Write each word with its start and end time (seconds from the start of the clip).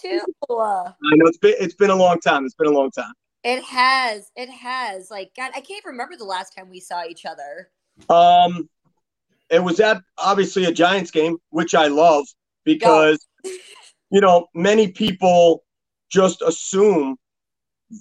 too. 0.00 0.20
I 0.50 0.92
know 1.16 1.26
it's 1.26 1.38
been 1.38 1.54
it's 1.58 1.74
been 1.74 1.90
a 1.90 1.96
long 1.96 2.20
time. 2.20 2.44
It's 2.44 2.54
been 2.54 2.68
a 2.68 2.72
long 2.72 2.90
time. 2.90 3.12
It 3.44 3.62
has. 3.64 4.30
It 4.36 4.50
has. 4.50 5.10
Like 5.10 5.30
God, 5.36 5.52
I 5.54 5.60
can't 5.60 5.84
remember 5.84 6.16
the 6.16 6.24
last 6.24 6.54
time 6.56 6.70
we 6.70 6.80
saw 6.80 7.04
each 7.04 7.24
other. 7.24 7.70
Um, 8.08 8.68
it 9.50 9.62
was 9.62 9.80
at 9.80 10.02
obviously 10.18 10.64
a 10.64 10.72
Giants 10.72 11.10
game, 11.10 11.38
which 11.50 11.74
I 11.74 11.88
love 11.88 12.26
because 12.64 13.26
you 14.10 14.20
know 14.20 14.46
many 14.54 14.88
people 14.88 15.64
just 16.10 16.42
assume 16.42 17.16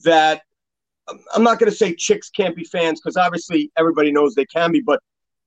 that 0.04 0.42
I'm 1.34 1.44
not 1.44 1.60
going 1.60 1.72
to 1.72 1.76
say 1.78 1.96
chicks 1.96 2.30
can't 2.30 2.56
be 2.56 2.64
fans 2.64 3.00
because 3.00 3.18
obviously 3.18 3.72
everybody 3.78 4.12
knows 4.12 4.36
they 4.36 4.46
can 4.46 4.72
be, 4.72 4.82
but 4.82 5.00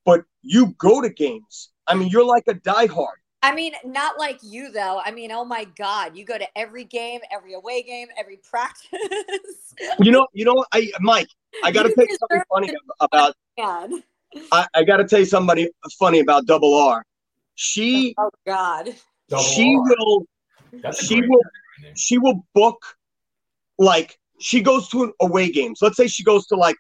but 0.05 0.25
you 0.43 0.75
go 0.79 1.03
to 1.03 1.11
games. 1.11 1.71
I 1.87 1.95
mean, 1.95 2.09
you're 2.09 2.25
like 2.25 2.45
a 2.49 2.55
diehard. 2.55 3.20
I 3.43 3.55
mean, 3.55 3.73
not 3.85 4.19
like 4.19 4.39
you 4.43 4.71
though. 4.71 5.01
I 5.05 5.11
mean, 5.11 5.33
oh 5.33 5.45
my 5.45 5.65
God, 5.77 6.17
you 6.17 6.25
go 6.25 6.37
to 6.37 6.47
every 6.59 6.85
game, 6.85 7.21
every 7.33 7.55
away 7.55 7.83
game, 7.83 8.09
every 8.19 8.37
practice. 8.51 9.75
you 9.99 10.13
know, 10.13 10.27
you 10.33 10.45
know, 10.45 10.65
I 10.73 10.91
Mike, 11.01 11.29
I 11.65 11.71
got 11.71 11.85
to 11.85 11.95
tell 11.95 12.07
you 12.07 12.17
something 12.19 12.43
funny 12.53 12.75
about. 13.01 13.35
Man. 13.59 14.03
I, 14.53 14.67
I 14.75 14.85
got 14.85 14.99
to 14.99 15.05
tell 15.05 15.19
you 15.19 15.25
somebody 15.25 15.69
funny 15.99 16.21
about 16.21 16.47
Double 16.47 16.75
R. 16.75 17.05
She. 17.57 18.15
Oh 18.17 18.31
God. 18.47 18.95
Double 19.29 19.43
she 19.43 19.75
R. 19.75 19.83
will. 19.83 20.27
That's 20.83 21.05
she 21.05 21.21
will. 21.21 21.43
She 21.95 22.19
will 22.19 22.47
book, 22.55 22.97
like 23.79 24.19
she 24.39 24.61
goes 24.61 24.89
to 24.91 25.13
away 25.21 25.51
games. 25.51 25.81
Let's 25.83 25.97
say 25.97 26.07
she 26.07 26.23
goes 26.23 26.47
to 26.49 26.57
like 26.57 26.77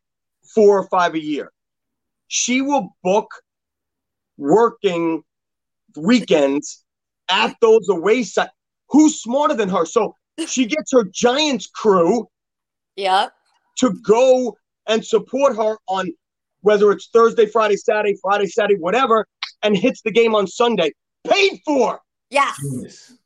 four 0.54 0.78
or 0.78 0.86
five 0.88 1.14
a 1.14 1.22
year. 1.22 1.50
She 2.28 2.60
will 2.62 2.96
book 3.02 3.30
working 4.36 5.24
weekends 5.96 6.84
at 7.30 7.54
those 7.60 7.88
away 7.88 8.22
sites. 8.22 8.52
Who's 8.88 9.22
smarter 9.22 9.54
than 9.54 9.68
her? 9.68 9.84
So 9.84 10.14
she 10.46 10.66
gets 10.66 10.92
her 10.92 11.04
Giants 11.04 11.66
crew. 11.66 12.28
Yeah. 12.96 13.28
To 13.78 13.94
go 14.04 14.56
and 14.86 15.04
support 15.04 15.56
her 15.56 15.76
on 15.86 16.12
whether 16.62 16.90
it's 16.90 17.08
Thursday, 17.12 17.46
Friday, 17.46 17.76
Saturday, 17.76 18.16
Friday, 18.20 18.46
Saturday, 18.46 18.76
whatever, 18.78 19.26
and 19.62 19.76
hits 19.76 20.02
the 20.02 20.10
game 20.10 20.34
on 20.34 20.46
Sunday. 20.46 20.92
Paid 21.24 21.60
for. 21.64 22.00
Yes. 22.30 22.56
Genius. 22.62 23.16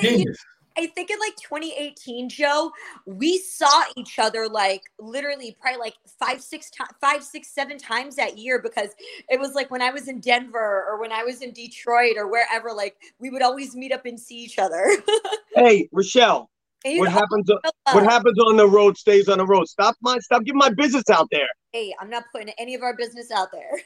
Genius. 0.00 0.44
I 0.76 0.86
think 0.88 1.10
in 1.10 1.18
like 1.20 1.36
2018, 1.36 2.28
Joe, 2.28 2.72
we 3.06 3.38
saw 3.38 3.84
each 3.96 4.18
other 4.18 4.48
like 4.48 4.82
literally 4.98 5.56
probably 5.60 5.78
like 5.78 5.94
five, 6.18 6.42
six, 6.42 6.70
to- 6.70 6.86
five, 7.00 7.22
six, 7.22 7.48
seven 7.48 7.78
times 7.78 8.16
that 8.16 8.38
year 8.38 8.60
because 8.60 8.90
it 9.28 9.38
was 9.38 9.54
like 9.54 9.70
when 9.70 9.82
I 9.82 9.90
was 9.90 10.08
in 10.08 10.20
Denver 10.20 10.84
or 10.88 11.00
when 11.00 11.12
I 11.12 11.22
was 11.22 11.42
in 11.42 11.52
Detroit 11.52 12.16
or 12.16 12.28
wherever, 12.28 12.72
like 12.72 12.96
we 13.20 13.30
would 13.30 13.42
always 13.42 13.76
meet 13.76 13.92
up 13.92 14.04
and 14.04 14.18
see 14.18 14.36
each 14.36 14.58
other. 14.58 14.84
hey, 15.54 15.88
Rochelle. 15.92 16.50
What 16.86 17.10
happens? 17.10 17.50
what 17.92 18.04
happens 18.04 18.38
on 18.40 18.58
the 18.58 18.68
road 18.68 18.98
stays 18.98 19.28
on 19.30 19.38
the 19.38 19.46
road. 19.46 19.66
Stop 19.68 19.96
my 20.02 20.18
stop 20.18 20.44
giving 20.44 20.58
my 20.58 20.68
business 20.68 21.08
out 21.10 21.28
there. 21.30 21.48
Hey, 21.72 21.94
I'm 21.98 22.10
not 22.10 22.24
putting 22.30 22.52
any 22.58 22.74
of 22.74 22.82
our 22.82 22.94
business 22.94 23.30
out 23.30 23.48
there. 23.52 23.80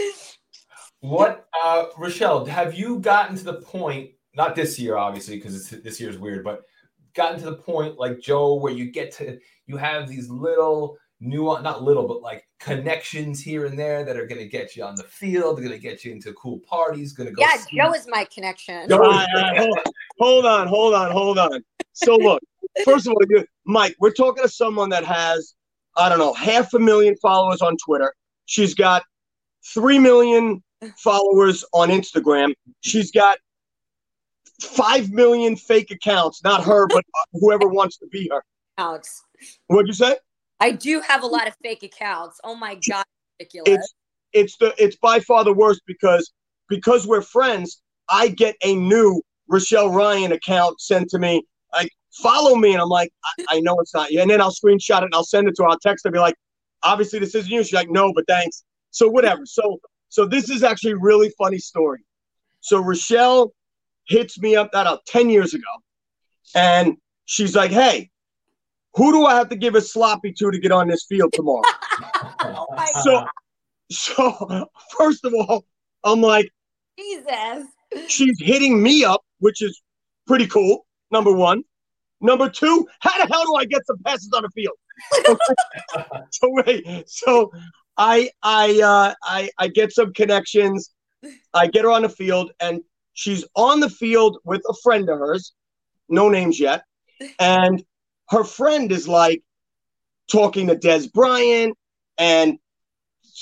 what, 1.00 1.48
uh, 1.64 1.86
Rochelle? 1.96 2.44
Have 2.44 2.74
you 2.74 2.98
gotten 2.98 3.36
to 3.36 3.44
the 3.44 3.54
point 3.54 4.10
not 4.34 4.54
this 4.54 4.78
year, 4.78 4.96
obviously, 4.96 5.36
because 5.36 5.70
this 5.70 6.00
year 6.00 6.10
is 6.10 6.18
weird, 6.18 6.44
but 6.44 6.62
gotten 7.14 7.38
to 7.40 7.46
the 7.46 7.56
point 7.56 7.98
like 7.98 8.20
Joe 8.20 8.54
where 8.54 8.72
you 8.72 8.90
get 8.90 9.12
to 9.16 9.38
you 9.66 9.76
have 9.76 10.08
these 10.08 10.28
little 10.30 10.96
new 11.20 11.44
not 11.62 11.82
little 11.82 12.06
but 12.06 12.22
like 12.22 12.46
connections 12.60 13.40
here 13.40 13.66
and 13.66 13.78
there 13.78 14.04
that 14.04 14.16
are 14.16 14.26
going 14.26 14.40
to 14.40 14.48
get 14.48 14.76
you 14.76 14.84
on 14.84 14.94
the 14.94 15.02
field 15.02 15.56
they're 15.56 15.64
going 15.64 15.76
to 15.76 15.82
get 15.82 16.04
you 16.04 16.12
into 16.12 16.32
cool 16.34 16.60
parties 16.60 17.12
going 17.12 17.28
to 17.28 17.34
go 17.34 17.42
yeah 17.42 17.56
see. 17.56 17.76
joe 17.76 17.92
is 17.92 18.06
my 18.08 18.24
connection. 18.32 18.88
Hold, 18.88 19.78
hold 20.20 20.46
on 20.46 20.68
hold 20.68 20.94
on 20.94 21.10
hold 21.10 21.38
on 21.38 21.64
so 21.92 22.16
look 22.16 22.40
first 22.84 23.08
of 23.08 23.14
all 23.14 23.42
mike 23.64 23.96
we're 23.98 24.12
talking 24.12 24.44
to 24.44 24.48
someone 24.48 24.88
that 24.90 25.04
has 25.04 25.54
i 25.96 26.08
don't 26.08 26.18
know 26.18 26.32
half 26.34 26.72
a 26.74 26.78
million 26.78 27.16
followers 27.16 27.60
on 27.62 27.76
twitter. 27.84 28.14
She's 28.46 28.74
got 28.74 29.02
three 29.74 29.98
million 29.98 30.62
followers 30.96 31.64
on 31.74 31.88
instagram. 31.88 32.54
She's 32.80 33.10
got 33.10 33.38
five 34.60 35.10
million 35.10 35.56
fake 35.56 35.90
accounts. 35.90 36.42
Not 36.42 36.64
her, 36.64 36.86
but 36.86 37.04
whoever 37.32 37.68
wants 37.68 37.98
to 37.98 38.06
be 38.06 38.28
her. 38.32 38.42
Alex. 38.76 39.22
What'd 39.66 39.88
you 39.88 39.94
say? 39.94 40.16
I 40.60 40.72
do 40.72 41.00
have 41.00 41.22
a 41.22 41.26
lot 41.26 41.46
of 41.46 41.54
fake 41.62 41.82
accounts. 41.82 42.40
Oh 42.42 42.54
my 42.54 42.78
god, 42.88 43.04
ridiculous. 43.38 43.68
It's 43.68 43.94
it's 44.32 44.56
the 44.58 44.74
it's 44.78 44.96
by 44.96 45.20
far 45.20 45.44
the 45.44 45.52
worst 45.52 45.82
because 45.86 46.32
because 46.68 47.06
we're 47.06 47.22
friends. 47.22 47.82
I 48.08 48.28
get 48.28 48.56
a 48.64 48.74
new 48.74 49.22
Rochelle 49.48 49.90
Ryan 49.90 50.32
account 50.32 50.80
sent 50.80 51.10
to 51.10 51.18
me. 51.18 51.42
Like 51.72 51.90
follow 52.22 52.56
me, 52.56 52.72
and 52.72 52.82
I'm 52.82 52.88
like, 52.88 53.12
I, 53.24 53.56
I 53.56 53.60
know 53.60 53.78
it's 53.80 53.94
not 53.94 54.10
you. 54.10 54.20
And 54.20 54.30
then 54.30 54.40
I'll 54.40 54.52
screenshot 54.52 54.98
it 54.98 55.04
and 55.04 55.14
I'll 55.14 55.24
send 55.24 55.48
it 55.48 55.54
to 55.56 55.62
her. 55.62 55.68
I'll 55.68 55.78
text 55.78 56.04
her, 56.04 56.10
be 56.10 56.18
like, 56.18 56.34
obviously 56.82 57.18
this 57.18 57.34
isn't 57.34 57.50
you. 57.50 57.62
She's 57.62 57.72
like, 57.72 57.90
no, 57.90 58.12
but 58.12 58.24
thanks. 58.26 58.64
So 58.90 59.08
whatever. 59.08 59.42
So 59.44 59.78
so 60.08 60.26
this 60.26 60.50
is 60.50 60.62
actually 60.62 60.92
a 60.92 60.98
really 60.98 61.32
funny 61.38 61.58
story. 61.58 62.00
So 62.60 62.80
Rochelle 62.80 63.52
hits 64.08 64.38
me 64.38 64.56
up 64.56 64.72
that 64.72 64.86
up 64.86 65.02
10 65.06 65.30
years 65.30 65.54
ago. 65.54 65.64
And 66.54 66.96
she's 67.26 67.54
like, 67.54 67.70
hey, 67.70 68.10
who 68.94 69.12
do 69.12 69.26
I 69.26 69.36
have 69.36 69.48
to 69.50 69.56
give 69.56 69.74
a 69.74 69.80
sloppy 69.80 70.32
to 70.32 70.50
to 70.50 70.58
get 70.58 70.72
on 70.72 70.88
this 70.88 71.04
field 71.08 71.32
tomorrow? 71.32 71.62
oh 72.42 72.66
so, 73.02 73.26
so 73.90 74.66
first 74.98 75.24
of 75.24 75.34
all, 75.34 75.64
I'm 76.04 76.20
like, 76.20 76.50
Jesus. 76.98 77.66
She's 78.08 78.36
hitting 78.40 78.82
me 78.82 79.04
up, 79.04 79.22
which 79.38 79.62
is 79.62 79.80
pretty 80.26 80.46
cool. 80.46 80.86
Number 81.10 81.32
one. 81.32 81.62
Number 82.20 82.50
two, 82.50 82.86
how 83.00 83.16
the 83.24 83.32
hell 83.32 83.44
do 83.44 83.54
I 83.54 83.64
get 83.64 83.86
some 83.86 83.98
passes 84.04 84.30
on 84.34 84.42
the 84.42 84.50
field? 84.50 84.76
so 86.30 86.48
wait, 86.50 87.08
so 87.08 87.52
I 87.96 88.30
I 88.42 88.80
uh 88.80 89.14
I 89.22 89.48
I 89.58 89.68
get 89.68 89.92
some 89.92 90.12
connections. 90.12 90.90
I 91.54 91.68
get 91.68 91.84
her 91.84 91.90
on 91.90 92.02
the 92.02 92.08
field, 92.08 92.50
and 92.60 92.80
She's 93.18 93.44
on 93.56 93.80
the 93.80 93.90
field 93.90 94.38
with 94.44 94.62
a 94.68 94.74
friend 94.80 95.08
of 95.10 95.18
hers, 95.18 95.52
no 96.08 96.28
names 96.28 96.60
yet. 96.60 96.84
And 97.40 97.82
her 98.28 98.44
friend 98.44 98.92
is 98.92 99.08
like 99.08 99.42
talking 100.30 100.68
to 100.68 100.76
Dez 100.76 101.12
Bryant 101.12 101.76
and 102.16 102.60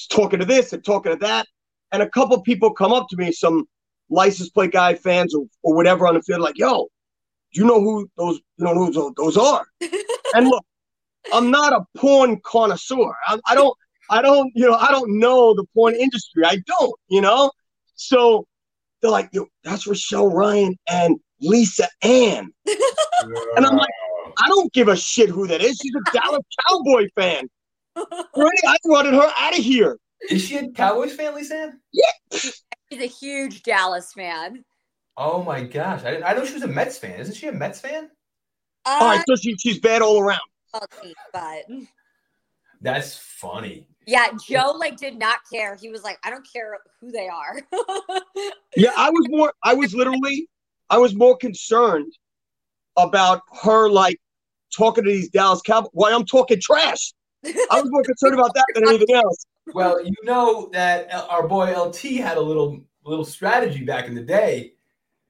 talking 0.09 0.39
to 0.39 0.47
this 0.47 0.73
and 0.73 0.83
talking 0.83 1.13
to 1.13 1.19
that. 1.19 1.47
And 1.93 2.03
a 2.03 2.09
couple 2.09 2.41
people 2.41 2.73
come 2.73 2.91
up 2.91 3.07
to 3.11 3.19
me, 3.19 3.33
some 3.33 3.69
license 4.09 4.49
plate 4.49 4.73
guy 4.73 4.95
fans 4.95 5.35
or, 5.35 5.45
or 5.63 5.75
whatever 5.75 6.07
on 6.07 6.15
the 6.15 6.23
field, 6.23 6.41
like, 6.41 6.57
yo, 6.57 6.89
do 7.53 7.61
you 7.61 7.67
know 7.67 7.83
who 7.83 8.09
those 8.17 8.41
you 8.57 8.65
know 8.65 8.75
who 8.75 8.91
those, 8.91 9.13
those 9.19 9.37
are? 9.37 9.67
and 10.35 10.49
look, 10.49 10.65
I'm 11.35 11.51
not 11.51 11.75
a 11.75 11.85
porn 11.99 12.41
connoisseur. 12.47 13.15
I, 13.27 13.39
I 13.47 13.55
don't 13.55 13.77
I 14.09 14.23
don't, 14.23 14.51
you 14.55 14.65
know, 14.65 14.77
I 14.77 14.91
don't 14.91 15.19
know 15.19 15.53
the 15.53 15.67
porn 15.75 15.95
industry. 15.97 16.47
I 16.47 16.63
don't, 16.67 16.99
you 17.09 17.21
know. 17.21 17.51
So 17.95 18.47
they're 19.07 19.13
like, 19.13 19.29
Yo, 19.33 19.47
that's 19.63 19.87
Rochelle 19.87 20.29
Ryan 20.29 20.77
and 20.91 21.17
Lisa 21.41 21.89
Ann. 22.03 22.53
and 22.67 23.67
I'm 23.67 23.77
like, 23.77 23.91
I 24.45 24.49
don't 24.49 24.73
give 24.73 24.89
a 24.89 24.97
shit 24.97 25.29
who 25.29 25.47
that 25.47 25.63
is. 25.63 25.79
She's 25.81 25.95
a 25.95 26.19
Dallas 26.19 26.43
Cowboy 26.69 27.07
fan. 27.15 27.49
I 27.97 28.77
wanted 28.85 29.15
her 29.15 29.33
out 29.39 29.57
of 29.57 29.65
here. 29.65 29.99
Is 30.29 30.43
she 30.43 30.57
a 30.57 30.69
Cowboys 30.71 31.15
fan, 31.15 31.35
Lisa 31.35 31.57
Ann? 31.57 31.81
Yeah. 31.93 32.11
She's 32.33 32.63
a 32.93 33.07
huge 33.07 33.63
Dallas 33.63 34.13
fan. 34.13 34.65
Oh 35.17 35.43
my 35.43 35.63
gosh. 35.63 36.03
I, 36.05 36.21
I 36.21 36.35
know 36.35 36.45
she 36.45 36.55
was 36.55 36.63
a 36.63 36.69
Mets 36.69 36.99
fan. 36.99 37.21
Isn't 37.21 37.35
she 37.35 37.47
a 37.47 37.53
Mets 37.53 37.81
fan? 37.81 38.11
Uh, 38.85 38.99
all 39.01 39.09
right, 39.09 39.25
so 39.27 39.37
she, 39.37 39.55
she's 39.57 39.79
bad 39.79 40.03
all 40.03 40.21
around. 40.21 40.41
But 41.33 41.65
that's 42.81 43.17
funny. 43.17 43.89
Yeah, 44.07 44.29
Joe 44.49 44.77
like 44.79 44.97
did 44.97 45.19
not 45.19 45.39
care. 45.53 45.77
He 45.77 45.91
was 45.91 46.05
like, 46.05 46.19
I 46.23 46.31
don't 46.31 46.47
care 46.51 46.79
who 47.01 47.11
they 47.11 47.29
are. 47.29 47.61
yeah, 48.77 48.93
I 48.97 49.11
was 49.11 49.27
more 49.29 49.53
I 49.65 49.75
was 49.75 49.95
literally 49.95 50.49
I 50.89 50.99
was 50.99 51.15
more 51.15 51.37
concerned 51.37 52.13
about 52.97 53.43
her 53.63 53.91
like 53.91 54.21
talking 54.75 55.05
to 55.05 55.11
these 55.11 55.29
Dallas 55.29 55.61
Cowboys. 55.61 55.91
Why 55.93 56.13
I'm 56.13 56.25
talking 56.25 56.61
trash. 56.61 57.13
I 57.45 57.81
was 57.81 57.91
more 57.91 58.03
concerned 58.03 58.35
about 58.35 58.55
that 58.55 58.67
than 58.75 58.89
anything 58.89 59.15
else. 59.15 59.45
Well, 59.75 60.05
you 60.05 60.15
know 60.23 60.69
that 60.73 61.13
uh, 61.13 61.27
our 61.29 61.47
boy 61.47 61.73
LT 61.73 62.03
had 62.19 62.37
a 62.37 62.41
little 62.41 62.81
little 63.05 63.25
strategy 63.25 63.85
back 63.85 64.07
in 64.07 64.15
the 64.15 64.23
day. 64.23 64.75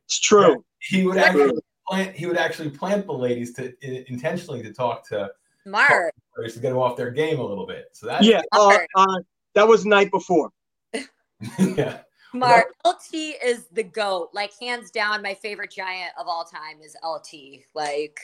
It's 0.04 0.20
true. 0.20 0.64
He 0.80 1.06
would 1.06 1.16
actually 1.16 1.52
plant. 1.88 2.14
He 2.14 2.26
would 2.26 2.36
actually 2.36 2.70
plant 2.70 3.06
the 3.06 3.12
ladies 3.12 3.54
to 3.54 3.72
intentionally 4.10 4.62
to 4.62 4.72
talk 4.72 5.08
to 5.08 5.30
Smart. 5.66 6.14
To 6.36 6.60
get 6.60 6.62
them 6.62 6.78
off 6.78 6.96
their 6.96 7.10
game 7.10 7.38
a 7.38 7.44
little 7.44 7.66
bit. 7.66 7.86
So 7.92 8.06
that 8.06 8.22
yeah, 8.22 8.42
uh, 8.52 8.78
uh, 8.94 9.18
that 9.54 9.66
was 9.66 9.84
night 9.84 10.10
before. 10.10 10.50
yeah. 11.58 11.98
Mark, 12.34 12.74
LT 12.84 13.14
is 13.42 13.66
the 13.72 13.82
GOAT. 13.82 14.28
Like, 14.34 14.52
hands 14.60 14.90
down, 14.90 15.22
my 15.22 15.32
favorite 15.32 15.72
giant 15.72 16.12
of 16.20 16.26
all 16.28 16.44
time 16.44 16.82
is 16.84 16.94
LT. 17.02 17.62
Like, 17.74 18.18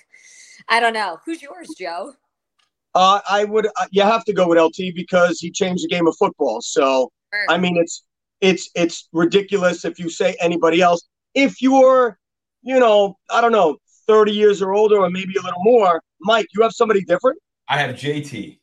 I 0.68 0.80
don't 0.80 0.92
know. 0.92 1.18
Who's 1.24 1.40
yours, 1.40 1.68
Joe? 1.78 2.12
Uh, 2.94 3.20
I 3.28 3.44
would, 3.44 3.66
uh, 3.66 3.86
you 3.90 4.02
have 4.02 4.24
to 4.26 4.34
go 4.34 4.46
with 4.48 4.58
LT 4.58 4.94
because 4.94 5.40
he 5.40 5.50
changed 5.50 5.84
the 5.84 5.88
game 5.88 6.06
of 6.06 6.14
football. 6.18 6.60
So, 6.60 7.10
sure. 7.32 7.46
I 7.48 7.56
mean, 7.56 7.78
it's, 7.78 8.04
it's, 8.42 8.68
it's 8.74 9.08
ridiculous 9.12 9.86
if 9.86 9.98
you 9.98 10.10
say 10.10 10.36
anybody 10.40 10.82
else. 10.82 11.08
If 11.34 11.62
you're 11.62 12.18
you 12.62 12.78
know, 12.78 13.16
I 13.30 13.40
don't 13.40 13.52
know, 13.52 13.76
30 14.12 14.32
years 14.32 14.61
or 14.61 14.75
older, 14.75 14.99
or 14.99 15.09
maybe 15.09 15.32
a 15.38 15.43
little 15.43 15.62
more. 15.62 16.03
Mike, 16.20 16.47
you 16.55 16.62
have 16.62 16.73
somebody 16.73 17.03
different? 17.03 17.38
I 17.67 17.79
have 17.79 17.97
JT. 17.97 18.59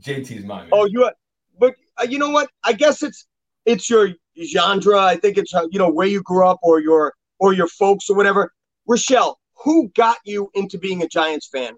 JT's 0.00 0.44
mine. 0.44 0.68
Oh, 0.70 0.84
you 0.84 1.02
have, 1.02 1.14
but 1.58 1.74
uh, 2.00 2.04
you 2.04 2.18
know 2.18 2.30
what? 2.30 2.48
I 2.62 2.72
guess 2.72 3.02
it's 3.02 3.26
it's 3.66 3.90
your 3.90 4.10
genre. 4.44 5.00
I 5.00 5.16
think 5.16 5.38
it's 5.38 5.52
uh, 5.52 5.66
you 5.72 5.78
know 5.80 5.90
where 5.90 6.06
you 6.06 6.22
grew 6.22 6.46
up 6.46 6.60
or 6.62 6.80
your 6.80 7.14
or 7.40 7.52
your 7.52 7.66
folks 7.66 8.08
or 8.08 8.16
whatever. 8.16 8.52
Rochelle, 8.86 9.40
who 9.64 9.88
got 9.96 10.18
you 10.24 10.50
into 10.54 10.78
being 10.78 11.02
a 11.02 11.08
Giants 11.08 11.48
fan? 11.52 11.74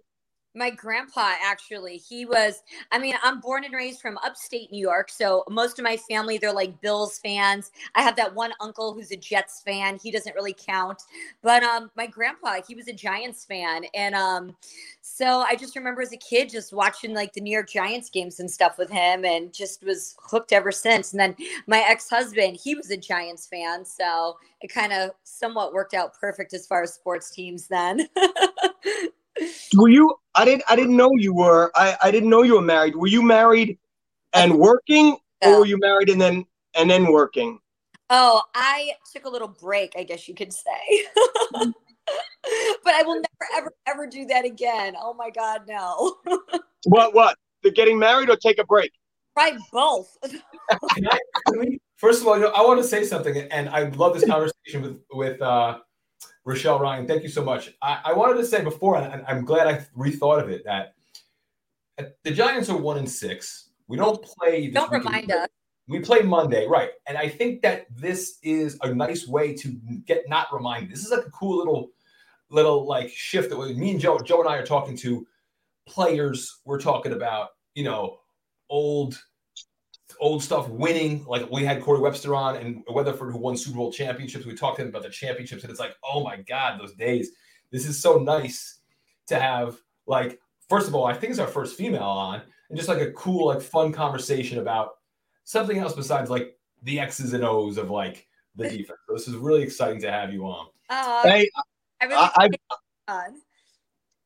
My 0.54 0.70
grandpa 0.70 1.34
actually 1.42 1.96
he 1.96 2.24
was 2.24 2.62
i 2.92 2.98
mean 2.98 3.14
i'm 3.22 3.40
born 3.40 3.64
and 3.64 3.74
raised 3.74 4.00
from 4.00 4.18
upstate 4.18 4.70
new 4.70 4.80
york 4.80 5.10
so 5.10 5.44
most 5.48 5.78
of 5.78 5.82
my 5.82 5.96
family 5.96 6.38
they're 6.38 6.52
like 6.52 6.80
bills 6.80 7.18
fans. 7.18 7.70
I 7.94 8.02
have 8.02 8.16
that 8.16 8.34
one 8.34 8.52
uncle 8.60 8.92
who's 8.92 9.10
a 9.10 9.16
jets 9.16 9.62
fan. 9.64 9.98
He 10.02 10.10
doesn't 10.10 10.34
really 10.34 10.54
count. 10.54 11.02
But 11.42 11.62
um 11.62 11.90
my 11.96 12.06
grandpa 12.06 12.60
he 12.66 12.74
was 12.74 12.88
a 12.88 12.92
giants 12.92 13.44
fan 13.44 13.84
and 13.94 14.14
um 14.14 14.54
so 15.00 15.40
i 15.48 15.54
just 15.54 15.76
remember 15.76 16.02
as 16.02 16.12
a 16.12 16.16
kid 16.16 16.48
just 16.50 16.72
watching 16.72 17.14
like 17.14 17.32
the 17.32 17.40
new 17.40 17.52
york 17.52 17.68
giants 17.68 18.10
games 18.10 18.40
and 18.40 18.50
stuff 18.50 18.78
with 18.78 18.90
him 18.90 19.24
and 19.24 19.52
just 19.52 19.82
was 19.84 20.16
hooked 20.22 20.52
ever 20.52 20.72
since. 20.72 21.12
And 21.12 21.20
then 21.20 21.36
my 21.66 21.84
ex-husband 21.88 22.58
he 22.62 22.74
was 22.74 22.90
a 22.90 22.96
giants 22.96 23.46
fan 23.46 23.84
so 23.84 24.38
it 24.60 24.68
kind 24.68 24.92
of 24.92 25.10
somewhat 25.24 25.72
worked 25.72 25.94
out 25.94 26.18
perfect 26.18 26.54
as 26.54 26.66
far 26.66 26.82
as 26.82 26.94
sports 26.94 27.30
teams 27.30 27.66
then 27.68 28.08
Were 29.76 29.88
you? 29.88 30.14
I 30.34 30.44
didn't. 30.44 30.64
I 30.69 30.76
didn't 30.76 30.96
know 30.96 31.10
you 31.14 31.34
were. 31.34 31.70
I, 31.75 31.96
I 32.02 32.10
didn't 32.10 32.31
know 32.31 32.42
you 32.42 32.54
were 32.54 32.62
married. 32.62 32.96
Were 32.96 33.06
you 33.06 33.22
married 33.22 33.78
and 34.32 34.58
working, 34.58 35.16
or 35.42 35.60
were 35.60 35.66
you 35.66 35.78
married 35.78 36.10
and 36.10 36.20
then 36.20 36.44
and 36.75 36.90
then 36.90 37.12
working? 37.12 37.58
Oh, 38.10 38.42
I 38.54 38.92
took 39.12 39.25
a 39.25 39.28
little 39.28 39.48
break. 39.48 39.94
I 39.96 40.04
guess 40.04 40.28
you 40.28 40.34
could 40.34 40.52
say. 40.52 41.06
but 42.84 42.94
I 42.94 43.02
will 43.02 43.16
never, 43.16 43.52
ever, 43.56 43.72
ever 43.86 44.06
do 44.06 44.26
that 44.26 44.44
again. 44.44 44.94
Oh 45.00 45.14
my 45.14 45.31
God, 45.31 45.62
no. 45.69 46.16
what? 46.84 47.14
What? 47.14 47.37
The 47.62 47.70
getting 47.70 47.98
married 47.98 48.28
or 48.28 48.37
take 48.37 48.58
a 48.58 48.64
break? 48.64 48.92
Right, 49.37 49.56
both. 49.72 50.16
can 50.22 51.08
I, 51.08 51.19
can 51.48 51.58
we, 51.58 51.80
first 51.96 52.20
of 52.20 52.28
all, 52.28 52.37
you 52.37 52.44
know, 52.44 52.50
I 52.50 52.62
want 52.62 52.80
to 52.80 52.87
say 52.87 53.04
something, 53.04 53.37
and 53.50 53.69
I 53.69 53.88
love 53.88 54.14
this 54.14 54.25
conversation 54.28 54.82
with 54.82 55.00
with 55.12 55.42
uh, 55.42 55.78
Rochelle 56.44 56.79
Ryan, 56.79 57.06
thank 57.06 57.23
you 57.23 57.29
so 57.29 57.43
much. 57.43 57.73
I, 57.81 58.00
I 58.06 58.12
wanted 58.12 58.37
to 58.37 58.44
say 58.44 58.62
before, 58.62 58.96
and 58.96 59.25
I'm 59.26 59.44
glad 59.44 59.67
I 59.67 59.87
rethought 59.96 60.43
of 60.43 60.50
it, 60.50 60.64
that 60.64 60.94
the 62.23 62.31
Giants 62.31 62.69
are 62.69 62.76
one 62.76 62.99
and 62.99 63.11
six. 63.11 63.70
We 63.88 63.96
don't 63.96 64.23
play. 64.23 64.69
Don't 64.70 64.91
remind 64.91 65.31
us. 65.31 65.49
We 65.87 66.00
play 66.00 66.23
Monday, 66.23 66.67
right? 66.67 66.91
And 67.06 67.19
I 67.19 67.29
think 67.29 67.62
that 67.62 67.87
this 67.94 68.38
is 68.43 68.79
a 68.82 68.94
nice 68.94 69.29
way 69.29 69.55
to 69.55 69.69
get 70.06 70.29
not 70.29 70.49
reminded. 70.52 70.91
This 70.91 71.05
is 71.05 71.11
like 71.11 71.26
a 71.26 71.31
cool 71.31 71.58
little, 71.58 71.91
little 72.49 72.87
like 72.87 73.11
shift 73.11 73.50
that 73.50 73.58
we, 73.58 73.75
me 73.75 73.90
and 73.90 74.00
Joe, 74.00 74.19
Joe 74.19 74.40
and 74.40 74.49
I 74.49 74.56
are 74.56 74.67
talking 74.67 74.97
to 74.99 75.26
players. 75.87 76.61
We're 76.64 76.81
talking 76.81 77.12
about, 77.12 77.50
you 77.75 77.85
know, 77.85 78.20
old 78.70 79.23
old 80.20 80.43
stuff 80.43 80.69
winning. 80.69 81.25
Like 81.26 81.50
we 81.50 81.64
had 81.64 81.82
Corey 81.82 82.00
Webster 82.00 82.34
on 82.34 82.56
and 82.56 82.82
Weatherford 82.88 83.32
who 83.32 83.38
won 83.38 83.56
Super 83.56 83.76
Bowl 83.76 83.93
championships. 83.93 84.46
We 84.46 84.55
talked 84.55 84.76
to 84.76 84.82
him 84.82 84.88
about 84.88 85.02
the 85.02 85.11
championships, 85.11 85.62
and 85.62 85.70
it's 85.70 85.81
like, 85.81 85.94
oh 86.05 86.22
my 86.22 86.37
God, 86.37 86.81
those 86.81 86.94
days. 86.94 87.31
This 87.70 87.87
is 87.87 88.00
so 88.00 88.19
nice 88.19 88.81
to 89.26 89.40
have 89.40 89.76
like, 90.06 90.38
first 90.69 90.87
of 90.87 90.94
all, 90.94 91.06
I 91.06 91.14
think 91.14 91.31
it's 91.31 91.40
our 91.40 91.46
first 91.46 91.76
female 91.76 92.02
on, 92.02 92.43
and 92.69 92.78
just 92.78 92.88
like 92.88 93.00
a 93.00 93.12
cool, 93.12 93.49
like 93.49 93.61
fun 93.61 93.93
conversation 93.93 94.58
about 94.58 94.90
something 95.44 95.78
else 95.78 95.94
besides 95.94 96.31
like 96.31 96.56
the 96.82 97.00
X's 97.00 97.32
and 97.32 97.44
O's 97.44 97.78
of 97.78 97.90
like 97.90 98.26
the 98.56 98.64
defense. 98.69 98.99
So 99.06 99.14
this 99.14 99.28
is 99.28 99.37
really 99.37 99.62
exciting 99.62 100.00
to 100.02 100.11
have 100.11 100.32
you 100.32 100.44
on. 100.44 100.69
Uh, 100.90 101.22
hey, 101.22 101.49
I 102.00 102.05
really 102.05 102.58
I've, 103.08 103.31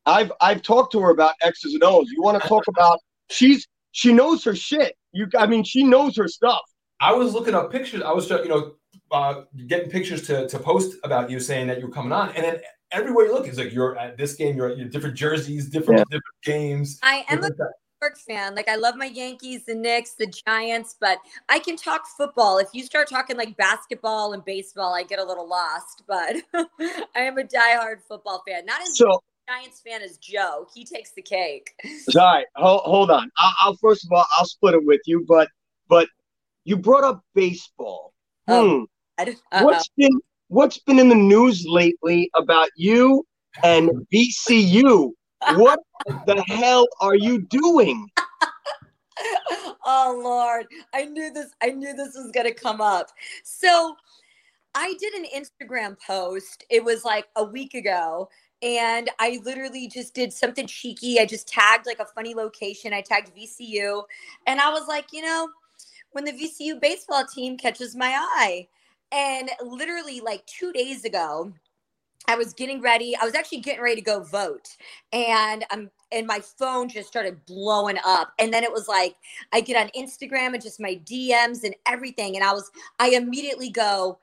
I've 0.05 0.31
I've 0.41 0.61
talked 0.61 0.91
to 0.93 0.99
her 0.99 1.11
about 1.11 1.33
X's 1.41 1.73
and 1.73 1.83
O's. 1.83 2.09
You 2.09 2.21
want 2.21 2.41
to 2.41 2.47
talk 2.47 2.67
about 2.67 2.99
she's 3.29 3.67
she 3.91 4.13
knows 4.13 4.43
her 4.43 4.55
shit. 4.55 4.95
You, 5.11 5.27
I 5.37 5.47
mean, 5.47 5.63
she 5.63 5.83
knows 5.83 6.15
her 6.17 6.27
stuff. 6.27 6.61
I 7.01 7.13
was 7.13 7.33
looking 7.33 7.55
up 7.55 7.71
pictures. 7.71 8.01
I 8.01 8.11
was, 8.11 8.29
you 8.29 8.47
know, 8.47 8.73
uh, 9.11 9.43
getting 9.67 9.89
pictures 9.89 10.25
to 10.27 10.47
to 10.47 10.59
post 10.59 10.97
about 11.03 11.29
you, 11.29 11.39
saying 11.39 11.67
that 11.67 11.79
you're 11.79 11.89
coming 11.89 12.11
on, 12.11 12.29
and 12.35 12.43
then 12.43 12.59
everywhere 12.91 13.25
you 13.25 13.33
look, 13.33 13.47
it's 13.47 13.57
like 13.57 13.73
you're 13.73 13.97
at 13.97 14.17
this 14.17 14.35
game. 14.35 14.55
You're 14.55 14.69
at 14.69 14.77
your 14.77 14.87
different 14.87 15.15
jerseys, 15.15 15.69
different 15.69 15.99
yeah. 15.99 16.05
different 16.05 16.43
games. 16.43 16.99
I 17.03 17.25
am 17.29 17.43
a 17.43 17.49
York 18.01 18.17
fan. 18.17 18.55
Like 18.55 18.69
I 18.69 18.75
love 18.75 18.95
my 18.95 19.05
Yankees, 19.05 19.65
the 19.65 19.75
Knicks, 19.75 20.13
the 20.13 20.31
Giants, 20.47 20.95
but 20.99 21.19
I 21.49 21.59
can 21.59 21.75
talk 21.75 22.07
football. 22.17 22.57
If 22.57 22.69
you 22.73 22.83
start 22.83 23.09
talking 23.09 23.37
like 23.37 23.57
basketball 23.57 24.33
and 24.33 24.43
baseball, 24.45 24.93
I 24.93 25.03
get 25.03 25.19
a 25.19 25.23
little 25.23 25.47
lost. 25.47 26.03
But 26.07 26.37
I 26.53 27.21
am 27.21 27.37
a 27.37 27.43
diehard 27.43 27.97
football 28.07 28.43
fan. 28.47 28.65
Not 28.65 28.81
as 28.81 28.97
so, 28.97 29.21
Giants 29.49 29.81
fan 29.81 30.03
is 30.03 30.17
Joe. 30.17 30.67
He 30.75 30.85
takes 30.85 31.11
the 31.13 31.23
cake. 31.23 31.73
All 32.15 32.21
right, 32.21 32.45
hold, 32.55 32.81
hold 32.81 33.11
on. 33.11 33.31
I'll, 33.37 33.53
I'll, 33.63 33.75
first 33.77 34.05
of 34.05 34.11
all 34.11 34.25
I'll 34.37 34.45
split 34.45 34.75
it 34.75 34.85
with 34.85 35.01
you, 35.05 35.25
but 35.27 35.47
but 35.87 36.07
you 36.65 36.77
brought 36.77 37.03
up 37.03 37.23
baseball. 37.33 38.13
Oh, 38.47 38.85
hmm. 39.17 39.63
What's 39.63 39.89
been 39.97 40.11
what's 40.49 40.77
been 40.79 40.99
in 40.99 41.09
the 41.09 41.15
news 41.15 41.65
lately 41.67 42.29
about 42.35 42.69
you 42.75 43.25
and 43.63 43.89
VCU? 44.13 45.11
What 45.55 45.79
the 46.27 46.43
hell 46.47 46.85
are 46.99 47.15
you 47.15 47.43
doing? 47.43 48.05
oh 49.85 50.21
Lord, 50.21 50.67
I 50.93 51.05
knew 51.05 51.31
this. 51.31 51.51
I 51.63 51.69
knew 51.69 51.93
this 51.93 52.13
was 52.13 52.29
gonna 52.33 52.53
come 52.53 52.81
up. 52.81 53.07
So. 53.43 53.95
I 54.75 54.93
did 54.99 55.13
an 55.15 55.25
Instagram 55.35 55.97
post. 56.05 56.63
It 56.69 56.83
was 56.85 57.03
like 57.03 57.25
a 57.35 57.43
week 57.43 57.73
ago 57.73 58.29
and 58.61 59.09
I 59.19 59.39
literally 59.43 59.87
just 59.87 60.13
did 60.13 60.33
something 60.33 60.67
cheeky. 60.67 61.19
I 61.19 61.25
just 61.25 61.47
tagged 61.47 61.85
like 61.85 61.99
a 61.99 62.05
funny 62.05 62.33
location. 62.33 62.93
I 62.93 63.01
tagged 63.01 63.35
VCU, 63.35 64.03
and 64.47 64.59
I 64.59 64.69
was 64.71 64.87
like, 64.87 65.13
you 65.13 65.21
know, 65.21 65.49
when 66.11 66.25
the 66.25 66.31
VCU 66.31 66.79
baseball 66.79 67.25
team 67.25 67.57
catches 67.57 67.95
my 67.95 68.11
eye, 68.15 68.67
and 69.11 69.49
literally 69.63 70.21
like 70.21 70.45
two 70.45 70.71
days 70.73 71.05
ago, 71.05 71.51
I 72.27 72.35
was 72.35 72.53
getting 72.53 72.81
ready. 72.81 73.15
I 73.15 73.25
was 73.25 73.33
actually 73.33 73.61
getting 73.61 73.81
ready 73.81 73.95
to 73.95 74.01
go 74.01 74.23
vote, 74.23 74.75
and 75.13 75.65
I'm 75.71 75.89
and 76.11 76.27
my 76.27 76.39
phone 76.39 76.89
just 76.89 77.07
started 77.07 77.45
blowing 77.45 77.97
up. 78.05 78.33
And 78.39 78.53
then 78.53 78.63
it 78.63 78.71
was 78.71 78.87
like 78.87 79.15
I 79.53 79.61
get 79.61 79.77
on 79.77 79.89
Instagram 79.97 80.53
and 80.53 80.61
just 80.61 80.79
my 80.79 80.99
DMs 81.05 81.63
and 81.63 81.75
everything, 81.85 82.35
and 82.35 82.43
I 82.43 82.53
was 82.53 82.69
I 82.99 83.09
immediately 83.09 83.69
go. 83.69 84.19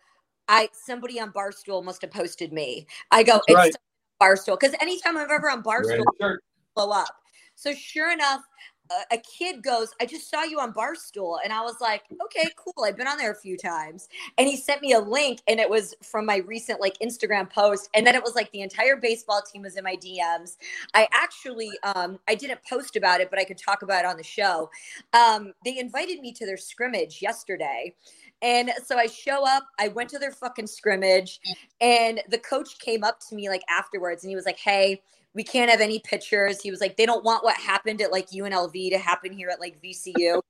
I 0.48 0.68
somebody 0.72 1.18
on 1.18 1.32
Barstool 1.32 1.82
must 1.82 2.02
have 2.02 2.12
posted 2.12 2.52
me. 2.52 2.86
I 3.10 3.24
go, 3.24 3.32
That's 3.32 3.44
it's 3.48 3.56
right. 3.56 3.74
Barstool 4.20 4.58
because 4.58 4.74
anytime 4.80 5.16
I'm 5.16 5.30
ever 5.30 5.50
on 5.50 5.62
Barstool, 5.62 6.04
right. 6.20 6.36
blow 6.74 6.90
up. 6.90 7.14
So 7.54 7.72
sure 7.72 8.12
enough, 8.12 8.42
a, 8.90 9.14
a 9.14 9.18
kid 9.18 9.62
goes, 9.62 9.92
I 10.00 10.06
just 10.06 10.30
saw 10.30 10.44
you 10.44 10.60
on 10.60 10.72
Barstool. 10.72 11.38
And 11.42 11.52
I 11.52 11.62
was 11.62 11.76
like, 11.80 12.04
okay, 12.24 12.48
cool. 12.56 12.84
I've 12.84 12.96
been 12.96 13.06
on 13.06 13.18
there 13.18 13.32
a 13.32 13.36
few 13.36 13.56
times. 13.56 14.08
And 14.38 14.46
he 14.46 14.56
sent 14.56 14.82
me 14.82 14.92
a 14.92 15.00
link 15.00 15.40
and 15.48 15.60
it 15.60 15.68
was 15.68 15.94
from 16.02 16.26
my 16.26 16.38
recent 16.38 16.80
like 16.80 16.96
Instagram 16.98 17.50
post. 17.50 17.88
And 17.94 18.06
then 18.06 18.14
it 18.14 18.22
was 18.22 18.34
like 18.34 18.50
the 18.52 18.60
entire 18.60 18.96
baseball 18.96 19.42
team 19.42 19.62
was 19.62 19.76
in 19.76 19.84
my 19.84 19.96
DMs. 19.96 20.56
I 20.94 21.08
actually, 21.12 21.70
um, 21.82 22.18
I 22.28 22.34
didn't 22.34 22.60
post 22.68 22.96
about 22.96 23.20
it, 23.20 23.30
but 23.30 23.38
I 23.38 23.44
could 23.44 23.58
talk 23.58 23.82
about 23.82 24.04
it 24.04 24.06
on 24.06 24.16
the 24.16 24.24
show. 24.24 24.70
Um, 25.12 25.52
they 25.64 25.78
invited 25.78 26.20
me 26.20 26.32
to 26.32 26.46
their 26.46 26.56
scrimmage 26.56 27.22
yesterday. 27.22 27.94
And 28.42 28.70
so 28.84 28.98
I 28.98 29.06
show 29.06 29.46
up, 29.46 29.64
I 29.78 29.88
went 29.88 30.10
to 30.10 30.18
their 30.18 30.30
fucking 30.30 30.66
scrimmage, 30.66 31.40
and 31.80 32.20
the 32.28 32.38
coach 32.38 32.78
came 32.78 33.02
up 33.02 33.18
to 33.28 33.34
me 33.34 33.48
like 33.48 33.62
afterwards 33.68 34.24
and 34.24 34.30
he 34.30 34.36
was 34.36 34.46
like, 34.46 34.58
Hey, 34.58 35.02
we 35.34 35.42
can't 35.42 35.70
have 35.70 35.80
any 35.80 35.98
pictures. 36.00 36.60
He 36.60 36.70
was 36.70 36.80
like, 36.80 36.96
They 36.96 37.06
don't 37.06 37.24
want 37.24 37.44
what 37.44 37.56
happened 37.56 38.00
at 38.02 38.12
like 38.12 38.30
UNLV 38.30 38.90
to 38.90 38.98
happen 38.98 39.32
here 39.32 39.48
at 39.48 39.60
like 39.60 39.80
VCU. 39.82 40.40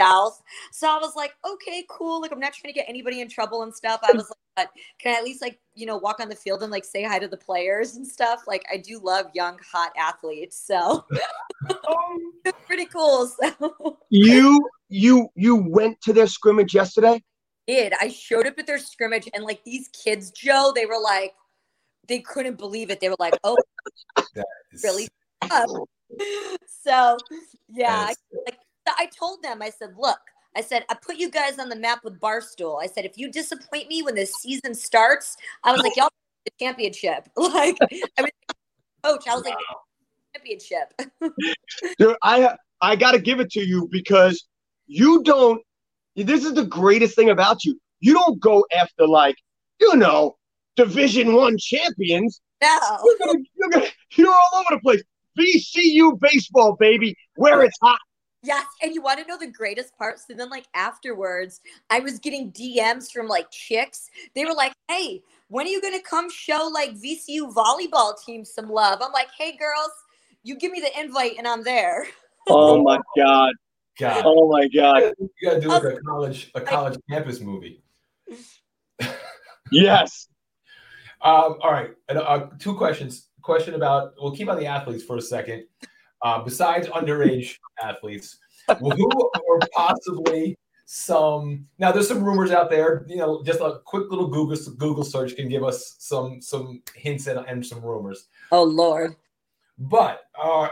South. 0.00 0.42
So 0.72 0.88
I 0.88 0.98
was 0.98 1.14
like, 1.16 1.34
okay, 1.44 1.84
cool. 1.88 2.20
Like, 2.20 2.32
I'm 2.32 2.40
not 2.40 2.52
trying 2.52 2.72
to 2.72 2.78
get 2.78 2.86
anybody 2.88 3.20
in 3.20 3.28
trouble 3.28 3.62
and 3.62 3.74
stuff. 3.74 4.00
I 4.02 4.12
was 4.12 4.28
like, 4.28 4.38
but 4.56 4.70
can 4.98 5.14
I 5.14 5.18
at 5.18 5.24
least 5.24 5.42
like, 5.42 5.58
you 5.74 5.86
know, 5.86 5.98
walk 5.98 6.18
on 6.18 6.28
the 6.28 6.34
field 6.34 6.62
and 6.62 6.72
like 6.72 6.84
say 6.84 7.02
hi 7.02 7.18
to 7.18 7.28
the 7.28 7.36
players 7.36 7.96
and 7.96 8.06
stuff? 8.06 8.44
Like, 8.46 8.64
I 8.72 8.78
do 8.78 8.98
love 9.02 9.26
young, 9.34 9.58
hot 9.70 9.92
athletes. 9.96 10.58
So 10.58 11.04
um, 11.70 12.32
it's 12.44 12.58
pretty 12.66 12.86
cool. 12.86 13.26
So 13.26 13.98
you 14.10 14.68
you 14.88 15.28
you 15.34 15.56
went 15.56 16.00
to 16.02 16.12
their 16.12 16.26
scrimmage 16.26 16.74
yesterday? 16.74 17.22
Did 17.66 17.92
I 18.00 18.08
showed 18.08 18.46
up 18.46 18.58
at 18.58 18.66
their 18.66 18.78
scrimmage 18.78 19.28
and 19.34 19.44
like 19.44 19.64
these 19.64 19.88
kids, 19.88 20.30
Joe, 20.30 20.72
they 20.74 20.86
were 20.86 21.00
like, 21.02 21.34
they 22.06 22.20
couldn't 22.20 22.58
believe 22.58 22.90
it. 22.90 23.00
They 23.00 23.08
were 23.08 23.16
like, 23.18 23.34
"Oh, 23.42 23.56
really?" 24.84 25.08
so 26.66 27.16
yeah, 27.68 27.92
I, 27.92 28.14
like 28.46 28.58
I 28.98 29.06
told 29.06 29.42
them, 29.42 29.62
I 29.62 29.70
said, 29.70 29.94
"Look." 29.98 30.20
I 30.54 30.62
said, 30.62 30.86
I 30.88 30.94
put 30.94 31.16
you 31.16 31.30
guys 31.30 31.58
on 31.58 31.68
the 31.68 31.76
map 31.76 32.02
with 32.02 32.18
Barstool. 32.18 32.82
I 32.82 32.86
said, 32.86 33.04
if 33.04 33.18
you 33.18 33.30
disappoint 33.30 33.88
me 33.88 34.00
when 34.00 34.14
the 34.14 34.24
season 34.24 34.74
starts, 34.74 35.36
I 35.62 35.70
was 35.70 35.82
like, 35.82 35.94
y'all 35.96 36.08
the 36.46 36.52
championship. 36.58 37.28
Like, 37.36 37.76
I 38.18 38.22
mean, 38.22 38.30
coach, 39.04 39.28
I 39.28 39.34
was 39.34 39.44
like, 39.44 39.56
championship. 40.34 40.92
Dude, 41.98 42.16
I 42.22 42.56
I 42.80 42.96
got 42.96 43.12
to 43.12 43.18
give 43.18 43.40
it 43.40 43.50
to 43.52 43.60
you 43.60 43.88
because 43.90 44.46
you 44.86 45.22
don't. 45.22 45.62
This 46.14 46.44
is 46.44 46.54
the 46.54 46.64
greatest 46.64 47.14
thing 47.14 47.30
about 47.30 47.64
you. 47.64 47.78
You 48.00 48.14
don't 48.14 48.40
go 48.40 48.64
after 48.74 49.06
like 49.06 49.36
you 49.80 49.96
know 49.96 50.36
Division 50.76 51.34
One 51.34 51.58
champions. 51.58 52.40
No. 52.62 52.78
You're, 53.04 53.18
gonna, 53.18 53.38
you're, 53.54 53.68
gonna, 53.68 53.86
you're 54.12 54.32
all 54.32 54.60
over 54.60 54.76
the 54.76 54.80
place. 54.80 55.02
VCU 55.38 56.18
baseball, 56.18 56.76
baby, 56.76 57.14
where 57.34 57.62
it's 57.62 57.76
hot. 57.82 57.98
Yes, 58.42 58.66
and 58.82 58.94
you 58.94 59.02
want 59.02 59.18
to 59.20 59.26
know 59.26 59.38
the 59.38 59.50
greatest 59.50 59.96
part? 59.96 60.20
So 60.20 60.34
then, 60.34 60.50
like 60.50 60.66
afterwards, 60.74 61.60
I 61.90 62.00
was 62.00 62.18
getting 62.18 62.52
DMs 62.52 63.10
from 63.10 63.26
like 63.28 63.50
chicks. 63.50 64.08
They 64.34 64.44
were 64.44 64.54
like, 64.54 64.72
"Hey, 64.88 65.22
when 65.48 65.66
are 65.66 65.70
you 65.70 65.82
gonna 65.82 66.02
come 66.02 66.30
show 66.30 66.70
like 66.72 66.92
VCU 66.92 67.52
volleyball 67.52 68.14
team 68.24 68.44
some 68.44 68.68
love?" 68.68 69.00
I'm 69.02 69.12
like, 69.12 69.28
"Hey, 69.36 69.56
girls, 69.56 69.90
you 70.42 70.56
give 70.56 70.70
me 70.70 70.80
the 70.80 71.00
invite, 71.00 71.32
and 71.38 71.46
I'm 71.46 71.62
there." 71.62 72.06
Oh 72.48 72.80
my 72.80 73.00
god! 73.16 73.52
God. 73.98 74.22
Oh 74.24 74.48
my 74.48 74.68
god! 74.68 75.12
You 75.18 75.28
gotta 75.42 75.60
do 75.60 75.68
like 75.68 75.82
a 75.82 75.96
college 75.96 76.52
a 76.54 76.60
college 76.60 76.96
campus 77.10 77.40
movie. 77.40 77.82
Yes. 79.72 80.28
Um, 81.22 81.56
all 81.60 81.72
right, 81.72 81.90
and, 82.08 82.18
uh, 82.18 82.46
two 82.60 82.76
questions. 82.76 83.28
Question 83.42 83.74
about 83.74 84.14
we'll 84.20 84.36
keep 84.36 84.48
on 84.48 84.58
the 84.58 84.66
athletes 84.66 85.02
for 85.02 85.16
a 85.16 85.20
second. 85.20 85.64
Uh, 86.26 86.42
besides 86.42 86.88
underage 86.88 87.56
athletes, 87.80 88.38
who 88.80 89.06
or 89.48 89.60
possibly 89.72 90.56
some 90.86 91.64
now 91.78 91.92
there's 91.92 92.08
some 92.08 92.22
rumors 92.24 92.50
out 92.50 92.68
there. 92.68 93.04
You 93.08 93.16
know, 93.16 93.42
just 93.44 93.60
a 93.60 93.80
quick 93.84 94.10
little 94.10 94.26
Google 94.26 94.56
Google 94.76 95.04
search 95.04 95.36
can 95.36 95.48
give 95.48 95.62
us 95.62 95.94
some 95.98 96.40
some 96.42 96.82
hints 96.96 97.28
and, 97.28 97.38
and 97.46 97.64
some 97.64 97.80
rumors. 97.80 98.26
Oh 98.50 98.64
Lord. 98.64 99.14
But 99.78 100.22
uh, 100.40 100.68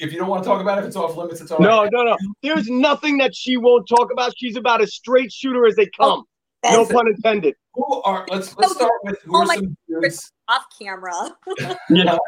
if 0.00 0.10
you 0.12 0.18
don't 0.18 0.28
want 0.28 0.42
to 0.42 0.48
talk 0.48 0.60
about 0.60 0.78
it, 0.78 0.80
if 0.80 0.86
it's 0.88 0.96
off 0.96 1.16
limits, 1.16 1.40
it's 1.40 1.52
all 1.52 1.60
No, 1.60 1.82
right. 1.82 1.92
no, 1.92 2.02
no. 2.02 2.16
There's 2.42 2.68
nothing 2.68 3.18
that 3.18 3.36
she 3.36 3.56
won't 3.58 3.86
talk 3.86 4.10
about. 4.10 4.32
She's 4.36 4.56
about 4.56 4.80
as 4.80 4.94
straight 4.94 5.30
shooter 5.30 5.64
as 5.66 5.76
they 5.76 5.88
come. 5.96 6.24
no 6.64 6.78
That's 6.78 6.92
pun 6.92 7.06
intended. 7.08 7.54
Who 7.74 8.02
are 8.02 8.26
let's 8.30 8.56
let's 8.56 8.74
start 8.74 8.90
with 9.04 9.18
who 9.26 9.36
Oh 9.36 9.42
are 9.42 9.44
my 9.46 9.56
some 9.56 9.76
dudes? 9.88 10.32
off 10.48 10.64
camera. 10.80 11.14
Yeah. 11.90 12.18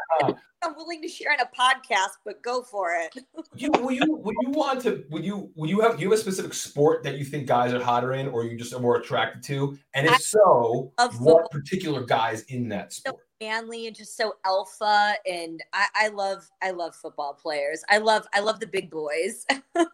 I'm 0.63 0.75
willing 0.75 1.01
to 1.01 1.07
share 1.07 1.33
in 1.33 1.39
a 1.39 1.45
podcast, 1.45 2.17
but 2.25 2.41
go 2.41 2.63
for 2.63 2.89
it. 2.93 3.23
You, 3.55 3.71
will 3.71 3.91
you 3.91 4.03
would 4.07 4.35
you 4.41 4.49
want 4.49 4.81
to 4.81 5.05
would 5.09 5.23
you 5.23 5.51
would 5.55 5.69
you 5.69 5.79
have 5.81 5.97
do 5.97 6.03
you 6.03 6.09
have 6.09 6.19
a 6.19 6.21
specific 6.21 6.53
sport 6.53 7.03
that 7.03 7.17
you 7.17 7.23
think 7.23 7.47
guys 7.47 7.73
are 7.73 7.81
hotter 7.81 8.13
in 8.13 8.27
or 8.27 8.43
you 8.43 8.57
just 8.57 8.73
are 8.73 8.79
more 8.79 8.97
attracted 8.97 9.43
to? 9.43 9.77
And 9.93 10.09
I 10.09 10.15
if 10.15 10.21
so, 10.21 10.91
love 10.97 11.21
what 11.21 11.51
particular 11.51 12.03
guys 12.03 12.41
in 12.43 12.69
that 12.69 12.93
sport? 12.93 13.15
So 13.15 13.21
manly 13.41 13.87
and 13.87 13.95
just 13.95 14.17
so 14.17 14.35
alpha 14.45 15.13
and 15.29 15.61
I, 15.73 15.87
I 15.95 16.07
love 16.09 16.49
I 16.61 16.71
love 16.71 16.95
football 16.95 17.33
players. 17.33 17.83
I 17.89 17.99
love 17.99 18.27
I 18.33 18.39
love 18.39 18.59
the 18.59 18.67
big 18.67 18.89
boys. 18.89 19.45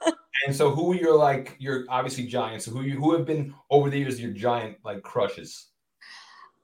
And 0.48 0.56
so 0.56 0.72
who 0.72 0.96
you're 0.96 1.18
like 1.18 1.56
you're 1.60 1.86
obviously 1.89 2.25
giants? 2.25 2.65
So 2.65 2.72
who 2.72 2.82
you 2.82 3.00
who 3.00 3.15
have 3.15 3.25
been 3.25 3.53
over 3.70 3.89
the 3.89 4.00
years 4.00 4.20
your 4.20 4.32
giant 4.32 4.77
like 4.84 5.03
crushes? 5.03 5.68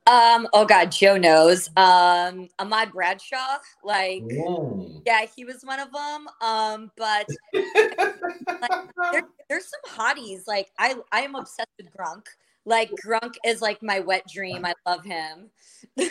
Um 0.08 0.48
oh 0.54 0.66
god, 0.66 0.92
Joe 0.92 1.18
knows. 1.18 1.70
Um 1.76 2.48
Ahmad 2.60 2.92
Bradshaw, 2.92 3.58
like 3.84 4.24
Mm. 4.24 5.02
yeah, 5.06 5.26
he 5.36 5.44
was 5.46 5.62
one 5.64 5.80
of 5.80 5.92
them. 5.92 6.28
Um 6.42 6.92
but 6.98 7.28
there, 9.12 9.24
there's 9.50 9.70
some 9.70 9.82
hotties. 10.00 10.48
Like 10.48 10.72
I 10.80 10.96
I 11.12 11.22
am 11.22 11.36
obsessed 11.36 11.70
with 11.78 11.92
Gronk. 11.96 12.24
Like 12.66 12.92
Gronk 13.06 13.36
is 13.46 13.62
like 13.62 13.84
my 13.84 14.00
wet 14.00 14.24
dream. 14.32 14.66
I 14.66 14.74
love 14.86 15.04
him. 15.04 15.50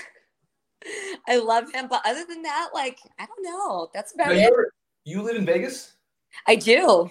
I 1.29 1.39
love 1.39 1.73
him, 1.73 1.89
but 1.89 2.03
other 2.05 2.25
than 2.29 2.43
that, 2.43 2.69
like 2.75 2.99
I 3.19 3.27
don't 3.27 3.43
know. 3.43 3.89
That's 3.93 4.15
Now, 4.15 4.25
about 4.27 4.37
it. 4.37 4.53
you 5.05 5.23
live 5.23 5.37
in 5.37 5.45
Vegas? 5.47 5.95
I 6.47 6.57
do. 6.57 7.11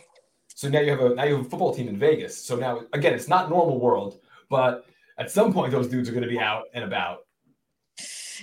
So 0.54 0.70
now 0.70 0.80
you 0.80 0.92
have 0.92 1.02
a 1.02 1.16
now 1.16 1.24
you 1.26 1.36
have 1.38 1.46
a 1.46 1.50
football 1.50 1.74
team 1.74 1.88
in 1.88 1.98
Vegas. 2.00 2.38
So 2.38 2.56
now 2.56 2.84
again, 2.94 3.14
it's 3.14 3.28
not 3.28 3.50
normal 3.50 3.80
world, 3.80 4.20
but 4.50 4.86
at 5.18 5.32
some 5.32 5.54
point 5.54 5.72
those 5.72 5.88
dudes 5.88 6.10
are 6.10 6.12
going 6.12 6.24
to 6.24 6.30
be 6.30 6.40
out 6.40 6.64
and 6.74 6.84
about. 6.84 7.20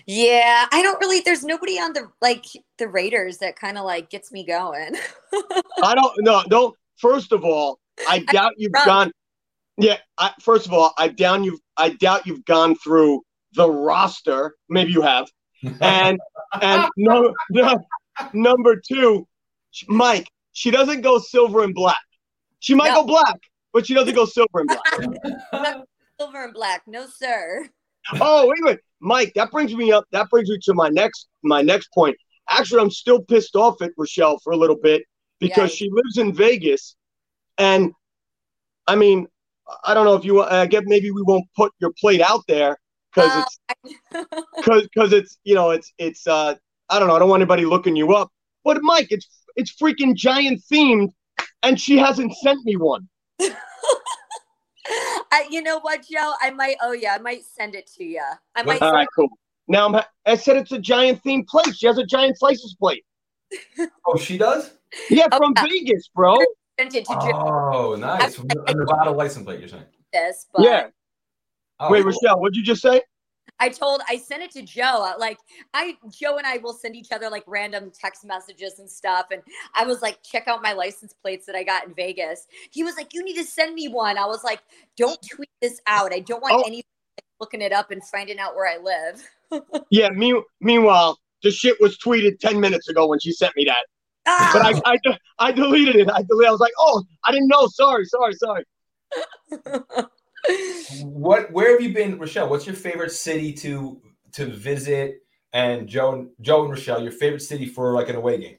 Yeah, 0.07 0.67
I 0.73 0.83
don't 0.83 0.99
really. 1.00 1.21
There's 1.21 1.45
nobody 1.45 1.75
on 1.79 1.93
the 1.93 2.09
like 2.21 2.45
the 2.79 2.88
Raiders 2.88 3.38
that 3.38 3.57
kind 3.57 3.76
of 3.79 3.85
like 3.85 4.09
gets 4.11 4.33
me 4.33 4.45
going. 4.45 4.97
I 5.83 5.95
don't 5.95 6.12
no 6.19 6.43
don't 6.49 6.75
first 6.97 7.33
of 7.33 7.45
all, 7.45 7.79
I 8.09 8.19
doubt 8.33 8.55
you've 8.57 8.73
Wrong. 8.75 8.85
gone 8.87 9.12
Yeah, 9.79 9.99
I, 10.19 10.33
first 10.41 10.67
of 10.67 10.73
all, 10.73 10.93
I 10.97 11.09
down 11.09 11.45
you've 11.45 11.61
I 11.76 11.91
doubt 11.91 12.26
you've 12.26 12.45
gone 12.47 12.75
through 12.76 13.23
the 13.55 13.71
roster. 13.71 14.57
Maybe 14.69 14.93
you 14.93 15.02
have. 15.02 15.29
And 15.81 16.19
and 16.61 16.88
no, 16.97 17.33
no 17.50 17.76
number 18.33 18.75
2, 18.76 19.25
Mike, 19.87 20.26
she 20.52 20.73
doesn't 20.73 21.02
go 21.02 21.19
silver 21.21 21.62
and 21.62 21.73
black. 21.73 22.02
She 22.59 22.75
might 22.75 22.88
No. 22.88 23.02
go 23.02 23.07
black, 23.07 23.38
but 23.73 23.87
she 23.87 23.95
doesn't 23.95 24.14
go 24.14 24.25
silver 24.25 24.61
and 24.61 24.69
black. 24.69 25.76
Silver 26.23 26.45
and 26.45 26.55
black, 26.55 26.83
no 26.87 27.07
sir. 27.07 27.69
oh, 28.21 28.47
wait, 28.47 28.59
wait. 28.62 28.79
Mike, 29.00 29.33
that 29.35 29.50
brings 29.50 29.75
me 29.75 29.91
up. 29.91 30.05
That 30.12 30.31
brings 30.31 30.49
me 30.49 30.57
to 30.62 30.73
my 30.73 30.88
next 30.88 31.26
my 31.43 31.62
next 31.62 31.88
point. 31.93 32.17
Actually, 32.49 32.83
I'm 32.83 32.93
still 32.93 33.21
pissed 33.23 33.57
off 33.57 33.83
at 33.83 33.91
Rochelle 33.99 34.38
for 34.38 34.52
a 34.52 34.57
little 34.57 34.76
bit 34.76 35.02
because 35.41 35.75
she 35.75 35.91
lives 35.91 36.19
in 36.19 36.33
Vegas, 36.33 36.95
and 37.59 37.91
I 38.87 38.95
mean, 38.95 39.26
I 39.85 39.95
don't 39.95 40.05
know 40.05 40.14
if 40.14 40.25
you. 40.25 40.43
I 40.43 40.64
get 40.67 40.85
maybe 40.87 41.11
we 41.11 41.23
won't 41.23 41.47
put 41.57 41.73
your 41.81 41.93
plate 42.00 42.21
out 42.21 42.45
there 42.47 42.79
because 43.12 43.35
Uh, 43.35 43.43
it's 44.14 44.29
because 44.95 45.12
it's 45.12 45.38
you 45.43 45.57
know 45.57 45.71
it's 45.71 45.93
it's 45.99 46.29
uh 46.29 46.55
I 46.88 47.00
don't 47.00 47.09
know. 47.09 47.17
I 47.17 47.19
don't 47.19 47.31
want 47.31 47.41
anybody 47.41 47.64
looking 47.64 47.97
you 47.97 48.14
up. 48.14 48.31
But 48.62 48.79
Mike, 48.83 49.09
it's 49.11 49.29
it's 49.57 49.75
freaking 49.75 50.14
giant 50.14 50.62
themed, 50.71 51.09
and 51.64 51.81
she 51.81 51.99
hasn't 51.99 52.33
sent 52.45 52.64
me 52.64 52.76
one. 52.76 53.09
I, 55.33 55.47
you 55.51 55.62
know 55.62 55.81
what, 55.81 56.07
Joe? 56.09 56.35
I 56.41 56.51
might. 56.51 56.77
Oh 56.83 56.93
yeah, 56.93 57.15
I 57.15 57.19
might 57.19 57.43
send 57.45 57.75
it 57.75 57.91
to 57.97 58.05
you. 58.05 58.23
I 58.55 58.62
might. 58.62 58.83
All 58.83 58.93
right, 58.93 59.09
cool. 59.17 59.29
Now 59.67 59.87
I'm. 59.87 59.95
ha- 59.95 60.09
I 60.27 60.37
said 60.37 60.57
it's 60.57 60.73
a 60.73 60.79
giant 60.79 61.23
themed 61.25 61.47
plate. 61.49 61.75
She 61.75 61.87
has 61.87 61.97
a 61.99 62.05
giant 62.05 62.39
slices 62.39 62.77
plate. 62.79 63.05
oh, 64.07 64.19
she 64.19 64.37
does? 64.39 64.73
Yeah, 65.09 65.29
Oh, 65.33 65.39
from 65.39 65.55
yeah. 65.57 65.65
Vegas, 65.69 66.09
bro. 66.15 66.39
send 66.79 66.95
it 66.95 67.07
Oh, 67.09 67.97
nice. 67.99 68.37
From 68.37 68.49
the- 68.49 68.62
Nevada 68.75 69.11
license 69.11 69.45
plate, 69.45 69.61
you're 69.61 69.69
saying? 69.69 69.85
this, 70.12 70.47
but 70.53 70.65
Yeah. 70.65 70.89
Oh, 71.81 71.91
Wait, 71.91 72.03
cool. 72.03 72.12
Rochelle, 72.12 72.41
what'd 72.41 72.55
you 72.55 72.62
just 72.62 72.83
say? 72.83 73.01
I 73.62 73.69
told 73.69 74.02
I 74.09 74.16
sent 74.16 74.42
it 74.42 74.50
to 74.52 74.62
Joe. 74.62 75.14
Like 75.19 75.38
I 75.73 75.97
Joe 76.11 76.37
and 76.37 76.47
I 76.47 76.57
will 76.59 76.73
send 76.73 76.97
each 76.97 77.12
other 77.12 77.31
like 77.31 77.45
random 77.47 77.92
text 77.99 78.25
messages 78.25 78.81
and 78.81 78.90
stuff. 78.90 79.26
And 79.31 79.40
I 79.75 79.85
was 79.87 80.02
like, 80.02 80.21
check 80.25 80.49
out 80.49 80.62
my 80.62 80.73
license 80.73 81.12
plates 81.23 81.47
that 81.47 81.54
I 81.54 81.62
got 81.62 81.87
in 81.87 81.95
Vegas. 81.95 82.49
He 82.73 82.83
was 82.83 82.97
like, 82.97 83.14
you 83.14 83.23
need 83.25 83.37
to 83.37 83.45
send 83.45 83.75
me 83.75 83.87
one. 83.87 84.19
I 84.19 84.26
was 84.26 84.42
like, 84.42 84.61
don't 84.97 85.19
tweet 85.23 85.49
this 85.61 85.81
out. 85.87 86.12
I 86.12 86.19
don't 86.21 86.42
want 86.42 86.54
Oh. 86.57 86.62
anyone 86.66 86.83
looking 87.40 87.62
it 87.62 87.73
up 87.73 87.92
and 87.92 88.02
finding 88.04 88.38
out 88.40 88.57
where 88.57 88.66
I 88.69 88.78
live. 88.83 89.23
Yeah. 89.90 90.09
Me, 90.11 90.35
meanwhile, 90.61 91.19
the 91.42 91.50
shit 91.50 91.81
was 91.81 91.99
tweeted 91.99 92.38
ten 92.40 92.59
minutes 92.59 92.88
ago 92.88 93.07
when 93.07 93.21
she 93.21 93.33
sent 93.33 93.54
me 93.54 93.64
that, 93.66 93.85
Ah! 94.26 94.50
but 94.54 94.62
I, 94.87 94.95
I, 94.95 95.19
I 95.38 95.52
deleted 95.52 95.95
it. 95.97 96.09
I 96.11 96.23
deleted. 96.23 96.49
I 96.49 96.50
was 96.52 96.61
like, 96.61 96.73
oh, 96.78 97.04
I 97.26 97.33
didn't 97.33 97.49
know. 97.49 97.66
Sorry, 97.69 98.04
sorry, 98.07 98.33
sorry. 98.35 98.64
What? 101.03 101.51
Where 101.53 101.73
have 101.73 101.81
you 101.81 101.93
been, 101.95 102.19
Rochelle? 102.19 102.49
What's 102.49 102.67
your 102.67 102.75
favorite 102.77 103.13
city 103.13 103.53
to 103.55 104.01
to 104.33 104.47
visit? 104.47 105.19
And 105.55 105.87
Joe, 105.87 106.29
Joe 106.41 106.63
and 106.63 106.71
Rochelle, 106.71 107.03
your 107.03 107.13
favorite 107.13 107.43
city 107.43 107.67
for 107.67 107.93
like 107.93 108.09
an 108.09 108.17
away 108.17 108.39
game 108.39 108.57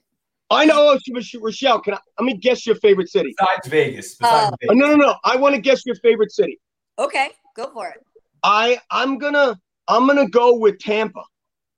I 0.51 0.65
know. 0.65 0.95
Oh, 0.95 1.39
Rochelle. 1.41 1.79
Can 1.81 1.95
I? 1.95 1.99
Let 2.19 2.25
me 2.25 2.37
guess 2.37 2.65
your 2.67 2.75
favorite 2.75 3.09
city. 3.09 3.33
besides 3.37 3.67
Vegas. 3.67 4.15
Besides 4.15 4.51
Uh, 4.51 4.55
Vegas. 4.61 4.75
no, 4.77 4.87
no, 4.87 4.95
no. 4.95 5.15
I 5.23 5.35
want 5.35 5.55
to 5.55 5.61
guess 5.61 5.85
your 5.85 5.95
favorite 5.95 6.31
city. 6.31 6.59
okay, 6.99 7.29
go 7.55 7.71
for 7.73 7.87
it. 7.89 7.99
I, 8.43 8.77
I'm 8.91 9.17
gonna, 9.17 9.57
I'm 9.87 10.05
gonna 10.05 10.29
go 10.29 10.55
with 10.55 10.77
Tampa. 10.79 11.23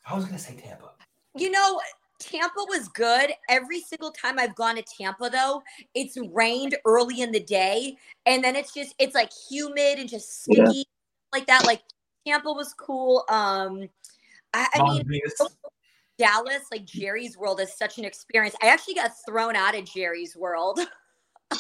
I 0.06 0.16
was 0.16 0.26
gonna 0.26 0.38
say 0.40 0.56
Tampa. 0.56 0.92
You 1.38 1.52
know, 1.52 1.80
Tampa 2.30 2.66
was 2.70 2.88
good. 2.90 3.32
Every 3.50 3.80
single 3.82 4.12
time 4.12 4.40
I've 4.40 4.56
gone 4.56 4.76
to 4.76 4.84
Tampa, 4.84 5.30
though, 5.30 5.62
it's 5.94 6.18
rained 6.32 6.76
early 6.86 7.22
in 7.22 7.32
the 7.32 7.40
day, 7.40 7.96
and 8.26 8.44
then 8.44 8.56
it's 8.56 8.74
just 8.74 8.96
it's 9.00 9.16
like 9.16 9.32
humid 9.50 10.00
and 10.00 10.10
just 10.10 10.46
Yeah. 10.48 10.66
sticky 10.66 10.86
like 11.34 11.48
that. 11.48 11.66
Like 11.66 11.82
Tampa 12.28 12.52
was 12.52 12.74
cool. 12.74 13.24
Um, 13.30 13.88
I, 14.54 14.68
I 14.76 15.04
mean, 15.04 15.22
Dallas, 16.18 16.64
like 16.72 16.86
Jerry's 16.86 17.38
World, 17.38 17.60
is 17.60 17.74
such 17.76 17.98
an 17.98 18.06
experience. 18.06 18.56
I 18.64 18.68
actually 18.68 18.96
got 18.96 19.12
thrown 19.28 19.56
out 19.56 19.78
of 19.78 19.86
Jerry's 19.86 20.36
World. 20.36 20.80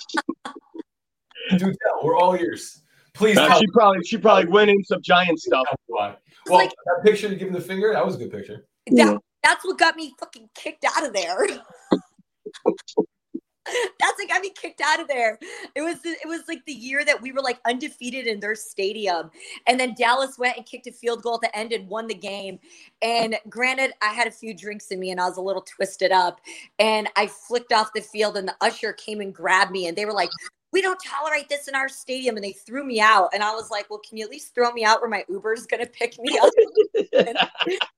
Do 1.57 1.59
tell. 1.59 1.73
We're 2.03 2.15
all 2.17 2.35
ears. 2.35 2.81
Please 3.13 3.35
tell 3.35 3.59
she 3.59 3.67
probably, 3.67 4.03
she 4.03 4.17
probably 4.17 4.45
went 4.51 4.69
in 4.69 4.83
some 4.83 5.01
giant 5.01 5.39
stuff. 5.39 5.65
why. 5.87 6.15
Well, 6.47 6.59
like- 6.59 6.69
that 6.85 7.03
picture 7.03 7.27
you 7.27 7.35
give 7.35 7.47
him 7.49 7.53
the 7.53 7.61
finger, 7.61 7.91
that 7.93 8.05
was 8.05 8.15
a 8.15 8.17
good 8.17 8.31
picture. 8.31 8.65
Yeah. 8.89 9.11
That, 9.13 9.21
that's 9.45 9.63
what 9.63 9.77
got 9.77 9.95
me 9.95 10.13
fucking 10.19 10.49
kicked 10.55 10.83
out 10.83 11.05
of 11.05 11.13
there. 11.13 11.37
That's 13.99 14.19
what 14.19 14.29
got 14.29 14.41
me 14.41 14.51
kicked 14.51 14.81
out 14.81 14.99
of 14.99 15.07
there. 15.07 15.39
It 15.73 15.81
was 15.81 15.97
it 16.03 16.27
was 16.27 16.41
like 16.47 16.63
the 16.65 16.73
year 16.73 17.03
that 17.03 17.19
we 17.19 17.31
were 17.31 17.41
like 17.41 17.59
undefeated 17.65 18.27
in 18.27 18.39
their 18.39 18.53
stadium, 18.53 19.31
and 19.65 19.79
then 19.79 19.95
Dallas 19.97 20.37
went 20.37 20.57
and 20.57 20.65
kicked 20.67 20.85
a 20.85 20.91
field 20.91 21.23
goal 21.23 21.35
at 21.35 21.41
the 21.41 21.57
end 21.57 21.73
and 21.73 21.89
won 21.89 22.05
the 22.05 22.13
game. 22.13 22.59
And 23.01 23.35
granted, 23.49 23.93
I 24.03 24.13
had 24.13 24.27
a 24.27 24.31
few 24.31 24.53
drinks 24.53 24.91
in 24.91 24.99
me 24.99 25.09
and 25.09 25.19
I 25.19 25.27
was 25.27 25.37
a 25.37 25.41
little 25.41 25.63
twisted 25.63 26.11
up, 26.11 26.41
and 26.77 27.09
I 27.15 27.25
flicked 27.25 27.73
off 27.73 27.89
the 27.95 28.01
field, 28.01 28.37
and 28.37 28.47
the 28.47 28.55
usher 28.61 28.93
came 28.93 29.19
and 29.19 29.33
grabbed 29.33 29.71
me, 29.71 29.87
and 29.87 29.97
they 29.97 30.05
were 30.05 30.13
like, 30.13 30.29
we 30.75 30.81
don't 30.81 30.99
tolerate 31.01 31.47
this 31.47 31.69
in 31.69 31.73
our 31.73 31.87
stadium. 31.87 32.35
And 32.35 32.43
they 32.43 32.51
threw 32.51 32.83
me 32.83 32.99
out. 32.99 33.29
And 33.33 33.41
I 33.41 33.53
was 33.53 33.71
like, 33.71 33.89
well, 33.89 34.01
can 34.05 34.17
you 34.17 34.25
at 34.25 34.29
least 34.29 34.53
throw 34.53 34.73
me 34.73 34.83
out 34.83 34.99
where 34.99 35.09
my 35.09 35.23
Uber's 35.29 35.65
going 35.65 35.81
to 35.81 35.89
pick 35.89 36.19
me 36.19 36.37
up? 36.37 36.51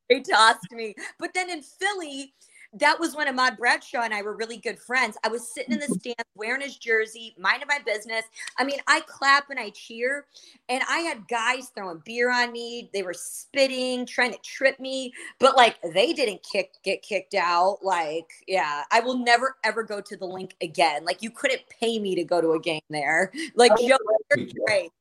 they 0.10 0.20
tossed 0.20 0.72
me. 0.72 0.94
But 1.18 1.34
then 1.34 1.50
in 1.50 1.64
Philly, 1.64 2.36
that 2.74 3.00
was 3.00 3.16
when 3.16 3.28
Ahmad 3.28 3.58
Bradshaw 3.58 4.02
and 4.02 4.14
I 4.14 4.22
were 4.22 4.36
really 4.36 4.58
good 4.58 4.80
friends. 4.80 5.18
I 5.24 5.30
was 5.30 5.54
sitting 5.54 5.74
in 5.74 5.80
the 5.80 5.86
mm-hmm. 5.86 6.00
stands 6.00 6.24
wearing 6.36 6.62
his 6.62 6.78
jersey, 6.78 7.36
minding 7.38 7.68
my 7.68 7.80
business. 7.86 8.24
I 8.58 8.64
mean, 8.64 8.80
I 8.88 9.02
clap 9.02 9.50
and 9.50 9.60
I 9.60 9.70
cheer, 9.72 10.26
and 10.70 10.82
I 10.90 11.00
had 11.00 11.28
guys 11.28 11.72
throwing 11.76 12.02
beer 12.06 12.32
on 12.32 12.52
me. 12.52 12.90
They 12.94 13.04
were 13.04 13.14
spitting, 13.14 14.06
trying 14.06 14.32
to 14.32 14.40
trip 14.40 14.80
me, 14.80 15.14
but 15.40 15.56
like 15.56 15.78
they 15.94 16.14
didn't 16.14 16.44
kick 16.44 16.74
get 16.84 17.02
kicked 17.02 17.36
out. 17.36 17.80
Like, 17.84 18.30
yeah, 18.48 18.84
I 18.92 19.00
will 19.00 19.18
never 19.18 19.58
ever 19.64 19.84
go 19.84 20.02
to 20.02 20.18
the 20.18 20.26
Linc 20.26 20.56
again. 20.62 21.06
Like, 21.06 21.22
you 21.22 21.32
couldn't 21.32 21.62
pay 21.80 22.00
me 22.00 22.16
to 22.16 22.24
go 22.24 22.42
to 22.42 22.52
a 22.52 22.60
game 22.60 22.82
there. 22.90 23.32
Like, 23.56 23.72
Joe, 23.78 23.98
you're 24.36 24.48
great. 24.66 24.92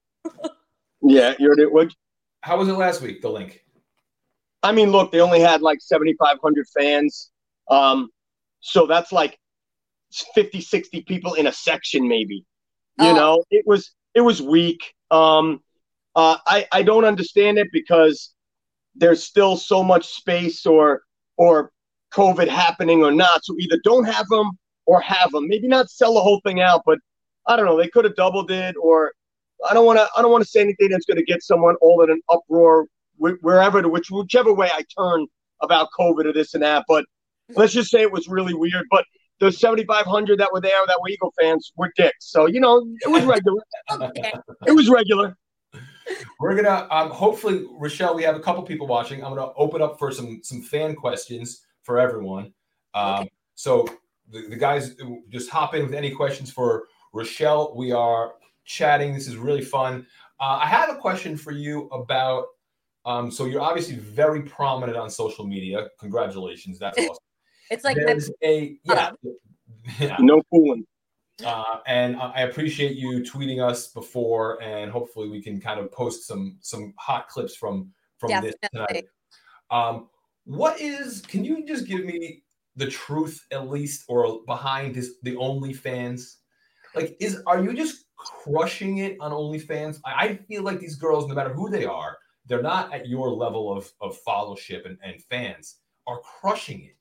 yeah, 1.02 1.35
you're 1.38 1.70
what? 1.70 1.92
How 2.42 2.56
was 2.56 2.68
it 2.68 2.75
last 2.75 3.02
week? 3.02 3.23
The 3.23 3.28
Linc. 3.28 3.62
I 4.62 4.73
mean, 4.73 4.90
look, 4.90 5.12
they 5.12 5.20
only 5.20 5.40
had 5.40 5.62
like 5.62 5.80
7,500 5.80 6.66
fans. 6.68 7.30
Um, 7.70 8.11
so 8.61 8.87
that's 8.87 9.12
like 9.12 9.38
50, 10.35 10.61
60 10.61 11.02
people 11.02 11.35
in 11.35 11.46
a 11.46 11.52
section, 11.52 12.08
maybe. 12.08 12.44
You 12.99 13.08
oh. 13.08 13.14
know, 13.14 13.44
it 13.50 13.64
was 13.66 13.92
it 14.14 14.23
was 14.23 14.40
weak. 14.40 14.94
Um, 15.11 15.61
uh, 16.14 16.38
I 16.46 16.66
I 16.73 16.82
don't 16.82 17.04
understand 17.04 17.58
it 17.58 17.68
because 17.73 18.32
there's 18.94 19.23
still 19.23 19.56
so 19.56 19.82
much 19.82 20.06
space 20.06 20.64
or 20.64 21.02
or 21.37 21.70
COVID 22.14 22.49
happening 22.49 23.02
or 23.02 23.12
not. 23.12 23.44
So 23.44 23.54
either 23.58 23.78
don't 23.85 24.04
have 24.04 24.26
them 24.28 24.52
or 24.87 25.00
have 25.00 25.30
them. 25.32 25.46
Maybe 25.46 25.68
not 25.68 25.90
sell 25.90 26.14
the 26.14 26.20
whole 26.20 26.40
thing 26.40 26.61
out, 26.61 26.82
but 26.87 26.99
I 27.46 27.56
don't 27.56 27.66
know. 27.66 27.76
They 27.76 27.88
could 27.88 28.04
have 28.04 28.16
doubled 28.16 28.50
it, 28.50 28.75
or 28.80 29.12
I 29.68 29.75
don't 29.75 29.87
want 29.87 29.99
to. 29.99 30.08
I 30.16 30.23
don't 30.23 30.32
want 30.32 30.44
to 30.44 30.50
say 30.50 30.61
anything 30.61 30.88
that's 30.88 31.06
going 31.06 31.18
to 31.18 31.25
get 31.25 31.42
someone 31.42 31.76
all 31.82 32.02
in 32.02 32.11
an 32.11 32.20
uproar 32.30 32.87
wherever 33.18 33.80
to 33.82 33.88
which 33.88 34.11
whichever 34.11 34.52
way 34.52 34.70
I 34.73 34.85
turn 34.99 35.26
about 35.62 35.88
COVID 35.99 36.26
or 36.26 36.32
this 36.32 36.54
and 36.54 36.62
that. 36.62 36.85
But 36.88 37.04
let's 37.55 37.73
just 37.73 37.91
say 37.91 38.03
it 38.03 38.12
was 38.12 38.29
really 38.29 38.55
weird. 38.55 38.87
But 38.91 39.05
the 39.38 39.53
7,500 39.53 40.38
that 40.38 40.49
were 40.53 40.61
there 40.61 40.87
that 40.87 40.99
were 41.00 41.09
Eagle 41.09 41.33
fans 41.38 41.73
were 41.76 41.93
dicks. 41.97 42.31
So, 42.31 42.47
you 42.47 42.61
know, 42.61 42.87
it 43.05 43.09
was 43.09 43.25
regular. 43.25 43.62
okay. 43.91 44.33
it 44.67 44.73
was 44.73 44.88
regular. 44.88 45.37
We're 46.38 46.55
gonna 46.55 46.87
um, 46.91 47.11
hopefully, 47.11 47.67
Rochelle. 47.73 48.15
We 48.15 48.23
have 48.23 48.37
a 48.37 48.41
couple 48.41 48.62
people 48.62 48.87
watching. 48.87 49.25
I'm 49.25 49.35
gonna 49.35 49.53
open 49.57 49.83
up 49.83 49.99
for 49.99 50.12
some 50.12 50.41
some 50.45 50.62
fan 50.62 50.95
questions 50.95 51.62
for 51.83 51.99
everyone. 51.99 52.53
Um, 52.95 53.23
okay. 53.23 53.33
So 53.57 53.88
the, 54.31 54.47
the 54.49 54.57
guys 54.57 54.95
just 55.29 55.50
hop 55.50 55.75
in 55.75 55.83
with 55.83 55.95
any 55.95 56.12
questions 56.12 56.50
for 56.50 56.85
Rochelle. 57.12 57.75
We 57.75 57.91
are 57.91 58.35
chatting. 58.65 59.15
This 59.15 59.26
is 59.26 59.37
really 59.37 59.62
fun. 59.62 60.07
Uh, 60.38 60.61
I 60.62 60.67
have 60.67 60.91
a 60.91 60.97
question 60.97 61.37
for 61.37 61.53
you 61.53 61.88
about. 61.88 62.47
Um, 63.05 63.31
so 63.31 63.45
you're 63.45 63.61
obviously 63.61 63.97
very 63.97 64.43
prominent 64.43 64.99
on 64.99 65.09
social 65.09 65.47
media. 65.47 65.88
Congratulations, 66.00 66.79
that's 66.79 66.99
awesome. 66.99 67.17
It's 67.70 67.85
like 67.85 67.96
there's 67.96 68.30
a 68.42 68.78
yeah, 68.85 69.11
yeah. 69.99 70.16
no 70.20 70.42
fooling. 70.50 70.87
Uh, 71.44 71.80
and 71.87 72.16
I 72.16 72.42
appreciate 72.42 72.96
you 72.96 73.23
tweeting 73.23 73.62
us 73.62 73.88
before, 73.88 74.62
and 74.62 74.90
hopefully 74.90 75.28
we 75.28 75.42
can 75.42 75.61
kind 75.61 75.78
of 75.78 75.92
post 75.92 76.26
some 76.26 76.56
some 76.61 76.94
hot 76.99 77.28
clips 77.28 77.54
from 77.54 77.92
from 78.18 78.30
Definitely. 78.30 78.54
this 78.62 78.70
tonight. 78.73 79.04
Um, 79.70 80.08
what 80.44 80.80
is? 80.80 81.20
Can 81.23 81.44
you 81.44 81.66
just 81.66 81.87
give 81.87 82.04
me 82.04 82.42
the 82.76 82.87
truth 82.87 83.44
at 83.50 83.68
least, 83.68 84.04
or 84.08 84.40
behind 84.46 84.94
this 84.94 85.16
the 85.23 85.35
OnlyFans? 85.35 86.37
Like, 86.94 87.16
is 87.20 87.42
are 87.46 87.62
you 87.62 87.75
just 87.75 88.06
crushing 88.16 88.99
it 88.99 89.18
on 89.20 89.32
OnlyFans? 89.32 90.00
I, 90.06 90.12
I 90.12 90.37
feel 90.49 90.62
like 90.62 90.80
these 90.80 90.96
girls, 90.96 91.28
no 91.28 91.35
matter 91.35 91.52
who 91.52 91.68
they 91.68 91.85
are, 91.85 92.16
they're 92.46 92.62
not 92.62 92.94
at 92.94 93.08
your 93.08 93.28
level 93.28 93.76
of 93.76 93.92
of 94.00 94.18
followership 94.26 94.87
and, 94.87 94.96
and 95.02 95.23
fans, 95.25 95.76
are 96.06 96.20
crushing 96.20 96.85
it. 96.85 96.96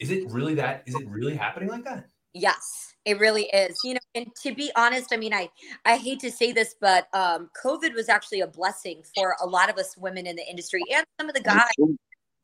Is 0.00 0.10
it 0.10 0.30
really 0.30 0.54
that? 0.54 0.82
Is 0.86 0.94
it 0.94 1.06
really 1.08 1.36
happening 1.36 1.68
like 1.68 1.84
that? 1.84 2.06
Yes, 2.32 2.94
it 3.04 3.18
really 3.18 3.44
is. 3.52 3.78
You 3.84 3.94
know, 3.94 4.00
and 4.14 4.26
to 4.42 4.54
be 4.54 4.70
honest, 4.76 5.12
I 5.12 5.16
mean, 5.16 5.34
I 5.34 5.50
I 5.84 5.96
hate 5.96 6.20
to 6.20 6.30
say 6.30 6.52
this, 6.52 6.74
but 6.80 7.06
um, 7.12 7.50
COVID 7.62 7.94
was 7.94 8.08
actually 8.08 8.40
a 8.40 8.46
blessing 8.46 9.02
for 9.14 9.36
a 9.40 9.46
lot 9.46 9.68
of 9.68 9.76
us 9.76 9.96
women 9.96 10.26
in 10.26 10.36
the 10.36 10.48
industry 10.48 10.82
and 10.92 11.04
some 11.18 11.28
of 11.28 11.34
the 11.34 11.42
guys. 11.42 11.70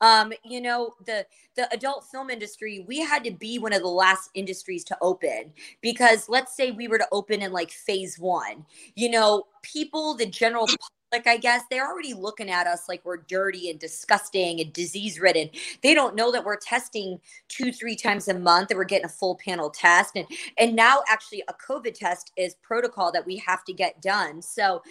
Um, 0.02 0.34
you 0.44 0.60
know, 0.60 0.92
the 1.06 1.24
the 1.56 1.72
adult 1.72 2.04
film 2.12 2.28
industry, 2.28 2.84
we 2.86 3.00
had 3.00 3.24
to 3.24 3.30
be 3.30 3.58
one 3.58 3.72
of 3.72 3.80
the 3.80 3.88
last 3.88 4.28
industries 4.34 4.84
to 4.84 4.96
open 5.00 5.54
because 5.80 6.28
let's 6.28 6.54
say 6.54 6.70
we 6.70 6.86
were 6.86 6.98
to 6.98 7.08
open 7.12 7.40
in 7.40 7.50
like 7.50 7.70
phase 7.70 8.18
one, 8.18 8.66
you 8.94 9.10
know, 9.10 9.44
people, 9.62 10.14
the 10.14 10.26
general 10.26 10.68
like 11.16 11.26
I 11.26 11.38
guess 11.38 11.62
they're 11.70 11.86
already 11.86 12.12
looking 12.12 12.50
at 12.50 12.66
us 12.66 12.88
like 12.88 13.00
we're 13.04 13.16
dirty 13.16 13.70
and 13.70 13.78
disgusting 13.78 14.60
and 14.60 14.72
disease 14.72 15.18
ridden. 15.18 15.48
They 15.82 15.94
don't 15.94 16.14
know 16.14 16.30
that 16.30 16.44
we're 16.44 16.58
testing 16.58 17.18
two, 17.48 17.72
three 17.72 17.96
times 17.96 18.28
a 18.28 18.38
month, 18.38 18.68
that 18.68 18.76
we're 18.76 18.84
getting 18.84 19.06
a 19.06 19.10
full 19.10 19.36
panel 19.36 19.70
test. 19.70 20.16
And 20.16 20.26
and 20.58 20.76
now 20.76 21.02
actually 21.08 21.42
a 21.48 21.54
COVID 21.54 21.94
test 21.94 22.32
is 22.36 22.56
protocol 22.56 23.10
that 23.12 23.24
we 23.24 23.38
have 23.38 23.64
to 23.64 23.72
get 23.72 24.02
done. 24.02 24.42
So, 24.42 24.82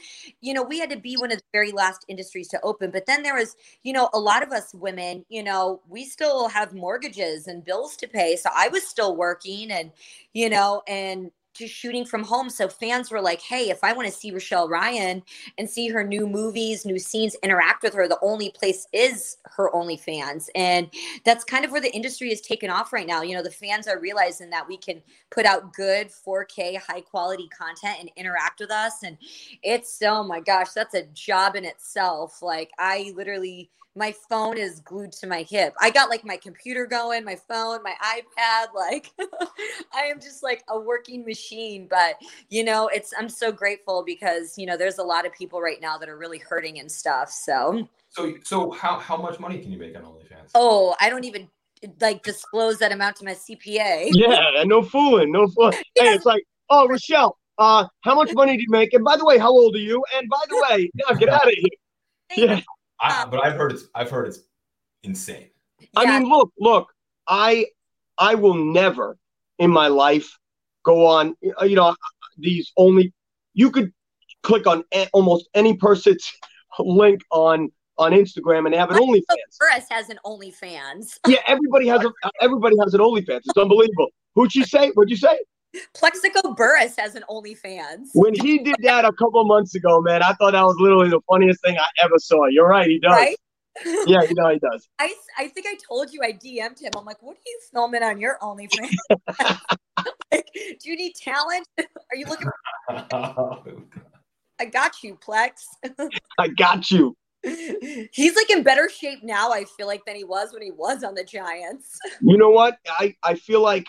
you 0.41 0.53
know, 0.53 0.63
we 0.63 0.79
had 0.79 0.89
to 0.89 0.97
be 0.97 1.15
one 1.15 1.31
of 1.31 1.38
the 1.38 1.43
very 1.53 1.71
last 1.71 2.05
industries 2.07 2.47
to 2.49 2.61
open. 2.61 2.89
But 2.89 3.05
then 3.05 3.21
there 3.21 3.35
was, 3.35 3.55
you 3.83 3.93
know, 3.93 4.09
a 4.13 4.19
lot 4.19 4.41
of 4.41 4.51
us 4.51 4.73
women, 4.73 5.25
you 5.29 5.43
know, 5.43 5.81
we 5.88 6.05
still 6.05 6.47
have 6.47 6.73
mortgages 6.73 7.47
and 7.47 7.63
bills 7.63 7.95
to 7.97 8.07
pay. 8.07 8.35
So 8.35 8.49
I 8.55 8.69
was 8.69 8.88
still 8.88 9.15
working 9.15 9.71
and, 9.71 9.91
you 10.33 10.49
know, 10.49 10.81
and 10.88 11.29
just 11.55 11.73
shooting 11.73 12.05
from 12.05 12.23
home. 12.23 12.49
So 12.49 12.67
fans 12.67 13.09
were 13.09 13.21
like, 13.21 13.41
hey, 13.41 13.69
if 13.69 13.83
I 13.83 13.93
want 13.93 14.07
to 14.07 14.13
see 14.13 14.31
Rochelle 14.31 14.67
Ryan 14.67 15.23
and 15.57 15.69
see 15.69 15.87
her 15.87 16.03
new 16.03 16.27
movies, 16.27 16.85
new 16.85 16.99
scenes, 16.99 17.35
interact 17.41 17.83
with 17.83 17.93
her, 17.93 18.07
the 18.07 18.19
only 18.21 18.49
place 18.51 18.87
is 18.93 19.37
her 19.45 19.71
OnlyFans. 19.71 20.49
And 20.53 20.89
that's 21.23 21.43
kind 21.43 21.65
of 21.65 21.71
where 21.71 21.81
the 21.81 21.93
industry 21.93 22.31
is 22.31 22.41
taken 22.41 22.69
off 22.69 22.93
right 22.93 23.07
now. 23.07 23.21
You 23.21 23.35
know, 23.35 23.43
the 23.43 23.51
fans 23.51 23.87
are 23.87 23.99
realizing 23.99 24.49
that 24.51 24.67
we 24.67 24.77
can 24.77 25.01
put 25.31 25.45
out 25.45 25.73
good 25.73 26.09
4K, 26.09 26.77
high 26.77 27.01
quality 27.01 27.47
content 27.47 27.97
and 27.99 28.09
interact 28.15 28.59
with 28.59 28.71
us. 28.71 29.03
And 29.03 29.17
it's, 29.63 30.01
oh 30.03 30.23
my 30.23 30.41
gosh, 30.41 30.71
that's 30.71 30.93
a 30.93 31.03
job 31.13 31.55
in 31.55 31.65
itself. 31.65 32.41
Like, 32.41 32.71
I 32.77 33.13
literally 33.15 33.69
my 33.95 34.13
phone 34.29 34.58
is 34.58 34.81
glued 34.81 35.12
to 35.13 35.27
my 35.27 35.43
hip. 35.43 35.73
I 35.79 35.89
got 35.89 36.10
like 36.10 36.25
my 36.25 36.38
computer 36.38 36.86
going, 36.86 37.23
my 37.23 37.36
phone, 37.47 37.81
my 37.81 37.93
iPad. 38.03 38.67
Like 38.75 39.12
I 39.93 40.03
am 40.03 40.19
just 40.19 40.43
like 40.43 40.63
a 40.69 40.79
working 40.79 41.23
machine. 41.25 41.88
But 41.89 42.15
you 42.49 42.63
know, 42.63 42.88
it's 42.88 43.13
I'm 43.17 43.29
so 43.29 43.51
grateful 43.51 44.03
because 44.05 44.58
you 44.58 44.65
know 44.65 44.77
there's 44.77 44.97
a 44.97 45.03
lot 45.03 45.25
of 45.25 45.34
people 45.34 45.62
right 45.62 45.79
now 45.81 45.97
that 45.97 46.10
are 46.10 46.17
really 46.17 46.39
hurting 46.39 46.79
and 46.79 46.91
stuff. 46.91 47.31
So 47.31 47.88
so 48.10 48.34
so 48.43 48.71
how 48.71 48.99
how 48.99 49.17
much 49.17 49.39
money 49.39 49.60
can 49.60 49.71
you 49.71 49.77
make 49.77 49.95
on 49.95 50.03
OnlyFans? 50.03 50.51
Oh, 50.53 50.95
I 50.99 51.10
don't 51.10 51.23
even 51.23 51.49
like 52.01 52.23
disclose 52.23 52.79
that 52.79 52.91
amount 52.91 53.15
to 53.17 53.25
my 53.25 53.34
CPA. 53.34 54.10
Yeah, 54.12 54.63
no 54.65 54.84
fooling, 54.84 55.31
no 55.31 55.47
fooling. 55.47 55.77
Hey, 55.95 56.13
it's 56.13 56.25
like, 56.25 56.43
oh 56.69 56.88
Rochelle, 56.88 57.38
uh, 57.58 57.86
how 58.01 58.15
much 58.15 58.34
money 58.34 58.58
do 58.58 58.62
you 58.62 58.69
make? 58.69 58.93
And 58.93 59.05
by 59.05 59.15
the 59.15 59.25
way, 59.25 59.38
how 59.38 59.49
old 59.49 59.75
are 59.75 59.79
you? 59.79 60.03
And 60.17 60.29
by 60.29 60.41
the 60.49 60.65
way, 60.69 60.91
yeah, 60.95 61.15
get 61.15 61.29
out 61.29 61.47
of 61.47 61.53
here. 61.53 61.69
Yeah. 62.36 62.62
I, 62.99 63.23
um, 63.23 63.29
but 63.29 63.43
I've 63.43 63.55
heard 63.55 63.71
it's 63.71 63.86
I've 63.93 64.10
heard 64.10 64.27
it's 64.27 64.39
insane. 65.03 65.49
Yeah. 65.79 65.88
I 65.97 66.19
mean, 66.19 66.29
look, 66.29 66.51
look, 66.60 66.93
I 67.27 67.67
I 68.17 68.36
will 68.36 68.53
never 68.53 69.17
in 69.60 69.71
my 69.71 69.88
life 69.88 70.38
go 70.84 71.05
on. 71.05 71.36
You 71.41 71.75
know, 71.75 71.95
these 72.38 72.71
only 72.77 73.13
you 73.53 73.71
could 73.71 73.91
click 74.43 74.67
on 74.67 74.84
a, 74.93 75.08
almost 75.13 75.49
any 75.53 75.75
person's 75.75 76.31
link 76.79 77.21
on 77.31 77.71
on 77.97 78.12
Instagram 78.12 78.65
and 78.65 78.75
have 78.75 78.91
an 78.91 78.97
OnlyFans. 78.97 79.58
Burress 79.60 79.86
has 79.89 80.10
an 80.10 80.19
OnlyFans. 80.25 81.17
yeah, 81.27 81.39
everybody 81.47 81.88
has 81.88 82.03
a 82.03 82.12
everybody 82.41 82.75
has 82.84 82.93
an 82.93 82.99
OnlyFans. 82.99 83.41
It's 83.45 83.58
unbelievable. 83.58 84.10
Who'd 84.36 84.53
you 84.53 84.65
say? 84.65 84.91
What'd 84.91 85.10
you 85.10 85.17
say? 85.17 85.38
Plaxico 85.93 86.53
Burress 86.53 86.95
has 86.97 87.15
an 87.15 87.23
OnlyFans. 87.29 88.09
When 88.13 88.33
he 88.33 88.59
did 88.59 88.75
that 88.83 89.05
a 89.05 89.11
couple 89.13 89.43
months 89.45 89.75
ago, 89.75 90.01
man, 90.01 90.23
I 90.23 90.33
thought 90.33 90.51
that 90.51 90.63
was 90.63 90.77
literally 90.79 91.09
the 91.09 91.21
funniest 91.29 91.61
thing 91.61 91.77
I 91.77 91.88
ever 92.03 92.17
saw. 92.17 92.45
You're 92.47 92.67
right, 92.67 92.88
he 92.88 92.99
does. 92.99 93.11
Right? 93.11 93.35
yeah, 94.07 94.21
you 94.21 94.33
know 94.35 94.49
he 94.49 94.59
does. 94.59 94.88
I, 94.99 95.13
I 95.38 95.47
think 95.49 95.67
I 95.67 95.75
told 95.88 96.13
you 96.13 96.21
I 96.23 96.31
DM'd 96.31 96.79
him. 96.79 96.91
I'm 96.97 97.05
like, 97.05 97.21
what 97.21 97.35
are 97.35 97.45
you 97.45 97.59
filming 97.71 98.03
on 98.03 98.19
your 98.19 98.38
OnlyFans? 98.41 98.95
like, 100.31 100.45
do 100.53 100.89
you 100.89 100.95
need 100.95 101.13
talent? 101.15 101.67
Are 101.77 102.15
you 102.15 102.25
looking? 102.25 102.47
For- 102.88 103.83
I 104.59 104.65
got 104.65 105.03
you, 105.03 105.15
Plex. 105.15 105.51
I 106.39 106.47
got 106.47 106.89
you. 106.89 107.15
He's 107.43 108.35
like 108.35 108.49
in 108.49 108.63
better 108.63 108.89
shape 108.89 109.19
now. 109.21 109.51
I 109.51 109.65
feel 109.77 109.85
like 109.85 110.03
than 110.05 110.15
he 110.15 110.23
was 110.23 110.51
when 110.51 110.63
he 110.63 110.71
was 110.71 111.03
on 111.03 111.13
the 111.13 111.23
Giants. 111.23 111.97
You 112.21 112.38
know 112.38 112.49
what? 112.49 112.77
I 112.88 113.15
I 113.21 113.35
feel 113.35 113.61
like 113.61 113.85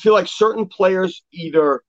feel 0.00 0.12
like 0.12 0.26
certain 0.26 0.66
players 0.66 1.22
either 1.32 1.82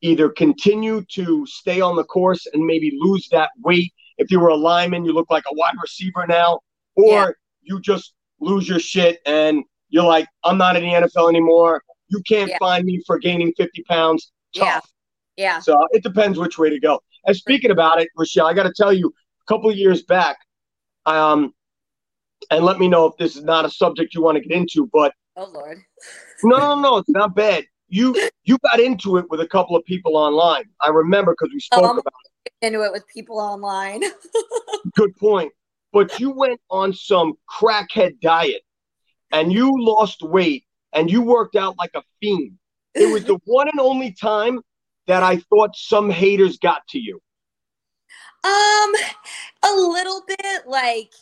either 0.00 0.28
continue 0.28 1.04
to 1.12 1.46
stay 1.46 1.80
on 1.80 1.94
the 1.94 2.04
course 2.04 2.46
and 2.52 2.64
maybe 2.64 2.98
lose 3.00 3.28
that 3.30 3.50
weight. 3.62 3.92
If 4.18 4.30
you 4.32 4.40
were 4.40 4.48
a 4.48 4.56
lineman, 4.56 5.04
you 5.04 5.12
look 5.12 5.30
like 5.30 5.44
a 5.50 5.54
wide 5.54 5.74
receiver 5.80 6.26
now, 6.26 6.58
or 6.96 7.06
yeah. 7.06 7.30
you 7.62 7.80
just 7.80 8.12
lose 8.40 8.68
your 8.68 8.80
shit 8.80 9.20
and 9.26 9.62
you're 9.90 10.04
like, 10.04 10.26
I'm 10.42 10.58
not 10.58 10.76
in 10.76 10.82
the 10.82 11.06
NFL 11.06 11.28
anymore. 11.28 11.82
You 12.08 12.20
can't 12.26 12.50
yeah. 12.50 12.58
find 12.58 12.84
me 12.84 13.00
for 13.06 13.18
gaining 13.18 13.52
50 13.56 13.84
pounds. 13.84 14.32
Tough. 14.56 14.88
Yeah. 15.36 15.60
So 15.60 15.86
it 15.92 16.02
depends 16.02 16.38
which 16.38 16.58
way 16.58 16.70
to 16.70 16.80
go. 16.80 17.00
And 17.24 17.36
speaking 17.36 17.70
about 17.70 18.00
it, 18.00 18.08
Rochelle, 18.16 18.46
I 18.46 18.54
got 18.54 18.64
to 18.64 18.72
tell 18.76 18.92
you, 18.92 19.12
a 19.40 19.52
couple 19.52 19.70
of 19.70 19.76
years 19.76 20.02
back, 20.02 20.38
um, 21.06 21.52
and 22.50 22.64
let 22.64 22.78
me 22.78 22.88
know 22.88 23.06
if 23.06 23.16
this 23.16 23.36
is 23.36 23.44
not 23.44 23.64
a 23.64 23.70
subject 23.70 24.14
you 24.14 24.22
want 24.22 24.36
to 24.36 24.46
get 24.46 24.56
into, 24.56 24.88
but 24.92 25.12
oh 25.36 25.48
lord, 25.52 25.78
no, 26.44 26.58
no, 26.58 26.80
no, 26.80 26.96
it's 26.98 27.08
not 27.08 27.34
bad. 27.34 27.64
You 27.88 28.14
you 28.44 28.58
got 28.58 28.80
into 28.80 29.18
it 29.18 29.26
with 29.28 29.40
a 29.40 29.46
couple 29.46 29.76
of 29.76 29.84
people 29.84 30.16
online. 30.16 30.64
I 30.80 30.88
remember 30.88 31.34
because 31.38 31.52
we 31.52 31.60
spoke 31.60 31.84
um, 31.84 31.98
about 31.98 32.14
it. 32.44 32.52
Into 32.66 32.82
it 32.82 32.92
with 32.92 33.06
people 33.06 33.38
online. 33.38 34.02
Good 34.94 35.14
point. 35.16 35.52
But 35.92 36.18
you 36.18 36.30
went 36.30 36.60
on 36.70 36.94
some 36.94 37.34
crackhead 37.50 38.20
diet, 38.20 38.62
and 39.30 39.52
you 39.52 39.70
lost 39.76 40.22
weight, 40.22 40.64
and 40.92 41.10
you 41.10 41.22
worked 41.22 41.54
out 41.54 41.76
like 41.78 41.90
a 41.94 42.02
fiend. 42.20 42.52
It 42.94 43.12
was 43.12 43.24
the 43.24 43.38
one 43.44 43.68
and 43.68 43.80
only 43.80 44.12
time 44.12 44.60
that 45.06 45.22
I 45.22 45.36
thought 45.50 45.74
some 45.74 46.10
haters 46.10 46.58
got 46.58 46.86
to 46.88 46.98
you. 46.98 47.20
Um, 48.44 48.92
a 49.64 49.74
little 49.74 50.22
bit 50.26 50.66
like 50.66 51.12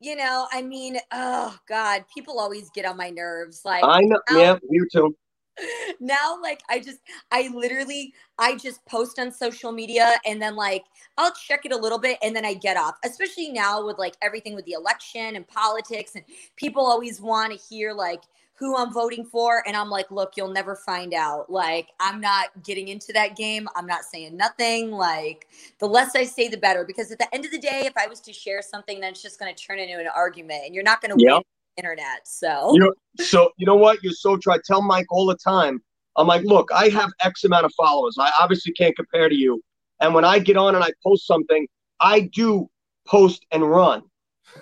you 0.00 0.16
know, 0.16 0.46
I 0.52 0.62
mean, 0.62 0.98
oh 1.12 1.56
God, 1.68 2.04
people 2.12 2.38
always 2.38 2.70
get 2.70 2.84
on 2.84 2.96
my 2.96 3.10
nerves. 3.10 3.62
Like 3.64 3.84
I 3.84 4.00
know, 4.02 4.20
now, 4.30 4.40
yeah, 4.40 4.58
you 4.68 4.86
too. 4.90 5.16
Now, 6.00 6.38
like 6.42 6.60
I 6.68 6.78
just, 6.80 6.98
I 7.30 7.48
literally, 7.48 8.12
I 8.38 8.56
just 8.56 8.84
post 8.84 9.18
on 9.18 9.32
social 9.32 9.72
media 9.72 10.16
and 10.26 10.40
then 10.40 10.54
like 10.54 10.84
I'll 11.16 11.32
check 11.32 11.64
it 11.64 11.72
a 11.72 11.76
little 11.76 11.98
bit 11.98 12.18
and 12.22 12.36
then 12.36 12.44
I 12.44 12.52
get 12.52 12.76
off. 12.76 12.96
Especially 13.04 13.50
now 13.50 13.84
with 13.86 13.98
like 13.98 14.16
everything 14.20 14.54
with 14.54 14.66
the 14.66 14.72
election 14.72 15.34
and 15.34 15.48
politics, 15.48 16.14
and 16.14 16.24
people 16.56 16.84
always 16.84 17.20
want 17.20 17.52
to 17.52 17.58
hear 17.58 17.94
like 17.94 18.20
who 18.58 18.76
I'm 18.76 18.92
voting 18.92 19.24
for. 19.24 19.62
And 19.66 19.76
I'm 19.76 19.90
like, 19.90 20.10
look, 20.10 20.32
you'll 20.36 20.52
never 20.52 20.76
find 20.76 21.12
out. 21.14 21.50
Like, 21.50 21.88
I'm 22.00 22.20
not 22.20 22.48
getting 22.64 22.88
into 22.88 23.12
that 23.12 23.36
game. 23.36 23.68
I'm 23.76 23.86
not 23.86 24.04
saying 24.04 24.36
nothing. 24.36 24.90
Like, 24.90 25.48
the 25.78 25.86
less 25.86 26.16
I 26.16 26.24
say, 26.24 26.48
the 26.48 26.56
better. 26.56 26.84
Because 26.84 27.12
at 27.12 27.18
the 27.18 27.32
end 27.34 27.44
of 27.44 27.50
the 27.50 27.58
day, 27.58 27.82
if 27.84 27.92
I 27.96 28.06
was 28.06 28.20
to 28.20 28.32
share 28.32 28.62
something, 28.62 29.00
then 29.00 29.12
it's 29.12 29.22
just 29.22 29.38
going 29.38 29.54
to 29.54 29.62
turn 29.62 29.78
into 29.78 29.98
an 29.98 30.08
argument 30.14 30.62
and 30.64 30.74
you're 30.74 30.84
not 30.84 31.00
going 31.02 31.16
to 31.16 31.22
yep. 31.22 31.34
win 31.34 31.42
internet. 31.76 32.26
So, 32.26 32.72
you 32.72 32.80
know, 32.80 32.92
so 33.18 33.50
you 33.58 33.66
know 33.66 33.76
what? 33.76 34.02
You're 34.02 34.12
so 34.12 34.36
true. 34.36 34.54
I 34.54 34.58
tell 34.64 34.82
Mike 34.82 35.06
all 35.10 35.26
the 35.26 35.36
time. 35.36 35.82
I'm 36.16 36.26
like, 36.26 36.44
look, 36.44 36.70
I 36.74 36.88
have 36.88 37.10
X 37.22 37.44
amount 37.44 37.66
of 37.66 37.72
followers. 37.74 38.16
I 38.18 38.32
obviously 38.38 38.72
can't 38.72 38.96
compare 38.96 39.28
to 39.28 39.34
you. 39.34 39.62
And 40.00 40.14
when 40.14 40.24
I 40.24 40.38
get 40.38 40.56
on 40.56 40.74
and 40.74 40.82
I 40.82 40.90
post 41.02 41.26
something, 41.26 41.66
I 42.00 42.20
do 42.32 42.68
post 43.06 43.44
and 43.52 43.68
run. 43.68 44.02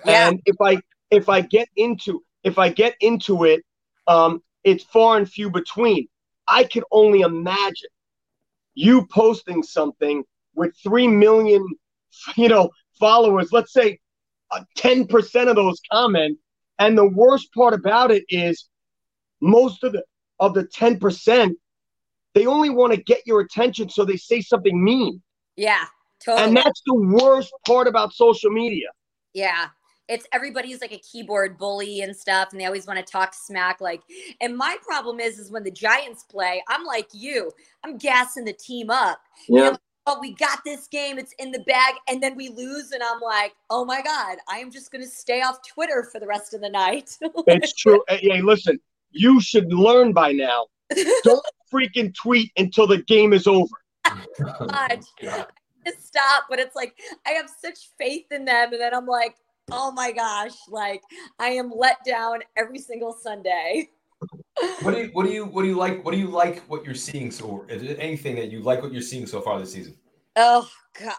Yeah. 0.05 0.29
And 0.29 0.41
if 0.45 0.55
I 0.61 0.79
if 1.11 1.29
I 1.29 1.41
get 1.41 1.69
into 1.77 2.21
if 2.43 2.59
I 2.59 2.69
get 2.69 2.95
into 2.99 3.45
it 3.45 3.63
um, 4.07 4.41
it's 4.63 4.83
far 4.83 5.17
and 5.17 5.29
few 5.29 5.49
between. 5.49 6.07
I 6.47 6.63
can 6.63 6.83
only 6.91 7.21
imagine 7.21 7.89
you 8.73 9.05
posting 9.07 9.63
something 9.63 10.23
with 10.55 10.75
3 10.83 11.07
million, 11.07 11.65
you 12.35 12.49
know, 12.49 12.69
followers, 12.99 13.51
let's 13.51 13.73
say 13.73 13.99
uh, 14.51 14.63
10% 14.77 15.49
of 15.49 15.55
those 15.55 15.79
comment. 15.91 16.37
And 16.77 16.97
the 16.97 17.07
worst 17.07 17.53
part 17.53 17.73
about 17.73 18.11
it 18.11 18.23
is 18.29 18.67
most 19.41 19.83
of 19.83 19.93
the, 19.93 20.03
of 20.39 20.53
the 20.53 20.65
10%, 20.65 21.51
they 22.33 22.45
only 22.45 22.69
want 22.69 22.93
to 22.93 23.01
get 23.01 23.21
your 23.25 23.39
attention. 23.39 23.89
So 23.89 24.03
they 24.03 24.17
say 24.17 24.41
something 24.41 24.83
mean. 24.83 25.21
Yeah. 25.55 25.85
Totally. 26.23 26.47
And 26.47 26.57
that's 26.57 26.81
the 26.85 26.95
worst 26.95 27.53
part 27.65 27.87
about 27.87 28.13
social 28.13 28.49
media. 28.51 28.87
Yeah 29.33 29.67
it's 30.07 30.27
everybody's 30.31 30.81
like 30.81 30.91
a 30.91 30.99
keyboard 30.99 31.57
bully 31.57 32.01
and 32.01 32.15
stuff 32.15 32.49
and 32.51 32.59
they 32.59 32.65
always 32.65 32.87
want 32.87 32.99
to 32.99 33.11
talk 33.11 33.33
smack 33.33 33.81
like 33.81 34.01
and 34.41 34.55
my 34.55 34.77
problem 34.85 35.19
is 35.19 35.39
is 35.39 35.51
when 35.51 35.63
the 35.63 35.71
giants 35.71 36.23
play 36.23 36.63
i'm 36.69 36.83
like 36.85 37.07
you 37.13 37.51
i'm 37.83 37.97
gassing 37.97 38.45
the 38.45 38.53
team 38.53 38.89
up 38.89 39.19
yeah. 39.47 39.65
You 39.65 39.71
know, 39.71 39.77
oh 40.07 40.19
we 40.19 40.33
got 40.33 40.59
this 40.65 40.87
game 40.87 41.17
it's 41.17 41.33
in 41.39 41.51
the 41.51 41.59
bag 41.59 41.95
and 42.07 42.21
then 42.21 42.35
we 42.35 42.49
lose 42.49 42.91
and 42.91 43.01
i'm 43.03 43.19
like 43.21 43.53
oh 43.69 43.85
my 43.85 44.01
god 44.01 44.37
i 44.47 44.57
am 44.59 44.71
just 44.71 44.91
going 44.91 45.03
to 45.03 45.09
stay 45.09 45.41
off 45.41 45.57
twitter 45.67 46.07
for 46.11 46.19
the 46.19 46.27
rest 46.27 46.53
of 46.53 46.61
the 46.61 46.69
night 46.69 47.17
it's 47.47 47.73
true 47.73 48.03
hey 48.09 48.41
listen 48.41 48.79
you 49.11 49.41
should 49.41 49.71
learn 49.73 50.13
by 50.13 50.31
now 50.31 50.65
don't 51.23 51.45
freaking 51.71 52.13
tweet 52.13 52.51
until 52.57 52.85
the 52.85 52.99
game 53.03 53.33
is 53.33 53.47
over 53.47 53.75
God. 54.39 55.03
stop 55.99 56.43
but 56.49 56.59
it's 56.59 56.75
like 56.75 56.97
i 57.25 57.31
have 57.31 57.49
such 57.49 57.89
faith 57.97 58.25
in 58.31 58.45
them 58.45 58.71
and 58.71 58.81
then 58.81 58.93
i'm 58.93 59.07
like 59.07 59.35
oh 59.71 59.91
my 59.91 60.11
gosh, 60.11 60.53
like 60.69 61.01
I 61.39 61.49
am 61.49 61.71
let 61.75 61.97
down 62.05 62.39
every 62.55 62.79
single 62.79 63.13
Sunday. 63.13 63.89
what 64.81 64.93
do 64.93 65.01
you 65.01 65.09
what 65.11 65.25
do 65.25 65.31
you 65.31 65.45
what 65.45 65.63
do 65.63 65.67
you 65.67 65.75
like 65.75 66.03
what 66.05 66.11
do 66.11 66.17
you 66.17 66.27
like 66.27 66.59
what 66.67 66.85
you're 66.85 66.95
seeing 66.95 67.29
so 67.29 67.65
is 67.67 67.81
there 67.81 67.97
anything 67.99 68.35
that 68.35 68.49
you 68.49 68.61
like 68.61 68.81
what 68.81 68.93
you're 68.93 69.01
seeing 69.01 69.27
so 69.27 69.41
far 69.41 69.59
this 69.59 69.73
season? 69.73 69.95
Oh 70.35 70.67
god. 70.99 71.15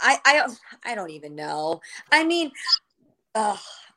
I 0.00 0.18
I 0.24 0.48
I 0.84 0.94
don't 0.94 1.10
even 1.10 1.34
know. 1.34 1.80
I 2.12 2.24
mean 2.24 2.50
uh 3.34 3.56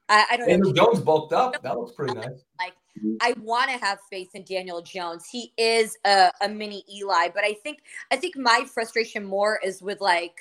I, 0.09 0.25
I 0.31 0.37
don't 0.37 0.47
Daniel 0.47 0.73
know. 0.73 0.85
Jones 0.85 0.99
bulked 0.99 1.33
up. 1.33 1.61
That 1.63 1.77
looks 1.77 1.93
pretty 1.93 2.15
nice. 2.15 2.43
Like 2.59 2.73
I 3.21 3.33
want 3.39 3.71
to 3.71 3.77
have 3.77 3.99
faith 4.09 4.29
in 4.33 4.43
Daniel 4.43 4.81
Jones. 4.81 5.25
He 5.31 5.53
is 5.57 5.97
a, 6.05 6.31
a 6.41 6.49
mini 6.49 6.83
Eli, 6.93 7.29
but 7.33 7.43
I 7.43 7.53
think 7.53 7.79
I 8.11 8.15
think 8.15 8.35
my 8.37 8.65
frustration 8.71 9.23
more 9.23 9.59
is 9.63 9.81
with 9.81 10.01
like 10.01 10.35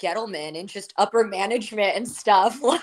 Gettleman 0.00 0.58
and 0.58 0.68
just 0.68 0.92
upper 0.96 1.24
management 1.24 1.96
and 1.96 2.08
stuff. 2.08 2.60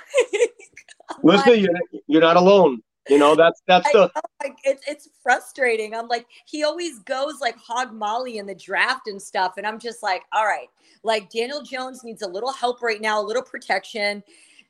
Like, 1.23 1.45
Listen, 1.45 1.59
you're, 1.59 2.01
you're 2.07 2.21
not 2.21 2.35
alone. 2.35 2.81
You 3.09 3.19
know, 3.19 3.35
that's 3.35 3.61
that's 3.67 3.91
the 3.91 4.11
know, 4.15 4.21
like 4.43 4.57
it's 4.63 4.83
it's 4.87 5.09
frustrating. 5.21 5.93
I'm 5.93 6.07
like, 6.07 6.25
he 6.45 6.63
always 6.63 6.97
goes 6.99 7.35
like 7.39 7.55
hog 7.57 7.93
molly 7.93 8.39
in 8.39 8.47
the 8.47 8.55
draft 8.55 9.07
and 9.07 9.21
stuff. 9.21 9.53
And 9.57 9.67
I'm 9.67 9.77
just 9.77 10.01
like, 10.01 10.23
all 10.33 10.45
right, 10.45 10.67
like 11.03 11.29
Daniel 11.29 11.61
Jones 11.61 12.03
needs 12.03 12.23
a 12.23 12.27
little 12.27 12.51
help 12.51 12.81
right 12.81 12.99
now, 12.99 13.21
a 13.21 13.23
little 13.23 13.43
protection. 13.43 14.23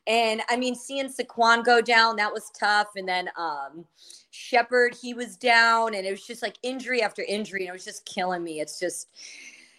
And 0.06 0.42
I 0.50 0.56
mean, 0.56 0.74
seeing 0.74 1.08
Saquon 1.08 1.64
go 1.64 1.80
down, 1.80 2.16
that 2.16 2.32
was 2.32 2.50
tough. 2.58 2.88
And 2.96 3.08
then 3.08 3.30
um 3.38 3.86
Shepard, 4.30 4.94
he 5.00 5.14
was 5.14 5.36
down, 5.36 5.94
and 5.94 6.06
it 6.06 6.10
was 6.10 6.26
just 6.26 6.42
like 6.42 6.56
injury 6.62 7.02
after 7.02 7.22
injury, 7.22 7.60
and 7.60 7.70
it 7.70 7.72
was 7.72 7.86
just 7.86 8.04
killing 8.04 8.44
me. 8.44 8.60
It's 8.60 8.78
just 8.78 9.08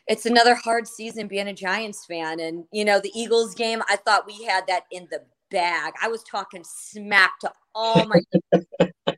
it's 0.07 0.25
another 0.25 0.55
hard 0.55 0.87
season 0.87 1.27
being 1.27 1.47
a 1.47 1.53
Giants 1.53 2.05
fan. 2.05 2.39
And, 2.39 2.65
you 2.71 2.85
know, 2.85 2.99
the 2.99 3.11
Eagles 3.13 3.53
game, 3.55 3.81
I 3.89 3.97
thought 3.97 4.25
we 4.25 4.43
had 4.43 4.65
that 4.67 4.83
in 4.91 5.07
the 5.11 5.21
bag. 5.51 5.93
I 6.01 6.07
was 6.07 6.23
talking 6.23 6.63
smack 6.63 7.39
to 7.39 7.51
all 7.75 8.05
my 8.05 8.21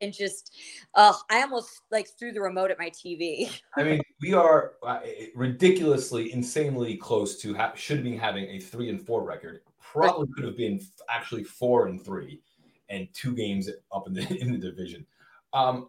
and 0.00 0.12
just, 0.12 0.54
oh, 0.94 1.18
I 1.30 1.42
almost 1.42 1.80
like 1.90 2.08
threw 2.18 2.32
the 2.32 2.40
remote 2.40 2.70
at 2.70 2.78
my 2.78 2.90
TV. 2.90 3.50
I 3.76 3.82
mean, 3.82 4.00
we 4.20 4.34
are 4.34 4.72
uh, 4.82 5.00
ridiculously, 5.34 6.32
insanely 6.32 6.96
close 6.96 7.38
to 7.38 7.54
ha- 7.54 7.72
should 7.74 8.02
be 8.02 8.16
having 8.16 8.44
a 8.44 8.58
three 8.58 8.90
and 8.90 9.04
four 9.04 9.24
record. 9.24 9.60
Probably 9.80 10.28
could 10.34 10.44
have 10.44 10.56
been 10.56 10.80
actually 11.08 11.44
four 11.44 11.86
and 11.86 12.04
three, 12.04 12.42
and 12.90 13.08
two 13.14 13.34
games 13.34 13.70
up 13.92 14.06
in 14.06 14.12
the 14.12 14.36
in 14.40 14.52
the 14.52 14.58
division. 14.58 15.06
Um, 15.52 15.88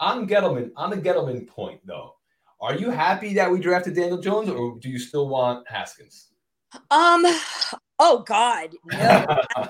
on 0.00 0.28
Gettleman, 0.28 0.70
on 0.76 0.90
the 0.90 0.96
Gettleman 0.96 1.46
point 1.48 1.80
though, 1.86 2.17
are 2.60 2.74
you 2.74 2.90
happy 2.90 3.34
that 3.34 3.50
we 3.50 3.60
drafted 3.60 3.94
Daniel 3.94 4.18
Jones, 4.18 4.48
or 4.48 4.76
do 4.80 4.88
you 4.88 4.98
still 4.98 5.28
want 5.28 5.68
Haskins? 5.68 6.28
Um. 6.90 7.24
Oh 7.98 8.24
God, 8.26 8.70
no. 8.84 8.96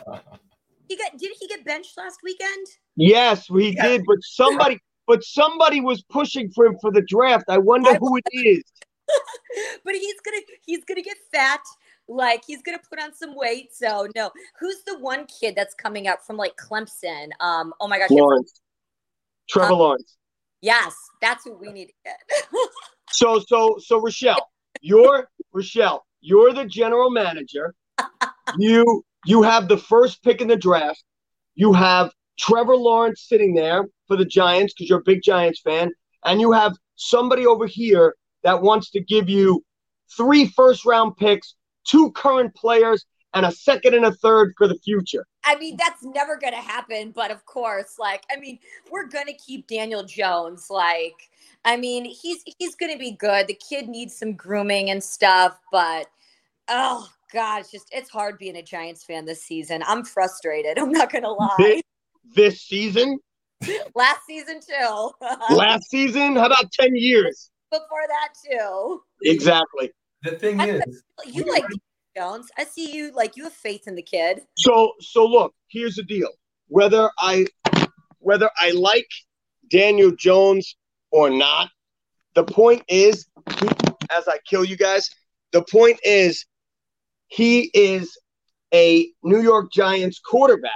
he 0.89 0.97
got. 0.97 1.17
Did 1.19 1.33
he 1.39 1.47
get 1.49 1.65
benched 1.65 1.97
last 1.99 2.21
weekend? 2.23 2.67
Yes, 2.97 3.51
we 3.51 3.75
yeah. 3.75 3.83
did. 3.83 4.05
But 4.07 4.19
somebody, 4.23 4.79
but 5.07 5.23
somebody 5.23 5.81
was 5.81 6.03
pushing 6.03 6.51
for 6.51 6.67
him 6.67 6.77
for 6.81 6.91
the 6.91 7.03
draft. 7.03 7.45
I 7.49 7.59
wonder 7.59 7.91
I 7.91 7.99
who 7.99 8.17
it 8.17 8.25
is. 8.33 8.65
but 9.85 9.95
he's 9.95 10.21
gonna. 10.25 10.43
He's 10.65 10.85
gonna 10.85 11.03
get 11.03 11.17
fat. 11.33 11.61
Like 12.09 12.43
he's 12.47 12.63
gonna 12.63 12.81
put 12.89 13.01
on 13.01 13.15
some 13.15 13.37
weight. 13.37 13.75
So 13.75 14.09
no. 14.17 14.31
Who's 14.59 14.83
the 14.87 14.99
one 14.99 15.27
kid 15.27 15.55
that's 15.55 15.75
coming 15.75 16.09
up 16.09 16.25
from 16.27 16.37
like 16.37 16.57
Clemson? 16.57 17.29
Um. 17.41 17.75
Oh 17.81 17.89
my 17.89 17.99
gosh. 17.99 18.11
Lawrence. 18.11 18.61
Trevor 19.49 19.73
um, 19.73 19.79
Lawrence. 19.79 20.18
Yes, 20.61 20.95
that's 21.21 21.45
who 21.45 21.57
we 21.57 21.73
need 21.73 21.87
to 21.87 21.93
get. 22.05 22.49
so, 23.11 23.41
so, 23.47 23.77
so, 23.79 24.01
Rochelle, 24.01 24.49
you're 24.81 25.29
Rochelle. 25.53 26.05
You're 26.21 26.53
the 26.53 26.67
general 26.67 27.11
manager. 27.11 27.75
you 28.59 29.05
you 29.25 29.43
have 29.43 29.69
the 29.69 29.79
first 29.79 30.23
pick 30.23 30.41
in 30.41 30.49
the 30.49 30.57
draft. 30.57 31.03
You 31.55 31.73
have 31.73 32.13
Trevor 32.39 32.77
Lawrence 32.77 33.27
sitting 33.29 33.55
there 33.55 33.85
for 34.07 34.17
the 34.17 34.25
Giants 34.25 34.75
because 34.75 34.89
you're 34.89 35.01
a 35.01 35.05
big 35.05 35.23
Giants 35.23 35.61
fan, 35.61 35.91
and 36.25 36.41
you 36.41 36.53
have 36.53 36.75
somebody 36.97 37.47
over 37.47 37.67
here 37.67 38.15
that 38.43 38.63
wants 38.63 38.91
to 38.91 39.01
give 39.01 39.29
you 39.29 39.65
three 40.17 40.47
first 40.47 40.85
round 40.85 41.17
picks, 41.17 41.55
two 41.87 42.11
current 42.13 42.55
players, 42.55 43.05
and 43.35 43.45
a 43.47 43.53
second 43.53 43.95
and 43.95 44.05
a 44.05 44.13
third 44.13 44.53
for 44.57 44.67
the 44.67 44.79
future. 44.85 45.27
I 45.49 45.59
mean, 45.59 45.77
that's 45.79 46.03
never 46.05 46.37
going 46.37 46.53
to 46.53 46.61
happen. 46.61 47.11
But 47.11 47.31
of 47.31 47.47
course, 47.47 47.99
like, 47.99 48.25
I 48.31 48.39
mean, 48.39 48.59
we're 48.91 49.07
going 49.07 49.27
to 49.27 49.33
keep 49.33 49.67
Daniel 49.67 50.05
Jones. 50.05 50.69
Like, 50.69 51.31
I 51.65 51.77
mean, 51.77 52.05
he's 52.05 52.43
he's 52.59 52.75
going 52.75 52.93
to 52.93 52.99
be 52.99 53.13
good. 53.13 53.47
The 53.47 53.55
kid 53.55 53.89
needs 53.89 54.15
some 54.15 54.35
grooming 54.35 54.91
and 54.91 55.03
stuff, 55.03 55.59
but 55.73 56.07
oh 56.69 57.09
god, 57.33 57.61
it's 57.61 57.71
just 57.71 57.89
it's 57.93 58.11
hard 58.11 58.39
being 58.39 58.57
a 58.57 58.63
Giants 58.63 59.05
fan 59.05 59.25
this 59.25 59.43
season. 59.43 59.83
I'm 59.87 60.05
frustrated. 60.05 60.79
I'm 60.79 60.93
not 60.93 61.11
going 61.11 61.25
to 61.25 61.33
lie. 61.33 61.57
This, 61.59 61.83
this 62.35 62.61
season. 62.63 63.19
Last 63.95 64.21
season 64.27 64.61
too. 64.61 65.11
Last 65.51 65.89
season? 65.89 66.37
How 66.37 66.47
about 66.47 66.71
ten 66.73 66.95
years? 66.95 67.51
before 67.71 68.07
that 68.09 68.29
too. 68.51 69.03
Exactly. 69.25 69.91
The 70.23 70.33
thing 70.33 70.61
I- 70.61 70.69
is, 70.69 71.03
You 71.27 71.45
like 71.45 71.65
Jones. 72.17 72.49
I 72.57 72.65
see 72.65 72.95
you 72.95 73.13
like 73.13 73.37
you 73.37 73.45
have 73.45 73.53
faith 73.53 73.87
in 73.87 73.95
the 73.95 74.03
kid. 74.03 74.43
So 74.57 74.93
so 75.01 75.27
look, 75.27 75.55
here's 75.69 75.97
the 75.97 76.03
deal. 76.03 76.31
Whether 76.69 77.11
I 77.19 77.47
whether 78.19 78.51
I 78.59 78.73
like 78.73 79.09
Daniel 79.71 80.11
Jones 80.13 80.77
or 81.11 81.31
not, 81.31 81.71
the 82.35 82.45
point 82.45 82.83
is 82.89 83.27
as 84.11 84.29
I 84.29 84.39
kill 84.49 84.65
you 84.65 84.77
guys, 84.77 85.09
the 85.53 85.63
point 85.63 85.99
is 86.03 86.45
he 87.29 87.71
is 87.75 88.17
a 88.75 89.11
New 89.23 89.41
York 89.41 89.73
Giants 89.73 90.19
quarterback. 90.19 90.73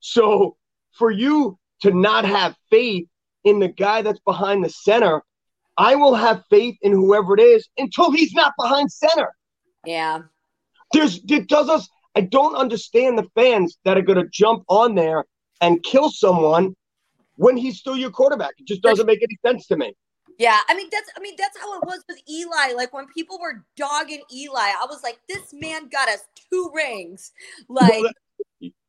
So 0.00 0.56
for 0.92 1.10
you 1.10 1.58
to 1.82 1.92
not 1.92 2.24
have 2.24 2.56
faith 2.70 3.06
in 3.44 3.60
the 3.60 3.68
guy 3.68 4.02
that's 4.02 4.20
behind 4.20 4.64
the 4.64 4.70
center, 4.70 5.22
I 5.76 5.94
will 5.94 6.14
have 6.14 6.42
faith 6.50 6.76
in 6.82 6.92
whoever 6.92 7.34
it 7.34 7.40
is 7.40 7.68
until 7.78 8.10
he's 8.10 8.32
not 8.32 8.52
behind 8.58 8.90
center. 8.90 9.32
Yeah. 9.84 10.22
There's 10.92 11.20
it 11.28 11.48
does 11.48 11.68
us. 11.68 11.88
I 12.14 12.22
don't 12.22 12.56
understand 12.56 13.18
the 13.18 13.28
fans 13.34 13.78
that 13.84 13.96
are 13.96 14.02
going 14.02 14.18
to 14.18 14.28
jump 14.30 14.64
on 14.68 14.94
there 14.94 15.24
and 15.60 15.82
kill 15.82 16.10
someone 16.10 16.74
when 17.36 17.56
he's 17.56 17.78
still 17.78 17.96
your 17.96 18.10
quarterback. 18.10 18.52
It 18.58 18.66
just 18.66 18.82
doesn't 18.82 19.06
make 19.06 19.22
any 19.22 19.38
sense 19.46 19.66
to 19.68 19.76
me. 19.76 19.94
Yeah, 20.38 20.58
I 20.68 20.74
mean 20.74 20.88
that's 20.90 21.10
I 21.16 21.20
mean 21.20 21.34
that's 21.36 21.58
how 21.58 21.78
it 21.80 21.84
was 21.86 22.04
with 22.08 22.18
Eli. 22.28 22.72
Like 22.76 22.92
when 22.92 23.06
people 23.08 23.38
were 23.40 23.64
dogging 23.76 24.22
Eli, 24.32 24.60
I 24.60 24.86
was 24.88 25.02
like, 25.02 25.18
this 25.28 25.52
man 25.52 25.88
got 25.88 26.08
us 26.08 26.20
two 26.50 26.70
rings. 26.74 27.32
Like 27.68 28.04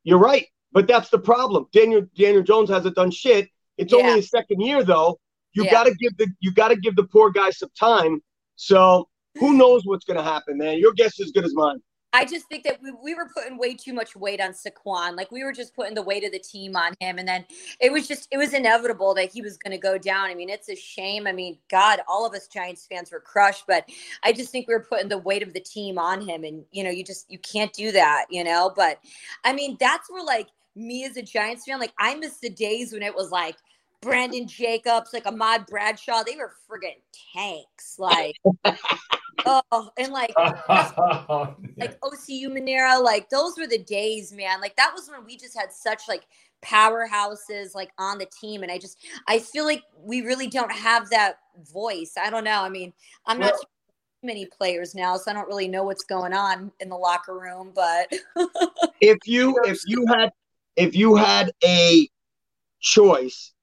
You're 0.03 0.19
right, 0.19 0.45
but 0.71 0.87
that's 0.87 1.09
the 1.09 1.19
problem. 1.19 1.67
Daniel 1.73 2.05
Daniel 2.15 2.43
Jones 2.43 2.69
hasn't 2.69 2.95
done 2.95 3.11
shit. 3.11 3.49
It's 3.77 3.93
Yeah. 3.93 3.99
only 3.99 4.13
his 4.17 4.29
second 4.29 4.61
year 4.61 4.83
though. 4.83 5.19
You 5.53 5.65
Yeah. 5.65 5.71
got 5.71 5.83
to 5.85 5.95
give 5.95 6.15
the 6.17 6.27
you 6.39 6.51
got 6.53 6.69
to 6.69 6.75
give 6.75 6.95
the 6.95 7.03
poor 7.05 7.31
guy 7.31 7.49
some 7.49 7.71
time. 7.79 8.21
So 8.55 9.09
who 9.39 9.53
knows 9.57 9.85
what's 9.85 10.05
going 10.05 10.17
to 10.17 10.23
happen, 10.23 10.57
man? 10.57 10.77
Your 10.77 10.93
guess 10.93 11.19
is 11.19 11.27
as 11.27 11.31
good 11.31 11.45
as 11.45 11.53
mine. 11.55 11.81
I 12.11 12.25
just 12.25 12.47
think 12.47 12.63
that 12.63 12.81
we, 12.81 12.91
we 12.91 13.13
were 13.13 13.29
putting 13.33 13.57
way 13.57 13.75
too 13.75 13.93
much 13.93 14.15
weight 14.15 14.41
on 14.41 14.51
Saquon. 14.51 15.15
Like 15.15 15.31
we 15.31 15.43
were 15.43 15.53
just 15.53 15.75
putting 15.75 15.93
the 15.93 16.01
weight 16.01 16.23
of 16.23 16.31
the 16.31 16.39
team 16.39 16.75
on 16.75 16.93
him. 16.99 17.19
And 17.19 17.27
then 17.27 17.45
it 17.79 17.91
was 17.91 18.07
just, 18.07 18.27
it 18.31 18.37
was 18.37 18.53
inevitable 18.53 19.13
that 19.13 19.31
he 19.31 19.41
was 19.41 19.57
going 19.57 19.71
to 19.71 19.77
go 19.77 19.97
down. 19.97 20.25
I 20.25 20.33
mean, 20.33 20.49
it's 20.49 20.69
a 20.69 20.75
shame. 20.75 21.27
I 21.27 21.31
mean, 21.31 21.57
God, 21.69 21.99
all 22.07 22.25
of 22.25 22.33
us 22.33 22.47
Giants 22.47 22.87
fans 22.89 23.11
were 23.11 23.19
crushed, 23.19 23.65
but 23.67 23.85
I 24.23 24.33
just 24.33 24.51
think 24.51 24.67
we 24.67 24.73
were 24.73 24.85
putting 24.87 25.09
the 25.09 25.17
weight 25.17 25.43
of 25.43 25.53
the 25.53 25.59
team 25.59 25.99
on 25.99 26.21
him. 26.21 26.43
And, 26.43 26.65
you 26.71 26.83
know, 26.83 26.89
you 26.89 27.03
just, 27.03 27.29
you 27.29 27.37
can't 27.39 27.73
do 27.73 27.91
that, 27.91 28.25
you 28.29 28.43
know? 28.43 28.73
But 28.75 28.99
I 29.43 29.53
mean, 29.53 29.77
that's 29.79 30.09
where 30.09 30.23
like 30.23 30.47
me 30.75 31.05
as 31.05 31.17
a 31.17 31.21
Giants 31.21 31.65
fan, 31.65 31.79
like 31.79 31.93
I 31.99 32.15
miss 32.15 32.37
the 32.37 32.49
days 32.49 32.91
when 32.91 33.03
it 33.03 33.13
was 33.13 33.29
like, 33.29 33.55
Brandon 34.01 34.47
Jacobs, 34.47 35.11
like 35.13 35.25
Ahmad 35.25 35.65
Bradshaw, 35.67 36.23
they 36.23 36.35
were 36.35 36.53
friggin' 36.69 37.01
tanks. 37.33 37.97
Like, 37.99 38.35
oh, 39.45 39.89
and 39.97 40.11
like 40.13 40.33
like 40.37 41.99
Osi 42.01 42.43
Umenyiora, 42.45 43.01
like 43.03 43.29
those 43.29 43.57
were 43.57 43.67
the 43.67 43.83
days, 43.83 44.31
man. 44.31 44.61
Like 44.61 44.75
that 44.77 44.91
was 44.93 45.09
when 45.09 45.25
we 45.25 45.37
just 45.37 45.57
had 45.57 45.71
such 45.71 46.03
like 46.07 46.23
powerhouses 46.63 47.75
like 47.75 47.91
on 47.97 48.17
the 48.17 48.27
team. 48.27 48.63
And 48.63 48.71
I 48.71 48.77
just 48.77 48.97
I 49.27 49.39
feel 49.39 49.65
like 49.65 49.83
we 49.97 50.21
really 50.21 50.47
don't 50.47 50.71
have 50.71 51.09
that 51.09 51.39
voice. 51.71 52.13
I 52.17 52.29
don't 52.29 52.43
know. 52.43 52.61
I 52.61 52.69
mean, 52.69 52.93
I'm 53.25 53.39
not 53.39 53.51
Well- 53.51 53.59
too 53.59 53.67
many 54.23 54.45
players 54.45 54.95
now, 54.95 55.17
so 55.17 55.31
I 55.31 55.33
don't 55.33 55.47
really 55.47 55.67
know 55.67 55.83
what's 55.83 56.03
going 56.03 56.33
on 56.33 56.71
in 56.79 56.89
the 56.89 56.97
locker 56.97 57.37
room, 57.37 57.71
but 57.73 58.11
If 59.01 59.17
you 59.25 59.57
if 59.65 59.79
you 59.85 60.05
had 60.07 60.29
if 60.75 60.95
you 60.95 61.15
had 61.15 61.51
a 61.63 62.07
choice 62.81 63.53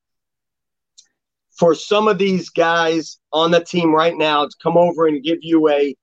for 1.58 1.74
some 1.74 2.08
of 2.08 2.18
these 2.18 2.50
guys 2.50 3.18
on 3.32 3.50
the 3.50 3.64
team 3.64 3.94
right 3.94 4.16
now 4.16 4.44
to 4.44 4.56
come 4.62 4.76
over 4.76 5.06
and 5.06 5.22
give 5.22 5.38
you 5.42 5.68
a 5.68 5.94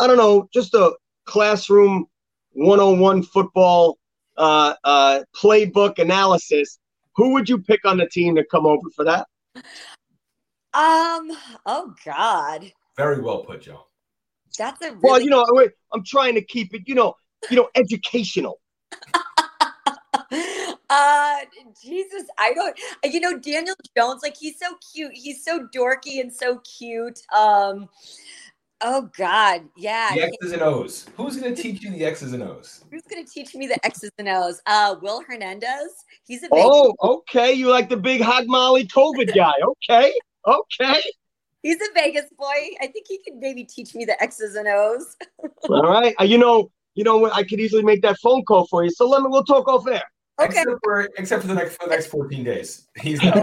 I 0.00 0.06
don't 0.06 0.16
know, 0.16 0.48
just 0.52 0.74
a 0.74 0.92
classroom 1.26 2.06
101 2.52 3.22
football 3.22 3.98
uh, 4.36 4.74
uh, 4.84 5.20
playbook 5.36 5.98
analysis, 5.98 6.78
who 7.14 7.32
would 7.34 7.48
you 7.48 7.58
pick 7.58 7.84
on 7.84 7.98
the 7.98 8.08
team 8.08 8.34
to 8.36 8.44
come 8.44 8.66
over 8.66 8.88
for 8.96 9.04
that? 9.04 9.26
um 10.74 11.30
oh 11.66 11.94
god. 12.04 12.72
Very 12.96 13.20
well 13.20 13.44
put, 13.44 13.62
Joe. 13.62 13.86
That's 14.58 14.80
a 14.82 14.90
really 14.90 15.00
Well, 15.02 15.20
you 15.20 15.30
know, 15.30 15.44
I'm 15.92 16.04
trying 16.04 16.34
to 16.34 16.44
keep 16.44 16.74
it, 16.74 16.82
you 16.86 16.94
know, 16.94 17.14
you 17.50 17.56
know, 17.56 17.68
educational. 17.74 18.60
uh 20.92 21.36
jesus 21.82 22.24
i 22.38 22.52
don't 22.52 22.78
you 23.04 23.18
know 23.20 23.38
daniel 23.38 23.74
jones 23.96 24.22
like 24.22 24.36
he's 24.36 24.58
so 24.58 24.74
cute 24.92 25.12
he's 25.14 25.42
so 25.44 25.66
dorky 25.74 26.20
and 26.20 26.32
so 26.32 26.58
cute 26.58 27.20
um 27.34 27.88
oh 28.82 29.08
god 29.16 29.62
yeah 29.76 30.14
The 30.14 30.24
X's 30.24 30.52
and 30.52 30.62
O's. 30.62 31.06
Who's 31.16 31.36
going 31.36 31.54
to 31.54 31.62
teach 31.62 31.82
you 31.82 31.90
the 31.92 32.04
X's 32.04 32.32
and 32.32 32.42
O's? 32.42 32.84
who's 32.90 33.02
gonna 33.08 33.24
teach 33.24 33.54
me 33.54 33.66
the 33.66 33.78
x's 33.86 34.10
and 34.18 34.28
o's 34.28 34.60
uh 34.66 34.96
will 35.00 35.22
hernandez 35.26 36.04
he's 36.26 36.40
a 36.42 36.48
big 36.50 36.52
Oh, 36.52 36.92
okay. 37.02 37.52
You 37.52 37.68
like 37.70 37.88
the 37.88 37.96
big 37.96 38.20
hog 38.20 38.44
molly 38.48 38.86
COVID 38.86 39.34
guy. 39.42 39.54
Okay. 39.64 40.12
Okay. 40.46 41.00
he's 41.62 41.76
a 41.76 41.92
vegas 41.94 42.28
boy 42.36 42.60
i 42.82 42.86
think 42.88 43.06
he 43.08 43.18
could 43.24 43.36
maybe 43.38 43.64
teach 43.64 43.94
me 43.94 44.04
the 44.04 44.20
x's 44.22 44.56
and 44.56 44.68
o's 44.68 45.16
All 45.70 45.82
right. 45.82 46.14
Uh, 46.20 46.24
You 46.24 46.38
know, 46.38 46.70
you 46.94 47.04
know? 47.04 47.30
I 47.30 47.44
could 47.44 47.60
easily 47.60 47.82
make 47.84 48.02
that 48.02 48.18
phone 48.18 48.44
call 48.44 48.66
for 48.66 48.84
you. 48.84 48.90
So 48.90 49.08
let 49.08 49.22
me. 49.22 49.28
We'll 49.30 49.44
talk 49.44 49.68
off 49.68 49.86
air. 49.86 50.02
Okay 50.44 50.60
Except 50.60 50.78
for 50.82 51.08
except 51.18 51.42
for 51.42 51.48
the 51.48 51.54
next 51.54 51.76
for 51.76 51.88
the 51.88 51.94
next 51.94 52.06
14 52.06 52.44
days. 52.44 52.88
He's 53.00 53.22
not. 53.24 53.34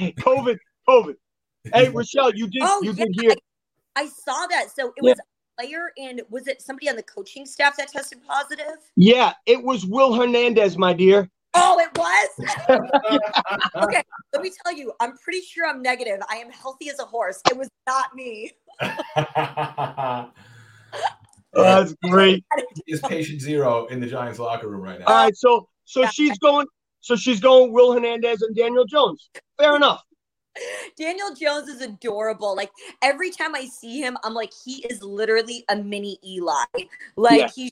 COVID. 0.00 0.58
COVID. 0.88 1.14
Hey, 1.72 1.88
Rochelle, 1.94 2.34
you 2.34 2.48
did. 2.48 2.62
oh 2.64 2.80
you 2.82 2.92
yeah, 2.92 3.04
did 3.04 3.14
hear. 3.14 3.30
I, 3.96 4.02
I 4.02 4.06
saw 4.06 4.46
that 4.48 4.68
so 4.74 4.88
it 4.88 4.94
Yeah. 5.02 5.10
was 5.10 5.18
a 5.18 5.62
player 5.62 5.92
and 5.98 6.22
was 6.30 6.46
it 6.48 6.62
somebody 6.62 6.88
on 6.88 6.96
the 6.96 7.02
coaching 7.02 7.44
staff 7.46 7.76
that 7.76 7.88
tested 7.88 8.18
positive 8.26 8.78
Yeah, 8.96 9.32
it 9.46 9.62
was 9.62 9.84
Will 9.86 10.14
Hernandez, 10.14 10.76
my 10.78 10.92
dear. 10.92 11.28
oh 11.54 11.78
it 11.78 11.90
was 11.98 12.28
Okay. 13.82 14.02
let 14.32 14.42
me 14.42 14.50
tell 14.64 14.74
you, 14.74 14.92
I'm 15.00 15.16
pretty 15.18 15.40
sure 15.42 15.66
I'm 15.66 15.82
negative. 15.82 16.18
I 16.30 16.36
am 16.36 16.50
healthy 16.50 16.88
as 16.88 16.98
a 16.98 17.04
horse. 17.04 17.40
It 17.50 17.56
was 17.56 17.68
not 17.86 18.14
me. 18.14 18.50
Oh, 21.54 21.62
that's 21.62 21.94
great. 22.10 22.44
is 22.86 23.00
patient 23.02 23.40
zero 23.42 23.84
in 23.86 24.00
the 24.00 24.06
Giants 24.06 24.38
locker 24.38 24.68
room 24.68 24.80
right 24.80 24.98
now. 24.98 25.04
All 25.06 25.14
right. 25.14 25.36
So, 25.36 25.68
so 25.84 26.02
Yeah. 26.02 26.10
she's 26.10 26.38
going. 26.38 26.66
So 27.00 27.16
she's 27.16 27.40
going. 27.40 27.72
Will 27.72 27.92
Hernandez 27.92 28.42
and 28.42 28.54
Daniel 28.54 28.84
Jones. 28.84 29.28
Fair 29.58 29.74
enough. 29.76 30.02
Daniel 30.98 31.34
Jones 31.34 31.68
is 31.68 31.80
adorable. 31.80 32.54
Like 32.54 32.70
every 33.00 33.30
time 33.30 33.54
I 33.54 33.64
see 33.66 34.00
him, 34.00 34.16
I'm 34.22 34.34
like, 34.34 34.52
he 34.64 34.84
is 34.86 35.02
literally 35.02 35.64
a 35.68 35.76
mini 35.76 36.18
Eli. 36.24 36.64
Like 37.16 37.38
Yeah. 37.40 37.48
he's 37.54 37.70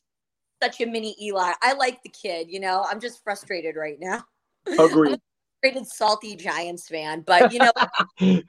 such 0.63 0.81
a 0.81 0.87
mini 0.87 1.15
Eli. 1.23 1.53
I 1.63 1.75
like 1.75 2.03
the 2.03 2.09
kid, 2.09 2.51
you 2.51 2.59
know. 2.61 2.85
I'm 2.91 2.99
just 3.01 3.23
frustrated 3.23 3.77
right 3.77 3.99
now. 4.01 4.25
Agreed. 4.79 5.19
Frustrated, 5.63 5.87
salty 5.89 6.37
Giants 6.37 6.89
fan. 6.89 7.21
But 7.21 7.53
you 7.53 7.59
know, 7.61 7.73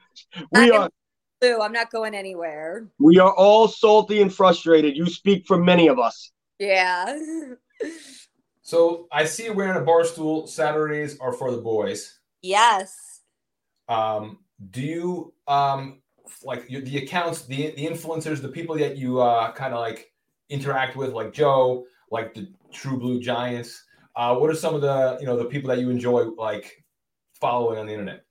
we 0.52 0.70
are. 0.70 0.88
blue. 1.42 1.60
I'm 1.60 1.72
not 1.72 1.90
going 1.90 2.14
anywhere. 2.14 2.88
We 2.98 3.18
are 3.18 3.32
all 3.34 3.68
salty 3.68 4.22
and 4.22 4.32
frustrated. 4.32 4.96
You 4.96 5.06
speak 5.06 5.46
for 5.46 5.58
many 5.58 5.88
of 5.88 5.98
us. 5.98 6.32
Yeah. 6.58 7.18
So 8.72 9.06
I 9.12 9.26
see 9.26 9.44
you 9.44 9.52
wearing 9.52 9.76
a 9.76 9.84
bar 9.84 10.02
stool. 10.02 10.46
Saturdays 10.46 11.18
are 11.18 11.34
for 11.34 11.50
the 11.50 11.58
boys. 11.58 12.20
yes. 12.40 13.20
Um, 13.86 14.38
do 14.70 14.80
you 14.80 15.34
um 15.46 16.00
like 16.42 16.66
the 16.68 16.96
accounts, 16.96 17.44
the 17.44 17.72
the 17.72 17.84
influencers, 17.86 18.40
the 18.40 18.48
people 18.48 18.74
that 18.78 18.96
you 18.96 19.20
uh 19.20 19.52
kind 19.52 19.74
of 19.74 19.80
like 19.80 20.10
interact 20.48 20.96
with, 20.96 21.12
like 21.12 21.34
Joe, 21.34 21.84
like 22.10 22.32
the 22.32 22.50
True 22.72 22.98
Blue 22.98 23.20
Giants? 23.20 23.84
Uh, 24.16 24.36
what 24.36 24.48
are 24.48 24.54
some 24.54 24.74
of 24.74 24.80
the 24.80 25.18
you 25.20 25.26
know 25.26 25.36
the 25.36 25.44
people 25.44 25.68
that 25.68 25.78
you 25.78 25.90
enjoy 25.90 26.22
like 26.38 26.82
following 27.38 27.78
on 27.78 27.84
the 27.84 27.92
internet? 27.92 28.24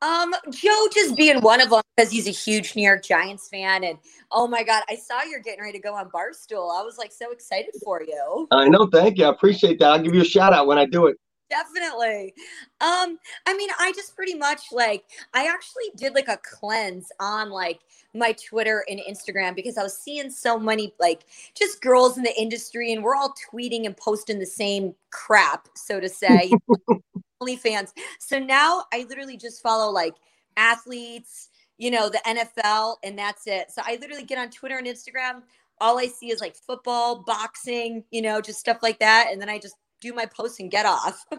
Um, 0.00 0.34
Joe 0.50 0.88
just 0.94 1.14
being 1.14 1.42
one 1.42 1.60
of 1.60 1.68
them 1.68 1.79
because 2.00 2.10
he's 2.10 2.26
a 2.26 2.30
huge 2.30 2.74
New 2.74 2.82
York 2.82 3.04
Giants 3.04 3.48
fan, 3.48 3.84
and 3.84 3.98
oh 4.32 4.48
my 4.48 4.62
God, 4.62 4.82
I 4.88 4.96
saw 4.96 5.22
you're 5.22 5.40
getting 5.40 5.60
ready 5.60 5.76
to 5.76 5.82
go 5.82 5.94
on 5.94 6.08
Barstool. 6.08 6.74
I 6.74 6.82
was 6.82 6.96
like 6.96 7.12
so 7.12 7.30
excited 7.30 7.74
for 7.84 8.02
you. 8.02 8.48
I 8.50 8.68
know. 8.68 8.86
Thank 8.86 9.18
you. 9.18 9.26
I 9.26 9.28
appreciate 9.28 9.78
that. 9.80 9.90
I'll 9.90 10.02
give 10.02 10.14
you 10.14 10.22
a 10.22 10.24
shout 10.24 10.54
out 10.54 10.66
when 10.66 10.78
I 10.78 10.86
do 10.86 11.06
it. 11.08 11.18
Definitely. 11.50 12.32
Um, 12.80 13.18
I 13.46 13.54
mean, 13.54 13.68
I 13.78 13.92
just 13.94 14.16
pretty 14.16 14.34
much 14.34 14.72
like 14.72 15.02
I 15.34 15.46
actually 15.46 15.90
did 15.96 16.14
like 16.14 16.28
a 16.28 16.38
cleanse 16.38 17.12
on 17.20 17.50
like 17.50 17.80
my 18.14 18.32
Twitter 18.32 18.82
and 18.88 19.00
Instagram 19.00 19.54
because 19.54 19.76
I 19.76 19.82
was 19.82 19.98
seeing 19.98 20.30
so 20.30 20.58
many 20.58 20.94
like 20.98 21.24
just 21.54 21.82
girls 21.82 22.16
in 22.16 22.22
the 22.22 22.40
industry 22.40 22.92
and 22.94 23.02
we're 23.02 23.16
all 23.16 23.34
tweeting 23.52 23.84
and 23.84 23.94
posting 23.96 24.38
the 24.38 24.46
same 24.46 24.94
crap, 25.10 25.68
so 25.74 26.00
to 26.00 26.08
say. 26.08 26.50
OnlyFans. 27.42 27.92
So 28.18 28.38
now 28.38 28.84
I 28.92 29.06
literally 29.08 29.36
just 29.36 29.62
follow 29.62 29.90
like 29.90 30.14
athletes, 30.56 31.49
you 31.80 31.90
know, 31.90 32.10
the 32.10 32.20
NFL, 32.26 32.96
and 33.02 33.18
that's 33.18 33.46
it. 33.46 33.70
So 33.70 33.80
I 33.84 33.96
literally 34.00 34.24
get 34.24 34.38
on 34.38 34.50
Twitter 34.50 34.76
and 34.76 34.86
Instagram. 34.86 35.42
All 35.80 35.98
I 35.98 36.06
see 36.06 36.30
is 36.30 36.38
like 36.38 36.54
football, 36.54 37.24
boxing, 37.26 38.04
you 38.10 38.20
know, 38.20 38.42
just 38.42 38.60
stuff 38.60 38.80
like 38.82 38.98
that. 38.98 39.28
And 39.32 39.40
then 39.40 39.48
I 39.48 39.58
just 39.58 39.76
do 40.02 40.12
my 40.12 40.26
post 40.26 40.60
and 40.60 40.70
get 40.70 40.86
off. 40.86 41.24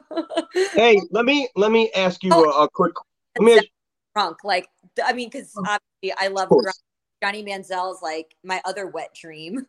Hey, 0.73 0.99
let 1.11 1.25
me 1.25 1.47
let 1.55 1.71
me 1.71 1.91
ask 1.95 2.23
you 2.23 2.31
oh, 2.33 2.43
a, 2.43 2.63
a 2.63 2.69
quick. 2.69 2.93
Let 3.39 3.45
me 3.45 3.53
ask, 3.53 3.65
drunk. 4.15 4.37
Like 4.43 4.67
I 5.03 5.13
mean, 5.13 5.29
because 5.29 5.53
oh. 5.57 5.61
obviously 5.61 6.17
I 6.19 6.27
love 6.27 6.49
Johnny 7.23 7.43
Manziel 7.43 7.93
is 7.93 7.99
like 8.01 8.35
my 8.43 8.61
other 8.65 8.87
wet 8.87 9.09
dream. 9.13 9.65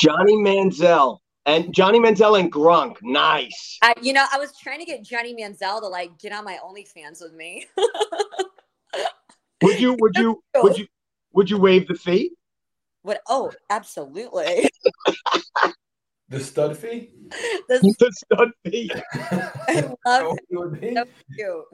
Johnny 0.00 0.36
Manziel. 0.36 1.18
And 1.44 1.74
Johnny 1.74 1.98
Manziel 1.98 2.38
and 2.38 2.52
Gronk, 2.52 2.96
nice. 3.02 3.78
I, 3.82 3.94
you 4.00 4.12
know, 4.12 4.24
I 4.32 4.38
was 4.38 4.56
trying 4.56 4.78
to 4.78 4.84
get 4.84 5.02
Johnny 5.02 5.34
Manziel 5.34 5.80
to 5.80 5.88
like 5.88 6.16
get 6.18 6.32
on 6.32 6.44
my 6.44 6.58
OnlyFans 6.64 7.20
with 7.20 7.34
me. 7.34 7.66
would 9.62 9.80
you? 9.80 9.96
Would 10.00 10.16
you? 10.16 10.42
Would 10.62 10.78
you? 10.78 10.86
Would 11.32 11.50
you 11.50 11.58
waive 11.58 11.88
the 11.88 11.94
fee? 11.94 12.32
What? 13.02 13.20
Oh, 13.28 13.50
absolutely. 13.70 14.68
the 16.28 16.40
stud 16.40 16.76
fee. 16.76 17.10
The, 17.68 17.94
the 17.98 18.12
stud 18.12 18.50
fee. 18.64 18.90
I 20.06 20.34
love 20.50 20.78
it. 20.82 21.08
So, 21.38 21.64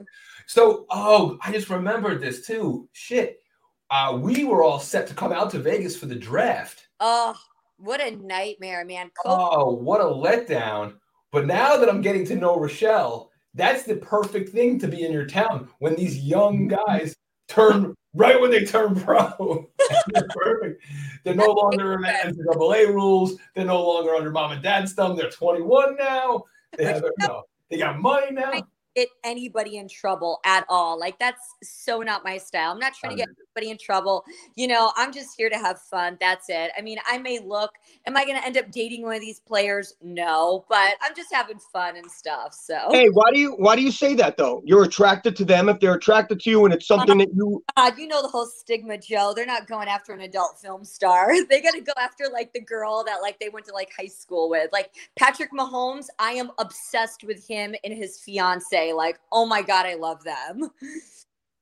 so, 0.47 0.85
oh, 0.89 1.37
I 1.43 1.51
just 1.51 1.69
remembered 1.69 2.21
this 2.21 2.45
too. 2.45 2.89
Shit, 2.93 3.41
uh, 3.89 4.17
we 4.19 4.43
were 4.43 4.63
all 4.63 4.79
set 4.79 5.07
to 5.07 5.13
come 5.13 5.31
out 5.31 5.49
to 5.51 5.59
Vegas 5.59 5.97
for 5.97 6.05
the 6.05 6.15
draft. 6.15 6.87
Oh, 6.99 7.35
what 7.77 8.01
a 8.01 8.15
nightmare, 8.15 8.85
man. 8.85 9.11
Oh, 9.25 9.73
what 9.73 10.01
a 10.01 10.05
letdown. 10.05 10.95
But 11.31 11.45
now 11.45 11.77
that 11.77 11.89
I'm 11.89 12.01
getting 12.01 12.25
to 12.25 12.35
know 12.35 12.59
Rochelle, 12.59 13.31
that's 13.53 13.83
the 13.83 13.95
perfect 13.95 14.49
thing 14.49 14.79
to 14.79 14.87
be 14.87 15.05
in 15.05 15.11
your 15.11 15.25
town 15.25 15.69
when 15.79 15.95
these 15.95 16.19
young 16.19 16.67
guys 16.67 17.15
turn 17.49 17.95
right 18.13 18.39
when 18.39 18.51
they 18.51 18.65
turn 18.65 18.95
pro. 18.95 19.67
they're 20.07 20.27
perfect. 20.29 20.83
They're 21.23 21.35
no 21.35 21.51
longer 21.51 21.95
under 21.95 22.07
NCAA 22.07 22.87
rules. 22.87 23.35
They're 23.55 23.65
no 23.65 23.81
longer 23.85 24.15
under 24.15 24.31
mom 24.31 24.53
and 24.53 24.63
dad's 24.63 24.93
thumb. 24.93 25.17
They're 25.17 25.29
21 25.29 25.97
now. 25.97 26.43
They 26.77 26.85
have, 26.85 27.03
know, 27.19 27.43
they 27.69 27.77
got 27.77 27.99
money 27.99 28.31
now 28.31 28.63
get 28.95 29.09
anybody 29.23 29.77
in 29.77 29.87
trouble 29.87 30.39
at 30.45 30.65
all. 30.69 30.99
Like 30.99 31.17
that's 31.19 31.41
so 31.63 31.99
not 32.01 32.23
my 32.23 32.37
style. 32.37 32.71
I'm 32.71 32.79
not 32.79 32.93
trying 32.93 33.11
to 33.11 33.17
get 33.17 33.27
anybody 33.27 33.71
in 33.71 33.77
trouble. 33.77 34.23
You 34.55 34.67
know, 34.67 34.91
I'm 34.95 35.13
just 35.13 35.35
here 35.37 35.49
to 35.49 35.57
have 35.57 35.79
fun. 35.81 36.17
That's 36.19 36.49
it. 36.49 36.71
I 36.77 36.81
mean, 36.81 36.97
I 37.05 37.17
may 37.17 37.39
look, 37.39 37.71
am 38.05 38.17
I 38.17 38.25
going 38.25 38.37
to 38.37 38.45
end 38.45 38.57
up 38.57 38.71
dating 38.71 39.03
one 39.03 39.15
of 39.15 39.21
these 39.21 39.39
players? 39.39 39.95
No, 40.01 40.65
but 40.69 40.95
I'm 41.01 41.15
just 41.15 41.33
having 41.33 41.59
fun 41.71 41.97
and 41.97 42.09
stuff. 42.09 42.53
So 42.53 42.77
Hey, 42.91 43.07
why 43.09 43.31
do 43.31 43.39
you 43.39 43.53
why 43.53 43.75
do 43.75 43.81
you 43.81 43.91
say 43.91 44.15
that 44.15 44.37
though? 44.37 44.61
You're 44.65 44.83
attracted 44.83 45.35
to 45.37 45.45
them 45.45 45.69
if 45.69 45.79
they're 45.79 45.95
attracted 45.95 46.39
to 46.41 46.49
you 46.49 46.65
and 46.65 46.73
it's 46.73 46.89
uh-huh. 46.89 46.99
something 46.99 47.17
that 47.19 47.33
you 47.35 47.63
God, 47.75 47.97
you 47.97 48.07
know 48.07 48.21
the 48.21 48.27
whole 48.27 48.45
stigma, 48.45 48.97
Joe. 48.97 49.33
They're 49.35 49.45
not 49.45 49.67
going 49.67 49.87
after 49.87 50.13
an 50.13 50.21
adult 50.21 50.59
film 50.59 50.83
star. 50.83 51.33
They 51.49 51.61
got 51.61 51.73
to 51.73 51.81
go 51.81 51.93
after 51.97 52.25
like 52.31 52.53
the 52.53 52.61
girl 52.61 53.03
that 53.05 53.21
like 53.21 53.39
they 53.39 53.49
went 53.49 53.65
to 53.67 53.73
like 53.73 53.89
high 53.97 54.07
school 54.07 54.49
with. 54.49 54.69
Like 54.71 54.91
Patrick 55.17 55.51
Mahomes, 55.51 56.07
I 56.19 56.33
am 56.33 56.51
obsessed 56.59 57.23
with 57.23 57.45
him 57.47 57.73
and 57.83 57.93
his 57.93 58.19
fiance. 58.19 58.78
Like, 58.95 59.19
oh 59.31 59.45
my 59.45 59.61
God, 59.61 59.85
I 59.85 59.95
love 59.95 60.23
them. 60.23 60.69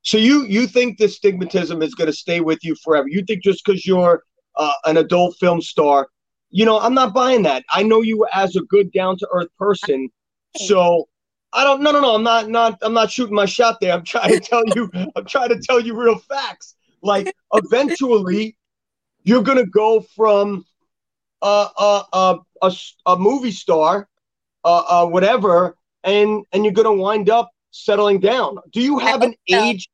So 0.07 0.17
you 0.17 0.45
you 0.45 0.67
think 0.67 0.97
this 0.97 1.19
stigmatism 1.19 1.83
is 1.83 1.93
going 1.93 2.07
to 2.07 2.13
stay 2.13 2.39
with 2.39 2.59
you 2.63 2.75
forever? 2.83 3.09
You 3.09 3.23
think 3.23 3.43
just 3.43 3.65
because 3.65 3.85
you're 3.85 4.23
uh, 4.55 4.71
an 4.85 4.95
adult 4.95 5.35
film 5.37 5.61
star, 5.61 6.07
you 6.49 6.63
know, 6.65 6.79
I'm 6.79 6.93
not 6.93 7.13
buying 7.13 7.43
that. 7.43 7.65
I 7.71 7.83
know 7.83 8.01
you 8.01 8.25
as 8.33 8.55
a 8.55 8.61
good, 8.61 8.91
down 8.93 9.17
to 9.17 9.27
earth 9.33 9.49
person, 9.59 10.09
so 10.55 11.09
I 11.51 11.63
don't. 11.65 11.81
No, 11.81 11.91
no, 11.91 11.99
no. 11.99 12.15
I'm 12.15 12.23
not. 12.23 12.49
Not. 12.49 12.77
I'm 12.81 12.93
not 12.93 13.11
shooting 13.11 13.35
my 13.35 13.45
shot 13.45 13.79
there. 13.81 13.93
I'm 13.93 14.03
trying 14.05 14.31
to 14.31 14.39
tell 14.39 14.63
you. 14.75 14.89
I'm 15.15 15.25
trying 15.25 15.49
to 15.49 15.59
tell 15.59 15.81
you 15.81 15.99
real 15.99 16.19
facts. 16.19 16.75
Like 17.01 17.33
eventually, 17.53 18.55
you're 19.23 19.43
gonna 19.43 19.65
go 19.65 20.01
from 20.15 20.65
a 21.41 21.67
a 21.77 22.03
a, 22.13 22.37
a, 22.61 22.71
a 23.07 23.17
movie 23.17 23.51
star, 23.51 24.07
uh, 24.63 24.83
uh, 24.87 25.07
whatever, 25.07 25.75
and 26.07 26.45
and 26.53 26.63
you're 26.63 26.73
gonna 26.73 26.93
wind 26.93 27.29
up 27.29 27.51
settling 27.71 28.19
down. 28.19 28.57
Do 28.71 28.81
you 28.81 28.97
have 28.97 29.21
an 29.21 29.35
age? 29.47 29.89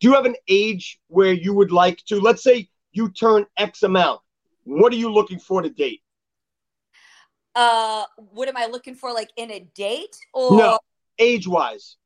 Do 0.00 0.08
you 0.08 0.14
have 0.14 0.24
an 0.24 0.36
age 0.48 0.98
where 1.08 1.32
you 1.32 1.54
would 1.54 1.70
like 1.70 2.02
to? 2.06 2.18
Let's 2.20 2.42
say 2.42 2.68
you 2.92 3.10
turn 3.10 3.46
X 3.56 3.82
amount. 3.82 4.20
What 4.64 4.92
are 4.92 4.96
you 4.96 5.12
looking 5.12 5.38
for 5.38 5.62
to 5.62 5.70
date? 5.70 6.00
Uh, 7.54 8.04
what 8.16 8.48
am 8.48 8.56
I 8.56 8.66
looking 8.66 8.94
for, 8.94 9.12
like 9.12 9.30
in 9.36 9.50
a 9.50 9.60
date 9.74 10.16
or 10.32 10.56
no 10.56 10.78
age 11.18 11.46
wise? 11.46 11.96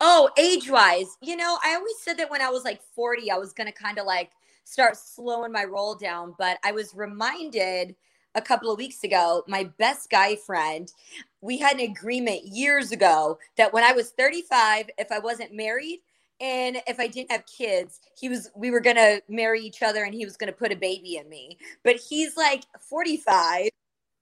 Oh, 0.00 0.28
age 0.36 0.70
wise, 0.70 1.16
you 1.22 1.36
know, 1.36 1.58
I 1.64 1.74
always 1.74 1.98
said 2.00 2.16
that 2.18 2.30
when 2.30 2.42
I 2.42 2.50
was 2.50 2.64
like 2.64 2.80
40, 2.94 3.30
I 3.30 3.38
was 3.38 3.52
gonna 3.52 3.72
kind 3.72 3.98
of 3.98 4.06
like 4.06 4.30
start 4.64 4.96
slowing 4.96 5.52
my 5.52 5.64
roll 5.64 5.94
down, 5.94 6.34
but 6.38 6.58
I 6.64 6.72
was 6.72 6.94
reminded 6.94 7.96
a 8.38 8.42
couple 8.42 8.70
of 8.70 8.78
weeks 8.78 9.04
ago, 9.04 9.42
my 9.46 9.64
best 9.78 10.08
guy 10.08 10.36
friend, 10.36 10.90
we 11.40 11.58
had 11.58 11.74
an 11.74 11.80
agreement 11.80 12.44
years 12.44 12.92
ago 12.92 13.38
that 13.56 13.72
when 13.72 13.84
I 13.84 13.92
was 13.92 14.10
35, 14.10 14.90
if 14.96 15.12
I 15.12 15.18
wasn't 15.18 15.52
married, 15.52 15.98
and 16.40 16.80
if 16.86 17.00
I 17.00 17.08
didn't 17.08 17.32
have 17.32 17.44
kids, 17.46 18.00
he 18.16 18.28
was 18.28 18.48
we 18.54 18.70
were 18.70 18.80
gonna 18.80 19.20
marry 19.28 19.60
each 19.60 19.82
other 19.82 20.04
and 20.04 20.14
he 20.14 20.24
was 20.24 20.36
gonna 20.36 20.52
put 20.52 20.70
a 20.70 20.76
baby 20.76 21.16
in 21.16 21.28
me. 21.28 21.58
But 21.82 21.96
he's 21.96 22.36
like 22.36 22.62
45 22.80 23.70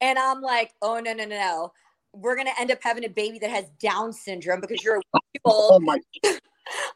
and 0.00 0.18
I'm 0.18 0.40
like, 0.40 0.72
oh 0.81 0.98
no, 0.98 1.12
no, 1.12 1.26
no, 1.26 1.37
no. 1.37 1.72
We're 2.14 2.37
gonna 2.37 2.55
end 2.59 2.70
up 2.70 2.79
having 2.81 3.05
a 3.05 3.11
baby 3.11 3.38
that 3.40 3.50
has 3.50 3.66
Down 3.79 4.14
syndrome 4.14 4.62
because 4.62 4.83
you're 4.83 4.96
a 4.96 5.20
people. 5.35 5.68
Oh 5.72 5.79
my 5.79 6.00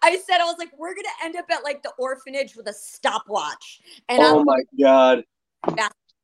I 0.02 0.16
said 0.26 0.40
I 0.40 0.44
was 0.44 0.56
like, 0.58 0.70
we're 0.78 0.94
gonna 0.94 1.08
end 1.22 1.36
up 1.36 1.50
at 1.50 1.64
like 1.64 1.82
the 1.82 1.92
orphanage 1.98 2.56
with 2.56 2.66
a 2.68 2.72
stopwatch. 2.72 3.82
And 4.08 4.22
oh 4.22 4.40
I'm 4.40 4.46
my 4.46 4.62
god. 4.80 5.24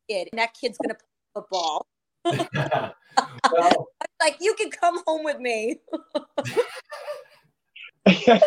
That 0.09 0.15
kid, 0.15 0.29
and 0.33 0.39
that 0.39 0.55
kid's 0.55 0.79
gonna 0.79 0.95
play 0.95 1.09
football. 1.35 1.87
well, 3.53 3.89
like, 4.21 4.37
you 4.41 4.55
can 4.55 4.71
come 4.71 5.01
home 5.07 5.25
with 5.25 5.39
me. 5.39 5.77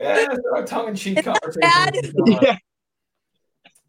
yeah, 0.00 0.34
tongue 0.66 0.88
in 0.88 0.94
cheek 0.94 1.24
conversation. 1.24 2.12
Yeah. 2.26 2.56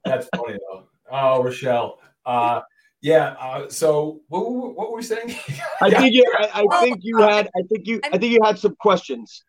That's 0.05 0.29
funny 0.35 0.57
though. 0.69 0.87
Oh, 1.11 1.43
Rochelle. 1.43 1.99
Uh, 2.25 2.61
yeah. 3.01 3.35
Uh, 3.39 3.69
so 3.69 4.21
what, 4.29 4.41
what 4.75 4.91
were 4.91 4.97
we 4.97 5.03
saying? 5.03 5.35
I 5.81 5.89
think 5.89 6.13
you. 6.13 6.23
I, 6.37 6.65
I, 6.69 6.81
think 6.81 6.99
you 7.01 7.17
had. 7.17 7.49
I 7.55 7.61
think 7.69 7.87
you. 7.87 7.99
I 8.05 8.17
think 8.17 8.31
you 8.33 8.39
had 8.43 8.57
some 8.57 8.75
questions. 8.79 9.43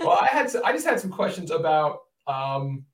Well, 0.00 0.18
I 0.20 0.26
had. 0.26 0.50
Some, 0.50 0.62
I 0.64 0.72
just 0.72 0.86
had 0.86 1.00
some 1.00 1.10
questions 1.10 1.50
about. 1.50 2.00
Um, 2.26 2.84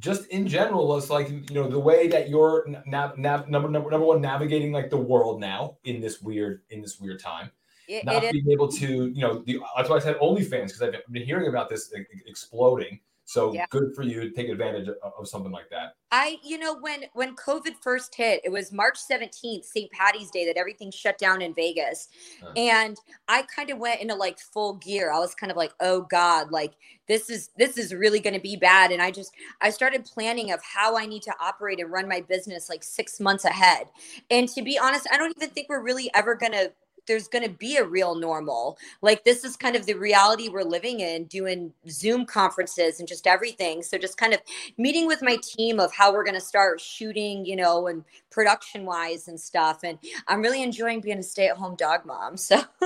just 0.00 0.26
in 0.26 0.48
general, 0.48 0.96
it's 0.96 1.10
like 1.10 1.28
you 1.28 1.54
know 1.54 1.68
the 1.68 1.78
way 1.78 2.08
that 2.08 2.28
you're 2.28 2.66
nav, 2.86 3.16
nav, 3.16 3.48
number, 3.48 3.68
number 3.68 3.90
number 3.90 4.06
one 4.06 4.20
navigating 4.20 4.72
like 4.72 4.90
the 4.90 4.96
world 4.96 5.40
now 5.40 5.76
in 5.84 6.00
this 6.00 6.20
weird 6.20 6.62
in 6.70 6.82
this 6.82 6.98
weird 6.98 7.20
time 7.20 7.50
it, 7.90 8.04
not 8.04 8.22
it 8.22 8.32
being 8.32 8.46
is. 8.46 8.52
able 8.52 8.68
to, 8.68 9.08
you 9.08 9.20
know, 9.20 9.42
the, 9.44 9.60
that's 9.76 9.90
why 9.90 9.96
I 9.96 9.98
said 9.98 10.16
OnlyFans 10.18 10.68
because 10.68 10.82
I've 10.82 10.94
been 11.10 11.24
hearing 11.24 11.48
about 11.48 11.68
this 11.68 11.92
exploding. 12.26 13.00
So 13.30 13.54
yeah. 13.54 13.66
good 13.70 13.94
for 13.94 14.02
you 14.02 14.20
to 14.22 14.30
take 14.30 14.48
advantage 14.48 14.88
of, 14.88 14.96
of, 15.16 15.28
something 15.28 15.52
like 15.52 15.70
that. 15.70 15.94
I, 16.10 16.38
you 16.42 16.58
know, 16.58 16.76
when 16.80 17.04
when 17.12 17.36
COVID 17.36 17.74
first 17.80 18.12
hit, 18.12 18.40
it 18.42 18.50
was 18.50 18.72
March 18.72 18.98
17th, 19.08 19.64
St. 19.64 19.88
Patty's 19.92 20.32
Day, 20.32 20.44
that 20.46 20.56
everything 20.56 20.90
shut 20.90 21.16
down 21.16 21.40
in 21.40 21.54
Vegas. 21.54 22.08
Huh. 22.42 22.50
And 22.56 22.96
I 23.28 23.42
kind 23.42 23.70
of 23.70 23.78
went 23.78 24.00
into 24.00 24.16
like 24.16 24.40
full 24.40 24.74
gear. 24.74 25.12
I 25.12 25.20
was 25.20 25.36
kind 25.36 25.52
of 25.52 25.56
like, 25.56 25.72
oh 25.78 26.08
God, 26.10 26.50
like 26.50 26.72
this 27.06 27.30
is 27.30 27.50
this 27.56 27.78
is 27.78 27.94
really 27.94 28.18
gonna 28.18 28.40
be 28.40 28.56
bad. 28.56 28.90
And 28.90 29.00
I 29.00 29.12
just 29.12 29.32
I 29.60 29.70
started 29.70 30.04
planning 30.04 30.50
of 30.50 30.60
how 30.64 30.98
I 30.98 31.06
need 31.06 31.22
to 31.22 31.34
operate 31.40 31.78
and 31.78 31.88
run 31.88 32.08
my 32.08 32.22
business 32.22 32.68
like 32.68 32.82
six 32.82 33.20
months 33.20 33.44
ahead. 33.44 33.86
And 34.32 34.48
to 34.48 34.62
be 34.62 34.76
honest, 34.76 35.06
I 35.12 35.16
don't 35.16 35.32
even 35.36 35.50
think 35.50 35.68
we're 35.68 35.84
really 35.84 36.10
ever 36.16 36.34
gonna 36.34 36.70
there's 37.10 37.26
going 37.26 37.42
to 37.42 37.50
be 37.50 37.76
a 37.76 37.84
real 37.84 38.14
normal. 38.14 38.78
Like 39.02 39.24
this 39.24 39.44
is 39.44 39.56
kind 39.56 39.74
of 39.74 39.84
the 39.84 39.94
reality 39.94 40.48
we're 40.48 40.62
living 40.62 41.00
in, 41.00 41.24
doing 41.24 41.72
Zoom 41.88 42.24
conferences 42.24 43.00
and 43.00 43.08
just 43.08 43.26
everything. 43.26 43.82
So 43.82 43.98
just 43.98 44.16
kind 44.16 44.32
of 44.32 44.38
meeting 44.78 45.08
with 45.08 45.20
my 45.20 45.36
team 45.42 45.80
of 45.80 45.92
how 45.92 46.12
we're 46.12 46.22
going 46.22 46.36
to 46.36 46.40
start 46.40 46.80
shooting, 46.80 47.44
you 47.44 47.56
know, 47.56 47.88
and 47.88 48.04
production 48.30 48.84
wise 48.86 49.26
and 49.26 49.40
stuff. 49.40 49.80
And 49.82 49.98
I'm 50.28 50.40
really 50.40 50.62
enjoying 50.62 51.00
being 51.00 51.18
a 51.18 51.22
stay 51.24 51.48
at 51.48 51.56
home 51.56 51.74
dog 51.74 52.06
mom. 52.06 52.36
So. 52.36 52.62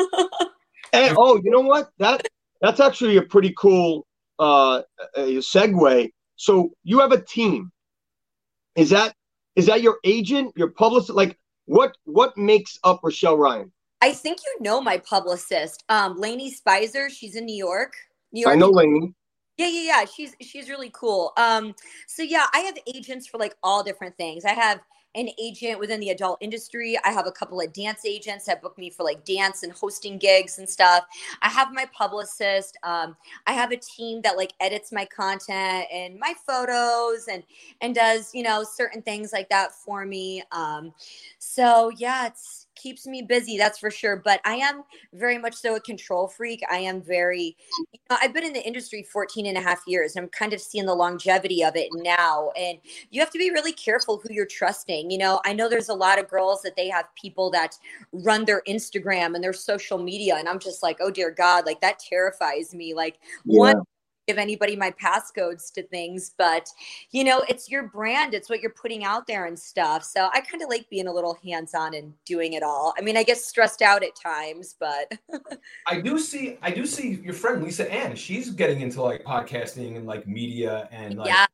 oh, 0.94 1.38
you 1.44 1.50
know 1.50 1.60
what? 1.60 1.90
That 1.98 2.26
that's 2.62 2.80
actually 2.80 3.18
a 3.18 3.22
pretty 3.22 3.52
cool 3.58 4.06
uh, 4.38 4.82
segue. 5.14 6.10
So 6.36 6.70
you 6.82 7.00
have 7.00 7.12
a 7.12 7.20
team. 7.20 7.70
Is 8.74 8.88
that 8.88 9.14
is 9.54 9.66
that 9.66 9.82
your 9.82 9.98
agent, 10.02 10.54
your 10.56 10.68
publicist? 10.70 11.14
Like 11.14 11.38
what 11.66 11.94
what 12.04 12.38
makes 12.38 12.78
up 12.84 13.00
Rochelle 13.02 13.36
Ryan? 13.36 13.70
I 14.04 14.12
think 14.12 14.40
you 14.44 14.62
know 14.62 14.82
my 14.82 14.98
publicist, 14.98 15.82
um, 15.88 16.18
Lainey 16.18 16.50
Spicer. 16.50 17.08
She's 17.08 17.36
in 17.36 17.46
New 17.46 17.56
York. 17.56 17.94
New 18.32 18.42
York. 18.42 18.52
I 18.52 18.54
know 18.54 18.68
Lainey. 18.68 19.14
Yeah, 19.56 19.68
yeah, 19.68 19.80
yeah. 19.80 20.04
She's 20.04 20.36
she's 20.42 20.68
really 20.68 20.90
cool. 20.92 21.32
Um, 21.38 21.74
so 22.06 22.22
yeah, 22.22 22.44
I 22.52 22.58
have 22.58 22.76
agents 22.86 23.26
for 23.26 23.38
like 23.38 23.54
all 23.62 23.82
different 23.82 24.14
things. 24.18 24.44
I 24.44 24.52
have 24.52 24.80
an 25.14 25.30
agent 25.40 25.80
within 25.80 26.00
the 26.00 26.10
adult 26.10 26.36
industry. 26.42 26.98
I 27.02 27.12
have 27.12 27.26
a 27.26 27.32
couple 27.32 27.58
of 27.62 27.72
dance 27.72 28.04
agents 28.04 28.44
that 28.44 28.60
book 28.60 28.76
me 28.76 28.90
for 28.90 29.04
like 29.04 29.24
dance 29.24 29.62
and 29.62 29.72
hosting 29.72 30.18
gigs 30.18 30.58
and 30.58 30.68
stuff. 30.68 31.04
I 31.40 31.48
have 31.48 31.72
my 31.72 31.86
publicist. 31.96 32.76
Um, 32.82 33.16
I 33.46 33.54
have 33.54 33.72
a 33.72 33.78
team 33.78 34.20
that 34.20 34.36
like 34.36 34.52
edits 34.60 34.92
my 34.92 35.06
content 35.06 35.86
and 35.90 36.18
my 36.18 36.34
photos 36.46 37.28
and 37.28 37.42
and 37.80 37.94
does 37.94 38.34
you 38.34 38.42
know 38.42 38.64
certain 38.64 39.00
things 39.00 39.32
like 39.32 39.48
that 39.48 39.74
for 39.74 40.04
me. 40.04 40.42
Um, 40.52 40.92
so 41.38 41.90
yeah, 41.96 42.26
it's 42.26 42.63
keeps 42.84 43.06
me 43.06 43.22
busy, 43.22 43.56
that's 43.56 43.78
for 43.78 43.90
sure. 43.90 44.16
But 44.22 44.40
I 44.44 44.56
am 44.56 44.84
very 45.14 45.38
much 45.38 45.54
so 45.54 45.74
a 45.74 45.80
control 45.80 46.28
freak. 46.28 46.62
I 46.70 46.78
am 46.78 47.00
very, 47.00 47.56
you 47.78 47.98
know, 48.10 48.18
I've 48.20 48.34
been 48.34 48.44
in 48.44 48.52
the 48.52 48.64
industry 48.64 49.02
14 49.02 49.46
and 49.46 49.56
a 49.56 49.60
half 49.60 49.80
years. 49.86 50.14
And 50.14 50.24
I'm 50.24 50.28
kind 50.28 50.52
of 50.52 50.60
seeing 50.60 50.84
the 50.84 50.94
longevity 50.94 51.64
of 51.64 51.76
it 51.76 51.88
now. 51.94 52.50
And 52.58 52.78
you 53.10 53.20
have 53.20 53.30
to 53.30 53.38
be 53.38 53.50
really 53.50 53.72
careful 53.72 54.20
who 54.22 54.32
you're 54.32 54.44
trusting. 54.44 55.10
You 55.10 55.16
know, 55.16 55.40
I 55.46 55.54
know 55.54 55.68
there's 55.68 55.88
a 55.88 55.94
lot 55.94 56.18
of 56.18 56.28
girls 56.28 56.60
that 56.60 56.76
they 56.76 56.88
have 56.90 57.06
people 57.14 57.50
that 57.52 57.78
run 58.12 58.44
their 58.44 58.62
Instagram 58.68 59.34
and 59.34 59.42
their 59.42 59.54
social 59.54 59.96
media. 59.96 60.36
And 60.36 60.46
I'm 60.46 60.58
just 60.58 60.82
like, 60.82 60.98
oh 61.00 61.10
dear 61.10 61.30
God, 61.30 61.64
like 61.64 61.80
that 61.80 61.98
terrifies 61.98 62.74
me. 62.74 62.92
Like, 62.92 63.18
yeah. 63.46 63.58
one, 63.58 63.82
give 64.26 64.38
anybody 64.38 64.76
my 64.76 64.90
passcodes 64.92 65.72
to 65.72 65.82
things, 65.82 66.32
but 66.38 66.68
you 67.10 67.24
know, 67.24 67.44
it's 67.48 67.70
your 67.70 67.84
brand, 67.88 68.34
it's 68.34 68.48
what 68.48 68.60
you're 68.60 68.70
putting 68.70 69.04
out 69.04 69.26
there 69.26 69.46
and 69.46 69.58
stuff. 69.58 70.04
So 70.04 70.28
I 70.32 70.40
kind 70.40 70.62
of 70.62 70.68
like 70.68 70.88
being 70.90 71.06
a 71.06 71.12
little 71.12 71.38
hands 71.44 71.74
on 71.74 71.94
and 71.94 72.12
doing 72.24 72.54
it 72.54 72.62
all. 72.62 72.94
I 72.98 73.02
mean, 73.02 73.16
I 73.16 73.22
get 73.22 73.38
stressed 73.38 73.82
out 73.82 74.02
at 74.02 74.16
times, 74.16 74.76
but 74.78 75.12
I 75.86 76.00
do 76.00 76.18
see, 76.18 76.58
I 76.62 76.70
do 76.70 76.86
see 76.86 77.20
your 77.22 77.34
friend 77.34 77.62
Lisa 77.62 77.90
Ann. 77.92 78.16
She's 78.16 78.50
getting 78.50 78.80
into 78.80 79.02
like 79.02 79.24
podcasting 79.24 79.96
and 79.96 80.06
like 80.06 80.26
media 80.26 80.88
and 80.90 81.18
like 81.18 81.28
yeah. 81.28 81.46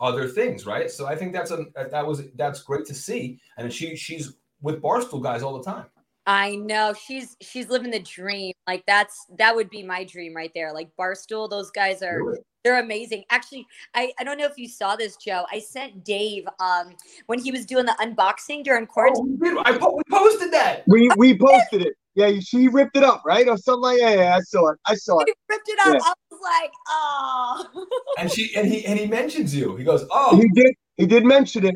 other 0.00 0.28
things, 0.28 0.66
right? 0.66 0.90
So 0.90 1.06
I 1.06 1.16
think 1.16 1.32
that's 1.32 1.50
a 1.50 1.66
that 1.74 2.06
was 2.06 2.22
that's 2.34 2.62
great 2.62 2.86
to 2.86 2.94
see, 2.94 3.40
and 3.56 3.72
she 3.72 3.96
she's 3.96 4.34
with 4.60 4.82
Barstool 4.82 5.22
guys 5.22 5.42
all 5.42 5.58
the 5.58 5.64
time. 5.64 5.86
I 6.26 6.56
know 6.56 6.92
she's 6.92 7.36
she's 7.40 7.68
living 7.68 7.90
the 7.90 8.00
dream. 8.00 8.52
Like 8.66 8.84
that's 8.86 9.26
that 9.38 9.54
would 9.54 9.70
be 9.70 9.82
my 9.82 10.04
dream 10.04 10.34
right 10.34 10.50
there. 10.54 10.72
Like 10.72 10.90
Barstool, 10.98 11.48
those 11.48 11.70
guys 11.70 12.02
are 12.02 12.22
really? 12.22 12.38
they're 12.64 12.80
amazing. 12.80 13.24
Actually, 13.30 13.64
I 13.94 14.12
I 14.18 14.24
don't 14.24 14.36
know 14.36 14.46
if 14.46 14.58
you 14.58 14.68
saw 14.68 14.96
this, 14.96 15.16
Joe. 15.16 15.46
I 15.52 15.60
sent 15.60 16.04
Dave 16.04 16.44
um 16.58 16.96
when 17.26 17.38
he 17.38 17.52
was 17.52 17.64
doing 17.64 17.86
the 17.86 17.96
unboxing 18.00 18.64
during 18.64 18.84
oh, 18.84 18.86
quarantine. 18.86 19.38
Oh, 19.40 19.62
I 19.64 19.78
po- 19.78 19.96
we 19.96 20.02
posted 20.10 20.52
that. 20.52 20.82
We 20.88 21.08
we 21.16 21.38
posted 21.38 21.82
it. 21.82 21.94
Yeah, 22.16 22.32
she 22.40 22.68
ripped 22.68 22.96
it 22.96 23.04
up, 23.04 23.22
right, 23.24 23.46
or 23.46 23.58
something 23.58 23.82
like. 23.82 24.00
Yeah, 24.00 24.14
yeah, 24.14 24.36
I 24.36 24.40
saw 24.40 24.70
it. 24.70 24.78
I 24.86 24.94
saw 24.94 25.20
it. 25.20 25.28
He 25.28 25.34
ripped 25.54 25.68
it 25.68 25.78
up. 25.80 25.94
Yeah. 25.94 26.00
I 26.02 26.12
was 26.30 26.40
like, 26.42 26.72
oh. 26.88 27.86
and 28.18 28.32
she 28.32 28.50
and 28.56 28.66
he 28.66 28.84
and 28.84 28.98
he 28.98 29.06
mentions 29.06 29.54
you. 29.54 29.76
He 29.76 29.84
goes, 29.84 30.04
oh. 30.10 30.36
He 30.36 30.48
did. 30.60 30.74
He 30.96 31.06
did 31.06 31.24
mention 31.26 31.66
it 31.66 31.74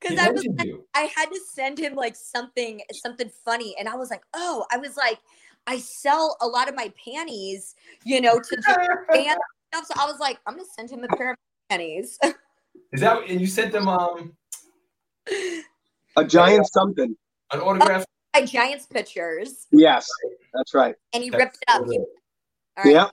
because 0.00 0.18
I 0.18 0.30
was 0.30 0.46
like, 0.58 0.68
I 0.94 1.10
had 1.14 1.26
to 1.26 1.40
send 1.52 1.78
him 1.78 1.94
like 1.94 2.16
something 2.16 2.82
something 2.92 3.30
funny, 3.44 3.74
and 3.78 3.88
I 3.88 3.96
was 3.96 4.10
like, 4.10 4.22
oh, 4.34 4.64
I 4.72 4.78
was 4.78 4.96
like, 4.96 5.18
I 5.66 5.78
sell 5.78 6.36
a 6.40 6.46
lot 6.46 6.68
of 6.68 6.74
my 6.74 6.92
panties, 7.04 7.74
you 8.04 8.20
know, 8.20 8.38
to 8.38 8.62
fans 9.12 9.38
stuff. 9.72 9.86
So 9.86 9.94
I 9.98 10.06
was 10.06 10.20
like, 10.20 10.38
I'm 10.46 10.54
gonna 10.54 10.68
send 10.76 10.90
him 10.90 11.04
a 11.04 11.08
pair 11.16 11.32
of 11.32 11.36
panties. 11.68 12.18
Is 12.92 13.00
that 13.00 13.28
and 13.28 13.40
you 13.40 13.46
sent 13.46 13.72
them 13.72 13.88
um 13.88 14.36
a 16.16 16.24
giant 16.24 16.66
something 16.72 17.16
an 17.52 17.60
autograph? 17.60 18.04
My 18.34 18.42
Giants 18.44 18.86
pictures. 18.86 19.66
Yes, 19.72 20.08
that's 20.52 20.74
right. 20.74 20.94
And 21.14 21.22
he 21.22 21.30
that's 21.30 21.44
ripped 21.44 21.58
it 21.62 21.74
up. 21.74 21.86
He, 21.90 21.98
right. 22.76 22.92
Yeah, 22.92 23.08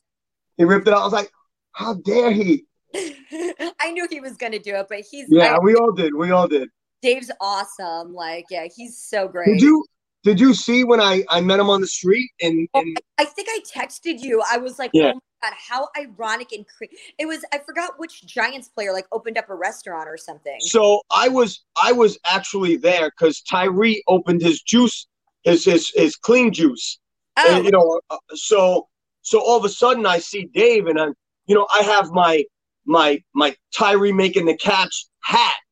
he 0.58 0.66
ripped 0.66 0.88
it 0.88 0.94
out. 0.94 1.02
I 1.02 1.04
was 1.06 1.14
like, 1.14 1.32
how 1.72 1.94
dare 1.94 2.32
he? 2.32 2.66
I 3.80 3.92
knew 3.92 4.08
he 4.10 4.20
was 4.20 4.38
going 4.38 4.52
to 4.52 4.60
do 4.60 4.76
it, 4.76 4.88
but 4.90 5.00
he's 5.10 5.28
yeah. 5.30 5.56
I, 5.56 5.60
we 5.60 5.76
all 5.76 5.92
did. 5.92 6.14
We 6.14 6.32
all 6.32 6.48
did. 6.48 6.70
Dave's 7.02 7.32
awesome. 7.42 8.14
Like, 8.14 8.46
yeah, 8.50 8.68
he's 8.74 8.98
so 8.98 9.28
great. 9.28 9.48
Did 9.48 9.62
you 9.62 9.86
did 10.24 10.40
you 10.40 10.54
see 10.54 10.84
when 10.84 11.02
I 11.02 11.24
I 11.30 11.42
met 11.42 11.60
him 11.60 11.70
on 11.70 11.82
the 11.82 11.88
street? 11.88 12.32
And 12.42 12.68
oh, 12.74 12.80
I, 12.80 13.24
I, 13.24 13.26
think 13.26 13.50
I 13.52 13.60
texted 13.68 14.22
you. 14.22 14.42
I 14.50 14.58
was 14.58 14.80
like, 14.80 14.92
yeah. 14.94 15.12
oh 15.14 15.20
my 15.42 15.50
god, 15.50 15.54
how 15.58 15.90
ironic 16.00 16.54
and 16.54 16.66
cre-. 16.66 16.86
it 17.20 17.26
was. 17.26 17.44
I 17.52 17.60
forgot 17.60 17.94
which 17.98 18.26
Giants 18.26 18.70
player 18.70 18.94
like 18.94 19.06
opened 19.12 19.38
up 19.38 19.50
a 19.50 19.56
restaurant 19.56 20.08
or 20.08 20.18
something. 20.18 20.58
So 20.62 21.02
I 21.12 21.28
was 21.28 21.64
I 21.82 21.92
was 21.92 22.18
actually 22.26 22.78
there 22.78 23.12
because 23.12 23.42
Tyree 23.42 24.02
opened 24.08 24.42
his 24.42 24.62
juice, 24.62 25.08
his 25.44 25.66
his 25.66 25.92
his 25.94 26.16
clean 26.16 26.54
juice. 26.54 27.00
Oh. 27.36 27.56
And, 27.56 27.66
you 27.66 27.72
know, 27.72 28.00
uh, 28.10 28.18
so 28.34 28.88
so 29.24 29.40
all 29.40 29.58
of 29.58 29.66
a 29.66 29.70
sudden 29.70 30.06
I 30.06 30.20
see 30.20 30.46
Dave 30.54 30.88
and 30.88 31.00
I'm 31.00 31.14
you 31.48 31.56
know 31.56 31.68
I 31.74 31.84
have 31.84 32.12
my 32.12 32.46
my 32.86 33.22
my 33.34 33.56
Tyree 33.76 34.12
making 34.12 34.46
the 34.46 34.58
catch 34.58 35.06
hat. 35.22 35.56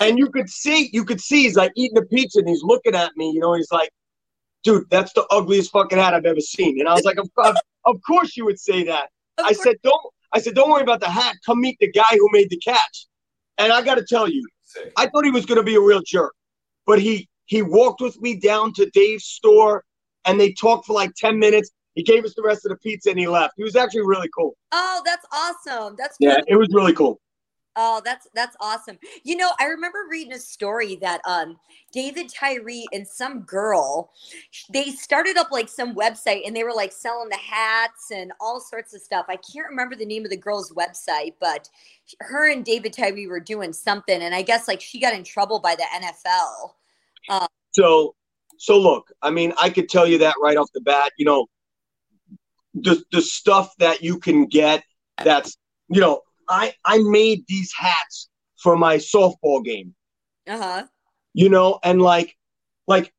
And 0.00 0.18
you 0.18 0.28
could 0.28 0.50
see, 0.50 0.90
you 0.92 1.04
could 1.04 1.20
see 1.20 1.44
he's 1.44 1.54
like 1.54 1.70
eating 1.76 1.94
the 1.94 2.04
pizza 2.06 2.40
and 2.40 2.48
he's 2.48 2.64
looking 2.64 2.96
at 2.96 3.16
me, 3.16 3.30
you 3.30 3.38
know, 3.38 3.54
he's 3.54 3.70
like, 3.70 3.90
dude, 4.64 4.84
that's 4.90 5.12
the 5.12 5.24
ugliest 5.30 5.70
fucking 5.70 5.96
hat 5.96 6.14
I've 6.14 6.26
ever 6.26 6.40
seen. 6.40 6.80
And 6.80 6.88
I 6.88 6.94
was 6.94 7.04
like, 7.04 7.16
of, 7.16 7.30
of, 7.38 7.56
of 7.86 7.96
course 8.04 8.36
you 8.36 8.44
would 8.44 8.58
say 8.58 8.82
that. 8.84 9.08
I 9.38 9.52
said, 9.52 9.76
don't 9.84 10.00
I 10.32 10.40
said, 10.40 10.54
don't 10.54 10.70
worry 10.70 10.82
about 10.82 11.00
the 11.00 11.08
hat. 11.08 11.36
Come 11.46 11.60
meet 11.60 11.78
the 11.80 11.90
guy 11.90 12.10
who 12.10 12.28
made 12.32 12.50
the 12.50 12.58
catch. 12.58 13.06
And 13.56 13.72
I 13.72 13.82
gotta 13.82 14.04
tell 14.04 14.28
you, 14.28 14.46
I 14.96 15.06
thought 15.06 15.24
he 15.24 15.30
was 15.30 15.46
gonna 15.46 15.62
be 15.62 15.76
a 15.76 15.80
real 15.80 16.02
jerk. 16.04 16.34
But 16.86 17.00
he 17.00 17.28
he 17.46 17.62
walked 17.62 18.00
with 18.00 18.20
me 18.20 18.36
down 18.36 18.72
to 18.74 18.90
Dave's 18.90 19.24
store 19.24 19.84
and 20.26 20.38
they 20.38 20.52
talked 20.52 20.86
for 20.86 20.92
like 20.92 21.14
10 21.16 21.38
minutes. 21.38 21.70
He 21.98 22.04
gave 22.04 22.24
us 22.24 22.32
the 22.34 22.44
rest 22.44 22.64
of 22.64 22.70
the 22.70 22.76
pizza 22.76 23.10
and 23.10 23.18
he 23.18 23.26
left. 23.26 23.54
He 23.56 23.64
was 23.64 23.74
actually 23.74 24.06
really 24.06 24.28
cool. 24.32 24.56
Oh, 24.70 25.02
that's 25.04 25.26
awesome. 25.32 25.96
That's 25.98 26.16
yeah, 26.20 26.38
it 26.46 26.54
was 26.54 26.68
really 26.72 26.92
cool. 26.92 27.20
Oh, 27.74 28.00
that's 28.04 28.28
that's 28.36 28.56
awesome. 28.60 29.00
You 29.24 29.34
know, 29.34 29.50
I 29.58 29.64
remember 29.64 30.06
reading 30.08 30.32
a 30.32 30.38
story 30.38 30.94
that 31.02 31.20
um 31.24 31.56
David 31.92 32.28
Tyree 32.32 32.86
and 32.92 33.04
some 33.04 33.40
girl, 33.40 34.12
they 34.72 34.90
started 34.90 35.36
up 35.36 35.50
like 35.50 35.68
some 35.68 35.96
website 35.96 36.46
and 36.46 36.54
they 36.54 36.62
were 36.62 36.72
like 36.72 36.92
selling 36.92 37.30
the 37.30 37.36
hats 37.36 38.12
and 38.14 38.30
all 38.40 38.60
sorts 38.60 38.94
of 38.94 39.00
stuff. 39.00 39.26
I 39.28 39.34
can't 39.52 39.68
remember 39.68 39.96
the 39.96 40.06
name 40.06 40.24
of 40.24 40.30
the 40.30 40.36
girl's 40.36 40.70
website, 40.74 41.34
but 41.40 41.68
her 42.20 42.48
and 42.48 42.64
David 42.64 42.92
Tyree 42.92 43.26
were 43.26 43.40
doing 43.40 43.72
something, 43.72 44.22
and 44.22 44.36
I 44.36 44.42
guess 44.42 44.68
like 44.68 44.80
she 44.80 45.00
got 45.00 45.14
in 45.14 45.24
trouble 45.24 45.58
by 45.58 45.74
the 45.74 45.86
NFL. 45.96 46.74
Um, 47.28 47.48
so, 47.72 48.14
so 48.56 48.78
look, 48.78 49.10
I 49.20 49.30
mean, 49.30 49.52
I 49.60 49.68
could 49.68 49.88
tell 49.88 50.06
you 50.06 50.18
that 50.18 50.36
right 50.40 50.56
off 50.56 50.68
the 50.72 50.80
bat. 50.80 51.10
You 51.18 51.24
know, 51.24 51.48
the 52.82 53.02
the 53.12 53.22
stuff 53.22 53.72
that 53.78 54.02
you 54.02 54.18
can 54.18 54.46
get 54.46 54.82
that's 55.22 55.56
you 55.88 56.00
know 56.00 56.22
I 56.48 56.74
I 56.84 56.98
made 56.98 57.44
these 57.48 57.72
hats 57.76 58.28
for 58.62 58.76
my 58.76 58.96
softball 58.96 59.64
game. 59.64 59.94
Uh-huh. 60.46 60.86
You 61.34 61.48
know, 61.48 61.78
and 61.82 62.00
like 62.00 62.34
like 62.86 63.12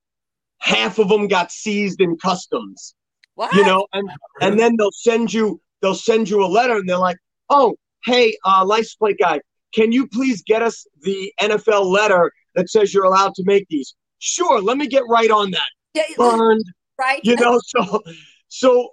half 0.60 1.00
of 1.00 1.10
them 1.10 1.28
got 1.28 1.52
seized 1.52 2.02
in 2.02 2.18
customs. 2.18 2.96
What? 3.36 3.54
You 3.54 3.64
know, 3.66 3.88
and 3.94 4.10
and 4.42 4.60
then 4.60 4.76
they'll 4.78 4.92
send 4.92 5.32
you 5.34 5.62
they'll 5.82 5.96
send 5.96 6.30
you 6.30 6.44
a 6.44 6.48
letter 6.48 6.78
and 6.78 6.90
they're 6.90 6.98
like, 6.98 7.18
"Oh, 7.50 7.76
hey, 8.04 8.36
uh 8.46 8.66
license 8.66 8.96
plate 8.96 9.18
guy, 9.20 9.40
can 9.74 9.92
you 9.92 10.08
please 10.08 10.42
get 10.44 10.62
us 10.62 10.86
the 11.02 11.32
NFL 11.40 11.86
letter 11.86 12.32
that 12.56 12.70
says 12.70 12.94
you're 12.94 13.06
allowed 13.06 13.36
to 13.36 13.44
make 13.46 13.68
these?" 13.70 13.96
Sure, 14.18 14.62
let 14.62 14.78
me 14.78 14.88
get 14.88 15.04
right 15.08 15.32
on 15.32 15.52
that. 15.52 15.70
Yeah, 15.94 16.04
Burned. 16.18 16.66
Right. 17.00 17.22
You 17.24 17.38
know, 17.38 17.62
so 17.64 18.02
so 18.50 18.90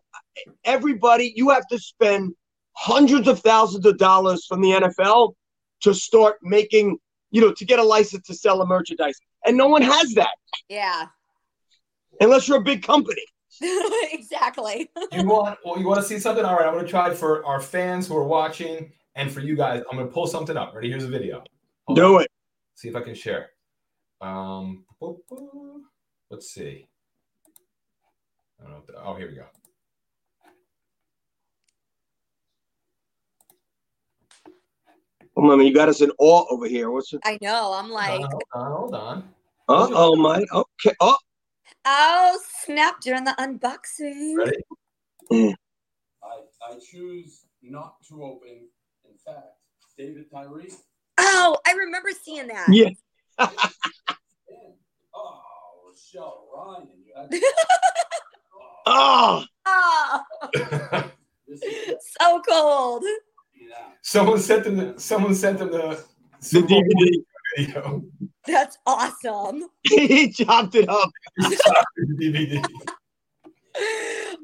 everybody, 0.65 1.33
you 1.37 1.51
have 1.51 1.67
to 1.69 1.79
spend 1.79 2.35
hundreds 2.73 3.29
of 3.29 3.41
thousands 3.41 3.87
of 3.87 3.99
dollars 3.99 4.47
from 4.47 4.61
the 4.61 4.71
NFL 4.71 5.35
to 5.83 5.95
start 5.95 6.37
making, 6.43 6.99
you 7.31 7.41
know, 7.41 7.53
to 7.53 7.65
get 7.65 7.79
a 7.79 7.83
license 7.83 8.27
to 8.27 8.35
sell 8.35 8.61
a 8.63 8.67
merchandise. 8.67 9.19
And 9.45 9.57
no 9.57 9.69
one 9.69 9.83
has 9.83 10.13
that. 10.15 10.35
Yeah. 10.69 11.07
Unless 12.21 12.49
you're 12.49 12.59
a 12.59 12.65
big 12.65 12.83
company. 12.83 13.23
exactly. 14.13 14.91
you 15.13 15.25
want 15.25 15.59
well, 15.65 15.79
you 15.79 15.87
want 15.87 16.01
to 16.01 16.07
see 16.07 16.19
something? 16.19 16.45
All 16.45 16.57
right, 16.57 16.67
I'm 16.67 16.75
gonna 16.75 16.87
try 16.87 17.15
for 17.15 17.45
our 17.47 17.61
fans 17.61 18.07
who 18.07 18.17
are 18.17 18.25
watching 18.25 18.93
and 19.15 19.31
for 19.31 19.41
you 19.41 19.57
guys. 19.57 19.83
I'm 19.91 19.97
gonna 19.97 20.11
pull 20.11 20.27
something 20.27 20.57
up. 20.57 20.75
Ready? 20.75 20.91
Here's 20.91 21.05
a 21.05 21.09
video. 21.09 21.43
Hold 21.87 21.97
Do 21.97 22.17
on. 22.17 22.23
it. 22.23 22.31
See 22.75 22.89
if 22.89 22.97
I 22.97 23.01
can 23.01 23.15
share. 23.15 23.51
Um 24.21 24.85
let's 26.31 26.53
see. 26.53 26.87
I 28.61 28.65
don't 28.65 28.73
know. 28.73 28.83
The, 28.87 28.95
oh, 29.03 29.15
here 29.15 29.29
we 29.29 29.37
go. 29.37 29.45
Well, 35.37 35.53
I 35.53 35.57
mean, 35.57 35.67
you 35.67 35.75
got 35.75 35.91
us 35.91 36.01
in 36.01 36.11
awe 36.19 36.47
over 36.51 36.67
here. 36.67 36.91
What's 36.91 37.13
it? 37.13 37.21
I 37.23 37.39
know. 37.43 37.75
I'm 37.75 37.91
like, 37.91 38.21
uh, 38.21 38.27
hold 38.27 38.43
on, 38.55 38.73
hold 38.73 38.95
on. 38.95 39.19
Uh 39.69 39.89
oh, 39.93 40.17
my. 40.17 40.43
Okay. 40.53 40.97
Oh. 41.01 41.17
Oh, 41.85 42.41
snap 42.65 43.01
during 43.03 43.25
the 43.25 43.35
unboxing. 43.39 44.37
Ready? 44.39 45.55
I, 46.25 46.41
I 46.63 46.79
choose 46.79 47.45
not 47.63 47.97
to 48.09 48.25
open. 48.25 48.69
In 49.05 49.19
fact, 49.25 49.59
David 49.99 50.31
Tyree. 50.31 50.73
Oh, 51.19 51.59
I 51.67 51.73
remember 51.73 52.09
seeing 52.23 52.49
that. 52.49 52.69
Yeah. 52.73 52.89
oh, 55.15 55.43
Rochelle 55.85 56.49
Ryan. 56.57 56.89
oh. 58.87 59.45
oh. 59.67 60.23
so 62.19 62.41
cold. 62.49 63.05
Someone 64.03 64.39
sent 64.39 64.65
them. 64.65 64.77
The, 64.77 65.01
someone 65.01 65.35
sent 65.35 65.59
them 65.59 65.71
the, 65.71 66.03
the 66.41 66.61
DVD 66.61 67.25
video. 67.57 68.05
That's 68.47 68.79
awesome. 68.87 69.65
he 69.83 70.31
chopped 70.33 70.75
it 70.75 70.89
up. 70.89 71.11
DVD. 71.41 72.65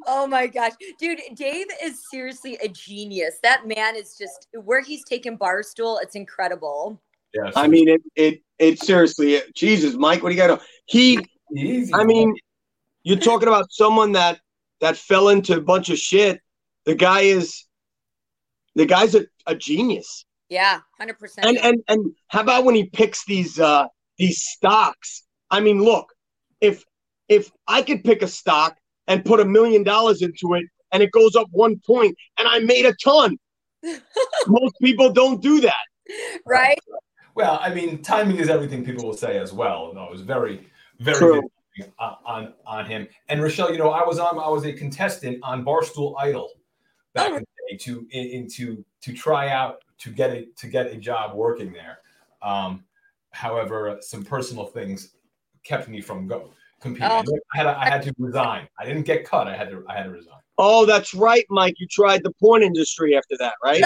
Oh 0.06 0.26
my 0.26 0.46
gosh, 0.46 0.72
dude, 0.98 1.20
Dave 1.34 1.66
is 1.82 2.02
seriously 2.10 2.58
a 2.62 2.68
genius. 2.68 3.36
That 3.42 3.66
man 3.66 3.96
is 3.96 4.16
just 4.18 4.48
where 4.52 4.82
he's 4.82 5.04
taken 5.04 5.38
Barstool. 5.38 6.02
It's 6.02 6.16
incredible. 6.16 7.00
Yeah, 7.32 7.50
I 7.56 7.66
mean, 7.66 7.88
it, 7.88 8.02
it, 8.14 8.42
it 8.58 8.78
seriously, 8.80 9.40
Jesus, 9.54 9.94
Mike, 9.94 10.22
what 10.22 10.30
do 10.30 10.34
you 10.34 10.46
got? 10.46 10.60
He, 10.84 11.18
Easy. 11.56 11.94
I 11.94 12.04
mean, 12.04 12.34
you're 13.04 13.18
talking 13.18 13.48
about 13.48 13.70
someone 13.70 14.12
that 14.12 14.40
that 14.80 14.96
fell 14.96 15.28
into 15.28 15.56
a 15.56 15.60
bunch 15.60 15.88
of 15.90 15.98
shit. 15.98 16.40
The 16.84 16.94
guy 16.94 17.20
is 17.20 17.64
the 18.74 18.86
guy's 18.86 19.14
a, 19.14 19.26
a 19.46 19.54
genius. 19.54 20.24
Yeah, 20.48 20.80
hundred 20.98 21.18
percent. 21.18 21.46
And 21.46 21.58
and 21.58 21.82
and 21.88 22.12
how 22.28 22.40
about 22.42 22.64
when 22.64 22.74
he 22.74 22.84
picks 22.84 23.24
these 23.24 23.58
uh 23.58 23.86
these 24.18 24.42
stocks? 24.42 25.22
I 25.50 25.60
mean, 25.60 25.82
look, 25.82 26.12
if 26.60 26.84
if 27.28 27.50
I 27.66 27.82
could 27.82 28.04
pick 28.04 28.22
a 28.22 28.26
stock 28.28 28.76
and 29.06 29.24
put 29.24 29.40
a 29.40 29.44
million 29.44 29.82
dollars 29.82 30.20
into 30.22 30.54
it 30.54 30.64
and 30.92 31.02
it 31.02 31.10
goes 31.12 31.34
up 31.36 31.46
one 31.50 31.80
point 31.86 32.16
and 32.38 32.46
I 32.48 32.58
made 32.60 32.84
a 32.84 32.94
ton. 33.02 33.38
Most 34.46 34.74
people 34.80 35.12
don't 35.12 35.42
do 35.42 35.60
that. 35.62 35.74
right? 36.46 36.78
well, 37.34 37.58
I 37.62 37.72
mean, 37.74 38.02
timing 38.02 38.36
is 38.36 38.48
everything. 38.48 38.84
People 38.84 39.06
will 39.06 39.16
say 39.16 39.38
as 39.38 39.52
well. 39.52 39.92
No, 39.94 40.04
it 40.04 40.10
was 40.12 40.20
very, 40.20 40.66
very 41.00 41.16
True. 41.16 41.42
good 41.76 41.92
on, 41.98 42.16
on 42.24 42.54
on 42.66 42.86
him. 42.86 43.08
And 43.28 43.42
Rochelle, 43.42 43.72
you 43.72 43.78
know, 43.78 43.90
I 43.90 44.06
was 44.06 44.18
on. 44.18 44.38
I 44.38 44.48
was 44.48 44.64
a 44.66 44.72
contestant 44.72 45.38
on 45.42 45.64
Barstool 45.64 46.14
Idol 46.18 46.50
back 47.14 47.30
Oh. 47.32 47.36
in 47.38 47.44
the 47.72 47.78
day 47.78 47.84
to 47.84 48.06
in, 48.10 48.26
in 48.28 48.48
to 48.48 48.84
to 49.02 49.12
try 49.12 49.48
out 49.48 49.82
to 49.98 50.10
get 50.10 50.30
a 50.30 50.46
to 50.56 50.66
get 50.66 50.86
a 50.86 50.96
job 50.96 51.34
working 51.34 51.72
there. 51.72 51.98
Um, 52.42 52.84
however, 53.30 53.98
some 54.00 54.24
personal 54.24 54.66
things 54.66 55.14
kept 55.64 55.88
me 55.88 56.00
from 56.00 56.26
go 56.26 56.50
competing. 56.80 57.10
Oh. 57.10 57.38
I 57.54 57.56
had 57.56 57.66
I 57.66 57.88
had 57.88 58.02
to 58.02 58.14
resign. 58.18 58.68
I 58.78 58.84
didn't 58.84 59.04
get 59.04 59.24
cut. 59.24 59.48
I 59.48 59.56
had 59.56 59.70
to 59.70 59.84
I 59.88 59.94
had 59.94 60.04
to 60.04 60.10
resign. 60.10 60.40
Oh, 60.58 60.84
that's 60.86 61.14
right, 61.14 61.44
Mike. 61.48 61.74
You 61.78 61.86
tried 61.88 62.22
the 62.22 62.32
porn 62.40 62.62
industry 62.62 63.16
after 63.16 63.36
that, 63.38 63.54
right? 63.64 63.82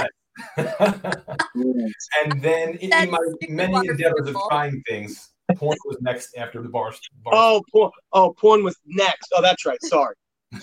and 0.57 2.43
then 2.43 2.71
in, 2.71 2.79
in 2.79 2.91
That's 2.91 3.11
my 3.11 3.19
super 3.41 3.53
many 3.53 3.89
endeavors 3.89 4.29
of 4.29 4.35
wonderful. 4.35 4.49
trying 4.51 4.83
things, 4.87 5.31
porn 5.57 5.79
was 5.87 5.97
next 6.01 6.37
after 6.37 6.61
the 6.63 6.69
bar. 6.69 6.93
bar 7.25 7.35
Oh, 7.35 7.63
porn. 7.73 7.91
Oh, 8.13 8.33
porn 8.33 8.65
was 8.65 8.77
next. 8.85 9.33
Oh, 9.35 9.41
that's 9.41 9.65
right. 9.65 9.83
Sorry. 9.83 10.15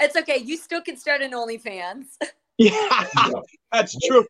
It's 0.00 0.16
okay. 0.16 0.38
You 0.38 0.56
still 0.56 0.82
can 0.82 0.96
start 0.96 1.22
an 1.22 1.32
OnlyFans. 1.32 2.06
Yeah, 2.56 3.02
that's 3.72 3.98
true. 4.06 4.24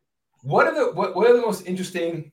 What 0.45 0.67
are 0.67 0.75
the 0.75 0.95
what, 0.95 1.15
what 1.15 1.29
are 1.29 1.35
the 1.35 1.43
most 1.43 1.67
interesting 1.67 2.33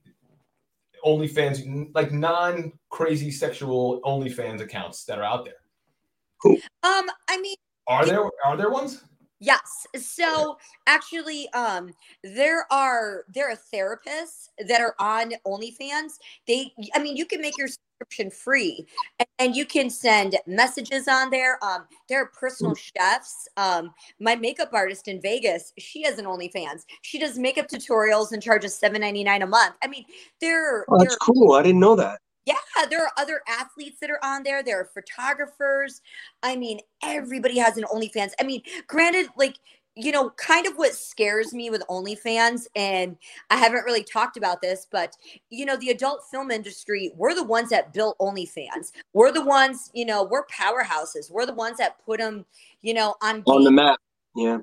OnlyFans 1.05 1.91
like 1.93 2.13
non 2.13 2.71
crazy 2.89 3.29
sexual 3.29 3.99
OnlyFans 4.03 4.61
accounts 4.61 5.03
that 5.03 5.19
are 5.19 5.25
out 5.25 5.43
there? 5.43 6.57
Um, 6.83 7.09
I 7.29 7.41
mean, 7.41 7.57
Are 7.87 8.05
there 8.05 8.23
are 8.45 8.55
there 8.55 8.69
ones? 8.69 9.03
Yes. 9.41 9.87
So 9.97 10.57
actually, 10.85 11.49
um, 11.53 11.91
there 12.23 12.71
are 12.71 13.23
there 13.27 13.49
are 13.49 13.57
therapists 13.73 14.49
that 14.67 14.79
are 14.79 14.95
on 14.99 15.33
OnlyFans. 15.47 16.13
They, 16.47 16.71
I 16.93 16.99
mean, 16.99 17.17
you 17.17 17.25
can 17.25 17.41
make 17.41 17.57
your 17.57 17.67
subscription 18.01 18.31
free, 18.31 18.85
and, 19.19 19.27
and 19.39 19.55
you 19.55 19.65
can 19.65 19.89
send 19.89 20.35
messages 20.47 21.07
on 21.07 21.29
there. 21.29 21.63
Um, 21.63 21.85
there 22.09 22.21
are 22.21 22.27
personal 22.27 22.75
chefs. 22.75 23.47
Um, 23.57 23.93
my 24.19 24.35
makeup 24.35 24.69
artist 24.73 25.07
in 25.07 25.21
Vegas, 25.21 25.73
she 25.77 26.03
has 26.03 26.17
an 26.17 26.25
OnlyFans. 26.25 26.85
She 27.01 27.19
does 27.19 27.37
makeup 27.37 27.67
tutorials 27.67 28.31
and 28.31 28.41
charges 28.41 28.75
seven 28.77 29.01
ninety 29.01 29.23
nine 29.23 29.41
a 29.41 29.47
month. 29.47 29.75
I 29.83 29.87
mean, 29.87 30.05
there, 30.39 30.85
Oh, 30.89 30.97
that's 30.99 31.15
cool. 31.17 31.53
I 31.53 31.61
didn't 31.63 31.79
know 31.79 31.95
that. 31.95 32.19
yeah, 32.45 32.55
there 32.89 33.03
are 33.03 33.11
other 33.17 33.41
athletes 33.47 33.97
that 34.01 34.09
are 34.09 34.19
on 34.23 34.43
there. 34.43 34.63
There 34.63 34.79
are 34.79 34.89
photographers. 34.93 36.01
I 36.43 36.55
mean, 36.55 36.79
everybody 37.03 37.59
has 37.59 37.77
an 37.77 37.83
OnlyFans. 37.83 38.31
I 38.39 38.43
mean, 38.43 38.61
granted, 38.87 39.27
like, 39.37 39.57
you 39.95 40.11
know, 40.11 40.29
kind 40.31 40.65
of 40.65 40.75
what 40.75 40.93
scares 40.93 41.53
me 41.53 41.69
with 41.69 41.83
OnlyFans, 41.89 42.67
and 42.75 43.17
I 43.49 43.57
haven't 43.57 43.83
really 43.83 44.03
talked 44.03 44.37
about 44.37 44.61
this, 44.61 44.87
but, 44.89 45.15
you 45.49 45.65
know, 45.65 45.75
the 45.75 45.89
adult 45.89 46.23
film 46.31 46.49
industry, 46.49 47.11
we're 47.15 47.35
the 47.35 47.43
ones 47.43 47.69
that 47.69 47.93
built 47.93 48.17
OnlyFans. 48.19 48.91
We're 49.13 49.31
the 49.31 49.43
ones, 49.43 49.91
you 49.93 50.05
know, 50.05 50.23
we're 50.23 50.45
powerhouses. 50.45 51.29
We're 51.29 51.45
the 51.45 51.53
ones 51.53 51.77
that 51.77 52.03
put 52.05 52.19
them, 52.19 52.45
you 52.81 52.93
know, 52.93 53.15
on, 53.21 53.43
On 53.45 53.63
the 53.63 53.69
game 53.69 53.75
map. 53.75 53.99
Yeah. 54.35 54.59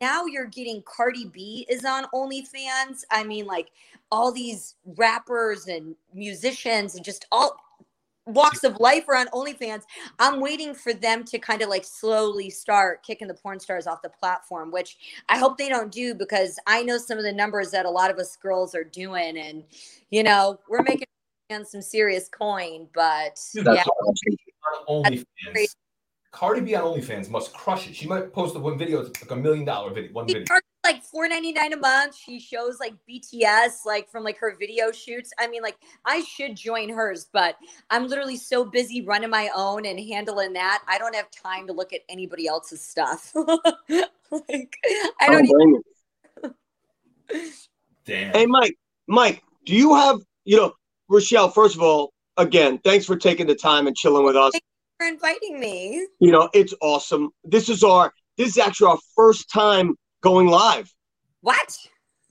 now 0.00 0.26
you're 0.26 0.46
getting 0.46 0.82
Cardi 0.82 1.26
B 1.26 1.66
is 1.70 1.86
on 1.86 2.04
OnlyFans. 2.14 3.04
I 3.10 3.24
mean, 3.24 3.46
like 3.46 3.70
all 4.10 4.30
these 4.30 4.74
rappers 4.84 5.68
and 5.68 5.94
musicians 6.14 6.96
and 6.96 7.04
just 7.04 7.26
all 7.32 7.56
walks 8.34 8.64
of 8.64 8.78
life 8.80 9.04
are 9.08 9.16
on 9.16 9.28
OnlyFans. 9.28 9.82
I'm 10.18 10.40
waiting 10.40 10.74
for 10.74 10.92
them 10.92 11.24
to 11.24 11.38
kind 11.38 11.62
of 11.62 11.68
like 11.68 11.84
slowly 11.84 12.50
start 12.50 13.02
kicking 13.02 13.28
the 13.28 13.34
porn 13.34 13.60
stars 13.60 13.86
off 13.86 14.02
the 14.02 14.08
platform, 14.08 14.70
which 14.70 14.96
I 15.28 15.38
hope 15.38 15.58
they 15.58 15.68
don't 15.68 15.92
do 15.92 16.14
because 16.14 16.58
I 16.66 16.82
know 16.82 16.98
some 16.98 17.18
of 17.18 17.24
the 17.24 17.32
numbers 17.32 17.70
that 17.72 17.86
a 17.86 17.90
lot 17.90 18.10
of 18.10 18.18
us 18.18 18.36
girls 18.36 18.74
are 18.74 18.84
doing, 18.84 19.38
and 19.38 19.64
you 20.10 20.22
know 20.22 20.58
we're 20.68 20.82
making 20.82 21.06
some 21.64 21.82
serious 21.82 22.28
coin. 22.28 22.88
But 22.94 23.40
Dude, 23.52 23.66
yeah, 23.66 23.74
that's 23.74 23.88
on 24.86 25.02
crazy. 25.02 25.24
OnlyFans. 25.54 25.76
Cardi 26.32 26.60
B 26.60 26.74
on 26.76 26.84
OnlyFans 26.84 27.28
must 27.28 27.52
crush 27.52 27.88
it. 27.88 27.96
She 27.96 28.06
might 28.06 28.32
post 28.32 28.56
one 28.56 28.78
video, 28.78 29.02
like 29.02 29.30
a 29.30 29.36
million 29.36 29.64
dollar 29.64 29.92
video, 29.92 30.12
one 30.12 30.26
video. 30.26 30.44
Like 30.92 31.02
four 31.02 31.28
ninety 31.28 31.52
nine 31.52 31.72
a 31.72 31.76
month. 31.76 32.16
She 32.16 32.40
shows 32.40 32.78
like 32.80 32.94
BTS, 33.08 33.84
like 33.86 34.10
from 34.10 34.24
like 34.24 34.38
her 34.38 34.56
video 34.58 34.90
shoots. 34.92 35.30
I 35.38 35.46
mean, 35.46 35.62
like 35.62 35.76
I 36.04 36.22
should 36.22 36.56
join 36.56 36.88
hers, 36.88 37.28
but 37.32 37.56
I'm 37.90 38.08
literally 38.08 38.36
so 38.36 38.64
busy 38.64 39.02
running 39.02 39.30
my 39.30 39.50
own 39.54 39.86
and 39.86 39.98
handling 40.00 40.54
that. 40.54 40.82
I 40.88 40.98
don't 40.98 41.14
have 41.14 41.30
time 41.30 41.66
to 41.68 41.72
look 41.72 41.92
at 41.92 42.00
anybody 42.08 42.46
else's 42.46 42.80
stuff. 42.80 43.32
like 43.34 44.76
I 45.20 45.26
don't. 45.26 45.44
Even, 45.44 45.56
blame 45.56 45.82
you. 47.32 47.42
Damn. 48.04 48.32
Hey, 48.32 48.46
Mike. 48.46 48.76
Mike, 49.06 49.42
do 49.66 49.74
you 49.74 49.94
have, 49.94 50.18
you 50.44 50.56
know, 50.56 50.72
Rochelle, 51.08 51.50
first 51.50 51.74
of 51.74 51.82
all, 51.82 52.12
again, 52.36 52.78
thanks 52.84 53.04
for 53.04 53.16
taking 53.16 53.46
the 53.46 53.56
time 53.56 53.86
and 53.88 53.96
chilling 53.96 54.24
with 54.24 54.36
us. 54.36 54.52
Thank 54.52 54.64
for 54.98 55.06
inviting 55.06 55.58
me. 55.58 56.06
You 56.20 56.30
know, 56.30 56.48
it's 56.54 56.74
awesome. 56.80 57.30
This 57.42 57.68
is 57.68 57.82
our, 57.82 58.12
this 58.36 58.50
is 58.50 58.58
actually 58.58 58.92
our 58.92 58.98
first 59.16 59.50
time 59.50 59.96
going 60.20 60.46
live. 60.46 60.92
What? 61.40 61.76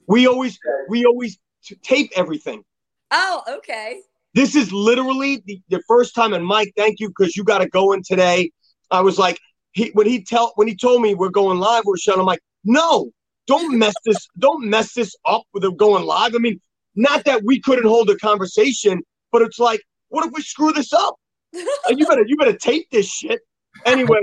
We 0.06 0.26
always, 0.26 0.58
we 0.88 1.04
always 1.04 1.38
t- 1.64 1.76
tape 1.82 2.10
everything. 2.16 2.64
Oh, 3.10 3.42
okay. 3.48 4.00
This 4.34 4.54
is 4.54 4.72
literally 4.72 5.42
the, 5.46 5.60
the 5.68 5.82
first 5.88 6.14
time. 6.14 6.32
And 6.32 6.46
Mike, 6.46 6.72
thank 6.76 7.00
you 7.00 7.08
because 7.08 7.36
you 7.36 7.44
got 7.44 7.58
to 7.58 7.68
go 7.68 7.92
in 7.92 8.02
today. 8.02 8.52
I 8.90 9.00
was 9.00 9.18
like, 9.18 9.38
he 9.72 9.90
when 9.94 10.06
he 10.06 10.22
tell 10.22 10.52
when 10.56 10.68
he 10.68 10.74
told 10.74 11.02
me 11.02 11.14
we're 11.14 11.30
going 11.30 11.58
live, 11.58 11.84
we're 11.84 11.96
shut. 11.96 12.18
I'm 12.18 12.24
like, 12.24 12.40
no, 12.64 13.10
don't 13.46 13.78
mess 13.78 13.94
this, 14.04 14.28
don't 14.38 14.68
mess 14.68 14.94
this 14.94 15.14
up 15.26 15.42
with 15.52 15.64
it 15.64 15.76
going 15.76 16.04
live. 16.04 16.34
I 16.34 16.38
mean, 16.38 16.60
not 16.94 17.24
that 17.24 17.42
we 17.44 17.60
couldn't 17.60 17.86
hold 17.86 18.10
a 18.10 18.16
conversation, 18.16 19.02
but 19.32 19.42
it's 19.42 19.58
like, 19.58 19.80
what 20.08 20.26
if 20.26 20.32
we 20.32 20.42
screw 20.42 20.72
this 20.72 20.92
up? 20.92 21.16
You 21.88 22.06
better 22.06 22.24
you 22.24 22.36
better 22.36 22.56
tape 22.56 22.88
this 22.92 23.08
shit. 23.08 23.40
Anyway, 23.84 24.20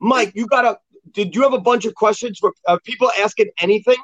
Mike, 0.00 0.32
you 0.34 0.46
gotta. 0.46 0.78
Did 1.12 1.34
you 1.34 1.42
have 1.42 1.52
a 1.52 1.60
bunch 1.60 1.84
of 1.84 1.94
questions 1.94 2.38
for 2.38 2.52
uh, 2.66 2.78
people 2.84 3.10
asking 3.18 3.50
anything? 3.60 3.96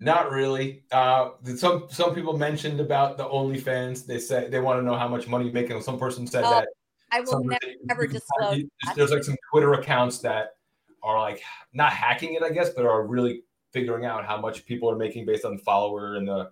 Not 0.00 0.30
really. 0.30 0.82
Uh, 0.90 1.30
some 1.56 1.86
some 1.88 2.14
people 2.14 2.36
mentioned 2.36 2.80
about 2.80 3.16
the 3.16 3.24
OnlyFans. 3.24 4.04
They 4.06 4.18
said 4.18 4.50
they 4.50 4.60
want 4.60 4.78
to 4.80 4.82
know 4.84 4.96
how 4.96 5.08
much 5.08 5.28
money 5.28 5.44
you're 5.44 5.54
making. 5.54 5.80
Some 5.82 5.98
person 5.98 6.26
said 6.26 6.44
Oh, 6.44 6.50
that 6.50 6.68
I 7.12 7.20
will 7.20 7.26
some- 7.28 7.46
never 7.46 7.66
ever 7.90 8.06
disclose. 8.06 8.58
you- 8.58 8.70
There's 8.96 9.10
like 9.12 9.24
some 9.24 9.36
Twitter 9.50 9.72
accounts 9.74 10.18
that 10.18 10.56
are 11.02 11.18
like 11.20 11.42
not 11.72 11.92
hacking 11.92 12.34
it, 12.34 12.42
I 12.42 12.50
guess, 12.50 12.70
but 12.70 12.84
are 12.86 13.06
really 13.06 13.42
figuring 13.72 14.04
out 14.04 14.24
how 14.24 14.40
much 14.40 14.64
people 14.66 14.90
are 14.90 14.96
making 14.96 15.26
based 15.26 15.44
on 15.44 15.56
the 15.56 15.62
follower 15.62 16.16
and 16.16 16.26
the. 16.28 16.50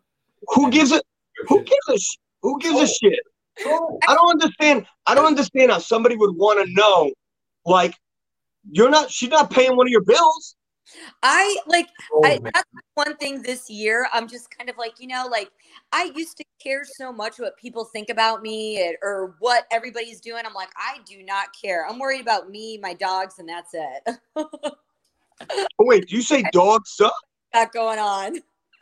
Who 0.55 0.71
gives 0.71 0.93
it? 0.93 1.03
Who 1.49 1.63
gives 1.63 1.89
a 1.89 1.99
sh- 1.99 2.17
who 2.43 2.59
gives 2.61 2.79
a 2.81 2.87
shit? 2.87 3.21
Oh, 3.67 3.99
I 4.09 4.15
don't 4.15 4.31
understand. 4.31 4.87
I 5.07 5.15
don't 5.15 5.27
understand 5.27 5.73
how 5.73 5.79
somebody 5.79 6.17
would 6.17 6.35
want 6.37 6.65
to 6.65 6.73
know, 6.73 7.13
like, 7.67 7.95
you're 8.71 8.91
not. 8.91 9.11
She's 9.11 9.31
not 9.31 9.51
paying 9.51 9.77
one 9.77 9.87
of 9.87 9.91
your 9.91 10.03
bills. 10.03 10.57
I 11.23 11.57
like 11.67 11.89
oh, 12.13 12.23
I, 12.25 12.39
that's 12.43 12.69
one 12.95 13.17
thing 13.17 13.43
this 13.43 13.71
year. 13.71 14.09
I'm 14.13 14.29
just 14.29 14.57
kind 14.57 14.69
of 14.69 14.77
like, 14.77 14.95
you 14.99 15.07
know, 15.07 15.27
like 15.31 15.51
I 15.93 16.13
used 16.15 16.37
to 16.39 16.45
care 16.63 16.83
so 16.85 17.13
much 17.13 17.39
what 17.39 17.57
people 17.57 17.85
think 17.85 18.11
about 18.11 18.43
me 18.43 18.87
and- 18.87 18.97
or 19.03 19.37
what 19.39 19.67
everybody's 19.71 20.21
doing. 20.21 20.45
I'm 20.45 20.55
like, 20.55 20.71
I 20.77 20.99
do 21.09 21.23
not 21.23 21.47
care. 21.61 21.87
I'm 21.89 21.99
worried 21.99 22.21
about 22.21 22.51
me, 22.51 22.79
my 22.79 22.95
dogs, 22.95 23.39
and 23.39 23.49
that's 23.49 23.71
it. 23.73 24.19
Oh 25.79 25.87
wait, 25.87 26.09
do 26.09 26.15
you 26.15 26.23
say 26.23 26.45
dogs 26.53 26.93
suck? 26.95 27.13
Got 27.53 27.73
going 27.73 27.99
on. 27.99 28.37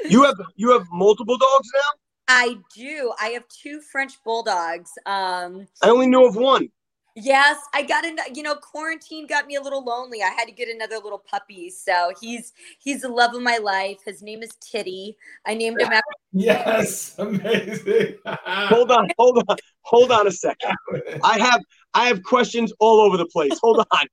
You 0.09 0.24
have 0.24 0.37
you 0.57 0.72
have 0.72 0.87
multiple 0.93 1.39
dogs 1.39 1.68
now. 1.74 1.91
I 2.28 2.57
do. 2.76 3.12
I 3.20 3.28
have 3.28 3.45
two 3.49 3.81
French 3.81 4.22
bulldogs. 4.24 4.91
Um, 5.07 5.66
I 5.83 5.89
only 5.89 6.07
knew 6.07 6.26
of 6.26 6.37
one. 6.37 6.68
Yes, 7.15 7.59
I 7.75 7.83
got 7.83 8.05
in. 8.05 8.19
You 8.35 8.43
know, 8.43 8.55
quarantine 8.55 9.27
got 9.27 9.47
me 9.47 9.57
a 9.57 9.61
little 9.61 9.85
lonely. 9.85 10.23
I 10.23 10.29
had 10.29 10.45
to 10.47 10.53
get 10.53 10.69
another 10.69 10.97
little 10.97 11.19
puppy. 11.19 11.71
So 11.71 12.13
he's 12.21 12.53
he's 12.79 13.03
the 13.03 13.09
love 13.09 13.35
of 13.35 13.43
my 13.43 13.59
life. 13.59 13.99
His 14.05 14.23
name 14.23 14.43
is 14.43 14.51
Titty. 14.61 15.17
I 15.47 15.55
named 15.55 15.81
him 15.81 15.89
after. 15.93 16.03
Yes, 16.33 17.19
amazing. 17.19 18.15
Hold 18.25 18.93
on, 18.93 19.09
hold 19.19 19.43
on, 19.49 19.57
hold 19.83 20.13
on 20.13 20.29
a 20.29 20.31
second. 20.31 20.77
I 21.25 21.41
have 21.41 21.61
I 21.93 22.07
have 22.07 22.23
questions 22.23 22.73
all 22.79 23.01
over 23.01 23.17
the 23.17 23.27
place. 23.27 23.59
Hold 23.61 23.81
on, 23.81 24.07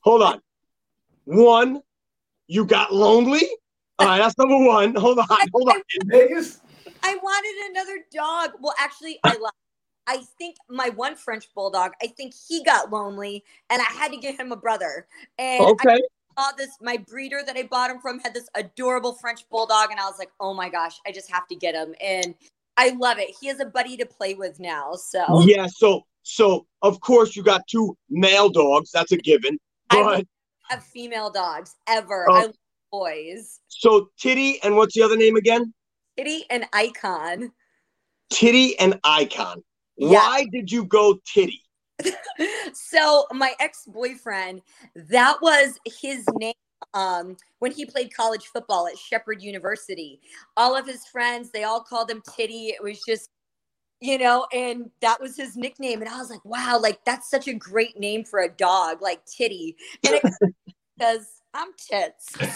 hold 0.00 0.22
on. 0.22 0.40
One, 1.26 1.80
you 2.48 2.64
got 2.64 2.92
lonely. 2.92 3.48
All 4.00 4.08
right, 4.08 4.18
that's 4.18 4.36
number 4.36 4.58
one. 4.58 4.96
Hold 4.96 5.20
on, 5.20 5.26
hold 5.28 5.68
on. 5.68 5.76
In 6.00 6.08
Vegas? 6.08 6.60
I 7.04 7.14
wanted 7.22 7.70
another 7.70 7.98
dog. 8.12 8.50
Well, 8.60 8.74
actually, 8.76 9.20
I 9.22 9.36
lied. 9.36 9.52
I 10.06 10.18
think 10.38 10.56
my 10.68 10.88
one 10.90 11.14
French 11.14 11.52
bulldog, 11.54 11.92
I 12.02 12.08
think 12.08 12.34
he 12.48 12.64
got 12.64 12.90
lonely 12.90 13.44
and 13.68 13.80
I 13.80 13.84
had 13.84 14.10
to 14.12 14.16
get 14.16 14.38
him 14.38 14.52
a 14.52 14.56
brother. 14.56 15.06
And 15.38 15.64
Okay. 15.64 16.00
I 16.36 16.42
saw 16.42 16.52
this, 16.56 16.70
my 16.80 16.96
breeder 16.96 17.42
that 17.46 17.56
I 17.56 17.64
bought 17.64 17.90
him 17.90 18.00
from 18.00 18.18
had 18.20 18.34
this 18.34 18.48
adorable 18.54 19.14
French 19.14 19.48
bulldog. 19.50 19.90
And 19.90 20.00
I 20.00 20.04
was 20.04 20.18
like, 20.18 20.30
oh 20.40 20.54
my 20.54 20.68
gosh, 20.68 20.98
I 21.06 21.12
just 21.12 21.30
have 21.30 21.46
to 21.48 21.54
get 21.54 21.74
him. 21.74 21.94
And 22.00 22.34
I 22.76 22.90
love 22.90 23.18
it. 23.18 23.34
He 23.40 23.46
has 23.48 23.60
a 23.60 23.66
buddy 23.66 23.96
to 23.98 24.06
play 24.06 24.34
with 24.34 24.58
now. 24.58 24.94
So 24.94 25.42
Yeah. 25.44 25.66
So 25.66 26.02
so 26.22 26.66
of 26.82 27.00
course 27.00 27.36
you 27.36 27.42
got 27.42 27.66
two 27.66 27.96
male 28.08 28.48
dogs. 28.48 28.90
That's 28.90 29.12
a 29.12 29.16
given. 29.16 29.58
I 29.90 29.96
But 30.02 30.12
don't 30.12 30.28
have 30.70 30.82
female 30.84 31.30
dogs 31.30 31.76
ever. 31.86 32.26
Oh. 32.30 32.34
I 32.34 32.40
love 32.46 32.54
boys. 32.90 33.60
so 33.68 34.08
Titty 34.18 34.60
and 34.62 34.76
what's 34.76 34.94
the 34.94 35.02
other 35.02 35.16
name 35.16 35.36
again? 35.36 35.72
Kitty 36.16 36.44
and 36.50 36.66
Icon. 36.72 37.52
Titty 38.30 38.78
and 38.78 38.98
Icon. 39.04 39.62
Yeah. 40.00 40.18
Why 40.18 40.46
did 40.50 40.72
you 40.72 40.84
go 40.84 41.20
Titty? 41.26 41.62
so 42.72 43.26
my 43.32 43.52
ex-boyfriend 43.60 44.62
that 44.94 45.36
was 45.42 45.78
his 45.84 46.24
name 46.38 46.54
um 46.94 47.36
when 47.58 47.70
he 47.70 47.84
played 47.84 48.14
college 48.14 48.46
football 48.46 48.86
at 48.86 48.96
shepherd 48.96 49.42
university 49.42 50.18
all 50.56 50.74
of 50.74 50.86
his 50.86 51.04
friends 51.04 51.50
they 51.50 51.64
all 51.64 51.82
called 51.82 52.10
him 52.10 52.22
titty 52.34 52.68
it 52.68 52.82
was 52.82 53.02
just 53.06 53.28
you 54.00 54.16
know 54.16 54.46
and 54.54 54.90
that 55.02 55.20
was 55.20 55.36
his 55.36 55.58
nickname 55.58 56.00
and 56.00 56.08
i 56.08 56.16
was 56.16 56.30
like 56.30 56.42
wow 56.46 56.80
like 56.80 57.04
that's 57.04 57.28
such 57.28 57.48
a 57.48 57.52
great 57.52 58.00
name 58.00 58.24
for 58.24 58.40
a 58.40 58.48
dog 58.48 59.02
like 59.02 59.22
titty 59.26 59.76
because 60.02 61.42
i'm 61.52 61.68
tits 61.76 62.34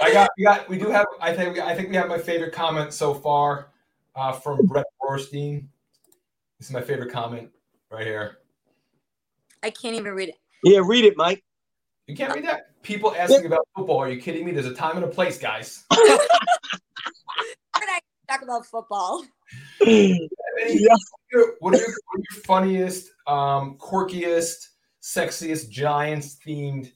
I 0.00 0.12
got, 0.12 0.30
we 0.38 0.44
got, 0.44 0.68
we 0.68 0.78
do 0.78 0.90
have. 0.90 1.06
I 1.20 1.34
think, 1.34 1.54
we, 1.54 1.60
I 1.60 1.74
think 1.74 1.90
we 1.90 1.96
have 1.96 2.08
my 2.08 2.18
favorite 2.18 2.52
comment 2.52 2.92
so 2.92 3.14
far 3.14 3.72
uh, 4.14 4.32
from 4.32 4.64
Brett 4.66 4.86
Borstein. 5.02 5.66
This 6.58 6.68
is 6.68 6.72
my 6.72 6.80
favorite 6.80 7.12
comment 7.12 7.50
right 7.90 8.06
here. 8.06 8.38
i 9.62 9.70
can't 9.70 9.94
even 9.94 10.12
read 10.14 10.30
it 10.30 10.36
Yeah, 10.64 10.80
read 10.84 11.04
it, 11.04 11.14
Mike. 11.16 11.44
You 12.06 12.16
can't 12.16 12.32
read 12.32 12.44
that. 12.44 12.80
People 12.82 13.14
asking 13.16 13.46
about 13.46 13.66
football. 13.76 13.98
Are 13.98 14.08
you 14.10 14.20
kidding 14.20 14.44
me? 14.46 14.52
There's 14.52 14.66
a 14.66 14.74
time 14.74 14.96
and 14.96 15.04
a 15.04 15.08
place, 15.08 15.38
guys. 15.38 15.84
we're 15.96 16.06
not 17.74 18.00
talk 18.28 18.42
about 18.42 18.64
football 18.66 19.24
Any- 19.82 20.28
Yeah. 20.68 20.94
What 21.58 21.74
are 21.74 21.78
your, 21.78 21.86
what 22.08 22.18
are 22.20 22.24
your 22.30 22.42
funniest, 22.44 23.10
um, 23.26 23.76
quirkiest, 23.78 24.68
sexiest 25.02 25.68
Giants 25.68 26.38
themed 26.46 26.92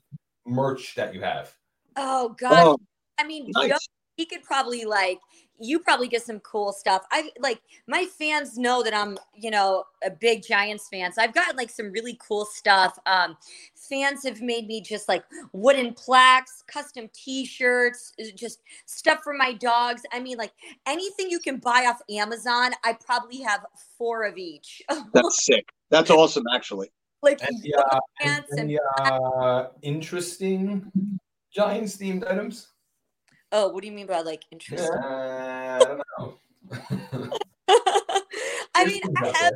merch 0.47 0.95
that 0.95 1.15
you 1.15 1.21
have? 1.23 1.53
oh 1.97 2.31
god 2.41 2.53
Oh, 2.67 2.79
I 3.19 3.25
mean, 3.27 3.51
Nice. 3.55 3.73
Joe, 4.21 4.25
he 4.25 4.27
could 4.27 4.43
probably 4.43 4.85
like 4.85 5.21
you 5.63 5.79
probably 5.79 6.09
get 6.09 6.23
some 6.23 6.41
cool 6.41 6.73
stuff. 6.73 7.05
I 7.13 7.31
like 7.39 7.61
my 7.87 8.07
fans 8.19 8.57
know 8.57 8.83
that 8.83 8.95
I'm, 8.95 9.19
you 9.35 9.51
know, 9.51 9.85
a 10.03 10.11
big 10.11 10.43
Giants 10.43 10.89
fan. 10.89 11.13
So 11.13 11.21
I've 11.21 11.35
gotten 11.35 11.57
like 11.57 11.69
some 11.69 11.93
really 11.93 12.19
cool 12.27 12.47
stuff. 12.47 12.99
Um, 13.05 13.37
fans 13.75 14.25
have 14.25 14.41
made 14.41 14.67
me 14.67 14.81
just 14.81 15.07
like 15.07 15.23
wooden 15.53 15.93
plaques, 15.93 16.65
custom 16.67 17.11
T-shirts, 17.13 18.15
uh, 18.19 18.25
just 18.35 18.61
stuff 18.87 19.21
for 19.23 19.35
my 19.35 19.53
dogs. 19.53 20.03
I 20.13 20.21
mean, 20.21 20.39
like 20.39 20.53
anything 20.87 21.31
you 21.31 21.41
can 21.41 21.59
buy 21.59 21.87
off 21.87 22.01
Amazon, 22.09 22.73
I 22.83 22.95
probably 22.95 23.43
have 23.43 23.67
four 23.99 24.25
of 24.25 24.39
each. 24.39 24.83
that's 25.13 25.45
sick. 25.45 25.69
That's 25.91 26.11
awesome, 26.11 26.45
actually. 26.55 26.91
like 27.23 27.43
Any, 27.43 27.75
uh, 27.75 28.01
any, 28.23 28.31
and 28.31 28.45
any, 28.59 28.79
uh, 28.99 29.67
interesting 29.83 30.91
Giants 31.53 31.99
themed 31.99 32.27
items? 32.31 32.69
Oh, 33.53 33.69
what 33.69 33.83
do 33.83 33.89
you 33.89 33.93
mean 33.93 34.07
by 34.07 34.21
like 34.21 34.45
Uh. 34.53 34.87
I 35.03 35.79
don't 35.79 36.03
know. 36.19 36.39
I 38.75 38.85
mean, 38.85 39.03
I 39.17 39.33
have 39.37 39.53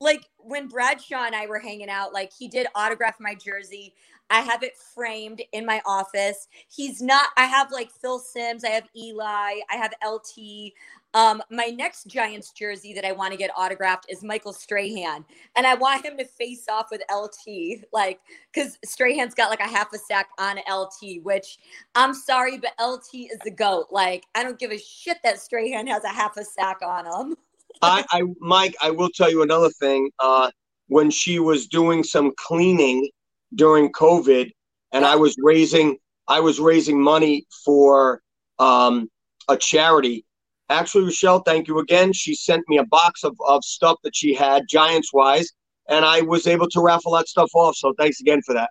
like 0.00 0.28
when 0.38 0.68
Bradshaw 0.68 1.24
and 1.24 1.34
I 1.34 1.46
were 1.46 1.58
hanging 1.58 1.88
out, 1.88 2.12
like 2.12 2.32
he 2.36 2.48
did 2.48 2.66
autograph 2.74 3.16
my 3.20 3.34
jersey. 3.34 3.94
I 4.30 4.40
have 4.40 4.62
it 4.62 4.76
framed 4.94 5.42
in 5.52 5.64
my 5.64 5.80
office. 5.86 6.48
He's 6.68 7.00
not, 7.00 7.30
I 7.36 7.44
have 7.44 7.72
like 7.72 7.90
Phil 7.90 8.18
Simms, 8.18 8.62
I 8.62 8.68
have 8.68 8.88
Eli, 8.94 9.60
I 9.70 9.76
have 9.76 9.94
LT. 10.06 10.72
Um, 11.14 11.42
my 11.50 11.66
next 11.66 12.06
Giants 12.06 12.52
jersey 12.52 12.92
that 12.92 13.04
I 13.04 13.12
want 13.12 13.32
to 13.32 13.38
get 13.38 13.50
autographed 13.56 14.06
is 14.10 14.22
Michael 14.22 14.52
Strahan, 14.52 15.24
and 15.56 15.66
I 15.66 15.74
want 15.74 16.04
him 16.04 16.18
to 16.18 16.24
face 16.24 16.66
off 16.68 16.88
with 16.90 17.02
LT, 17.10 17.84
like 17.92 18.20
because 18.52 18.78
Strahan's 18.84 19.34
got 19.34 19.48
like 19.48 19.60
a 19.60 19.68
half 19.68 19.92
a 19.94 19.98
sack 19.98 20.28
on 20.38 20.58
LT, 20.70 21.22
which 21.22 21.58
I'm 21.94 22.12
sorry, 22.12 22.58
but 22.58 22.72
LT 22.80 23.30
is 23.32 23.38
the 23.42 23.50
goat. 23.50 23.86
Like 23.90 24.24
I 24.34 24.42
don't 24.42 24.58
give 24.58 24.70
a 24.70 24.78
shit 24.78 25.16
that 25.24 25.40
Strahan 25.40 25.86
has 25.86 26.04
a 26.04 26.08
half 26.08 26.36
a 26.36 26.44
sack 26.44 26.78
on 26.82 27.06
him. 27.06 27.36
I, 27.82 28.04
I, 28.10 28.22
Mike, 28.40 28.74
I 28.82 28.90
will 28.90 29.10
tell 29.10 29.30
you 29.30 29.42
another 29.42 29.70
thing. 29.70 30.10
Uh, 30.18 30.50
when 30.88 31.10
she 31.10 31.38
was 31.38 31.66
doing 31.66 32.02
some 32.02 32.32
cleaning 32.36 33.08
during 33.54 33.92
COVID, 33.92 34.50
and 34.92 35.04
I 35.04 35.16
was 35.16 35.36
raising, 35.38 35.98
I 36.26 36.40
was 36.40 36.60
raising 36.60 37.00
money 37.00 37.46
for 37.64 38.22
um, 38.58 39.10
a 39.48 39.56
charity. 39.56 40.24
Actually, 40.70 41.04
Rochelle, 41.04 41.40
thank 41.40 41.66
you 41.66 41.78
again. 41.78 42.12
She 42.12 42.34
sent 42.34 42.68
me 42.68 42.78
a 42.78 42.84
box 42.84 43.24
of, 43.24 43.36
of 43.46 43.64
stuff 43.64 43.98
that 44.04 44.14
she 44.14 44.34
had, 44.34 44.64
Giants 44.68 45.12
wise, 45.12 45.50
and 45.88 46.04
I 46.04 46.20
was 46.20 46.46
able 46.46 46.68
to 46.68 46.80
raffle 46.80 47.12
that 47.12 47.28
stuff 47.28 47.50
off. 47.54 47.76
So 47.76 47.94
thanks 47.98 48.20
again 48.20 48.42
for 48.42 48.54
that. 48.54 48.70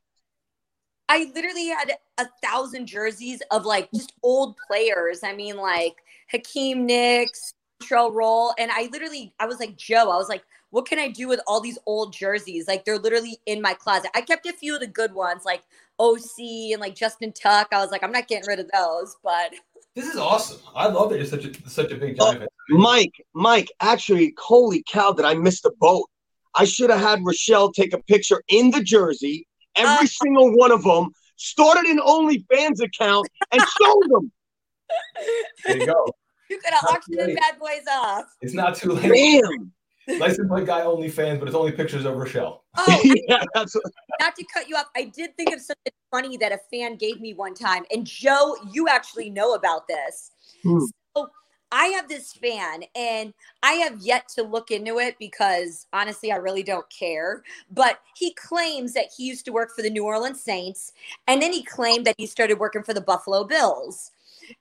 I 1.09 1.31
literally 1.33 1.67
had 1.67 1.93
a 2.17 2.27
thousand 2.43 2.85
jerseys 2.85 3.41
of 3.51 3.65
like 3.65 3.89
just 3.93 4.13
old 4.23 4.55
players. 4.67 5.21
I 5.23 5.33
mean, 5.33 5.55
like 5.55 5.95
Hakeem 6.27 6.85
Nicks, 6.85 7.53
Trell 7.81 8.13
Roll, 8.13 8.53
and 8.59 8.69
I 8.71 8.89
literally, 8.91 9.33
I 9.39 9.45
was 9.45 9.59
like 9.59 9.77
Joe. 9.77 10.11
I 10.11 10.17
was 10.17 10.29
like, 10.29 10.43
what 10.69 10.87
can 10.87 10.99
I 10.99 11.07
do 11.07 11.27
with 11.27 11.39
all 11.47 11.61
these 11.61 11.79
old 11.85 12.13
jerseys? 12.13 12.67
Like 12.67 12.83
they're 12.83 12.99
literally 12.99 13.39
in 13.45 13.61
my 13.61 13.73
closet. 13.73 14.11
I 14.13 14.21
kept 14.21 14.45
a 14.45 14.53
few 14.53 14.75
of 14.75 14.81
the 14.81 14.87
good 14.87 15.13
ones, 15.13 15.43
like 15.45 15.63
Osi 15.99 16.73
and 16.73 16.81
like 16.81 16.95
Justin 16.95 17.31
Tuck. 17.31 17.69
I 17.71 17.77
was 17.77 17.89
like, 17.89 18.03
I'm 18.03 18.11
not 18.11 18.27
getting 18.27 18.47
rid 18.47 18.59
of 18.59 18.69
those, 18.71 19.15
but 19.23 19.53
This 19.97 20.05
is 20.13 20.17
awesome. 20.17 20.59
I 20.75 20.87
love 20.89 21.09
that 21.09 21.17
you're 21.17 21.25
such 21.25 21.45
a 21.45 21.69
such 21.69 21.91
a 21.91 21.95
big 21.95 22.17
Oh. 22.19 22.25
Giant 22.33 22.39
fan. 22.41 22.47
Mike, 22.69 23.13
Mike, 23.33 23.69
actually, 23.81 24.35
holy 24.37 24.83
cow, 24.87 25.11
did 25.11 25.25
I 25.25 25.33
miss 25.33 25.61
the 25.61 25.71
boat? 25.79 26.05
I 26.55 26.65
should 26.65 26.91
have 26.91 26.99
had 26.99 27.19
Rochelle 27.25 27.71
take 27.71 27.93
a 27.93 28.01
picture 28.03 28.43
in 28.47 28.69
the 28.69 28.83
jersey, 28.83 29.47
every 29.75 30.05
Uh. 30.05 30.09
single 30.23 30.55
one 30.55 30.71
of 30.71 30.83
them, 30.83 31.09
started 31.37 31.85
an 31.89 31.97
OnlyFans 31.99 32.79
account, 32.79 33.27
and 33.51 33.61
sold 33.79 34.03
them. 34.11 34.31
There 35.65 35.77
you 35.77 35.85
go. 35.87 36.05
you 36.51 36.59
could 36.59 36.73
have 36.73 36.83
Not 36.83 36.91
auctioned 36.97 37.17
them 37.19 37.25
great. 37.25 37.39
bad 37.39 37.59
boys 37.59 37.85
off. 37.91 38.25
It's 38.41 38.53
not 38.53 38.75
too 38.75 38.91
late. 38.91 39.11
Damn. 39.41 39.71
License 40.07 40.47
plate 40.47 40.65
guy 40.65 40.81
only 40.81 41.09
fans, 41.09 41.39
but 41.39 41.47
it's 41.47 41.55
only 41.55 41.71
pictures 41.71 42.05
of 42.05 42.15
Rochelle. 42.15 42.63
Oh, 42.77 43.01
yeah, 43.27 43.43
not 43.55 44.35
to 44.35 44.45
cut 44.53 44.69
you 44.69 44.75
off, 44.75 44.89
I 44.95 45.05
did 45.05 45.35
think 45.35 45.53
of 45.53 45.59
something 45.59 45.93
funny 46.11 46.37
that 46.37 46.51
a 46.51 46.59
fan 46.71 46.95
gave 46.95 47.19
me 47.19 47.33
one 47.33 47.53
time. 47.53 47.83
And 47.91 48.05
Joe, 48.05 48.55
you 48.71 48.87
actually 48.87 49.29
know 49.29 49.53
about 49.53 49.87
this. 49.87 50.31
Hmm. 50.63 50.79
So 51.15 51.29
I 51.71 51.87
have 51.87 52.07
this 52.07 52.31
fan, 52.33 52.83
and 52.95 53.33
I 53.63 53.73
have 53.73 53.99
yet 53.99 54.29
to 54.35 54.43
look 54.43 54.71
into 54.71 54.99
it 54.99 55.15
because 55.19 55.87
honestly, 55.91 56.31
I 56.31 56.37
really 56.37 56.63
don't 56.63 56.89
care. 56.89 57.43
But 57.71 57.99
he 58.15 58.33
claims 58.33 58.93
that 58.93 59.07
he 59.15 59.25
used 59.25 59.45
to 59.45 59.51
work 59.51 59.71
for 59.75 59.81
the 59.81 59.89
New 59.89 60.05
Orleans 60.05 60.41
Saints, 60.41 60.93
and 61.27 61.41
then 61.41 61.51
he 61.51 61.63
claimed 61.63 62.05
that 62.05 62.15
he 62.17 62.25
started 62.25 62.59
working 62.59 62.83
for 62.83 62.93
the 62.93 63.01
Buffalo 63.01 63.43
Bills. 63.43 64.11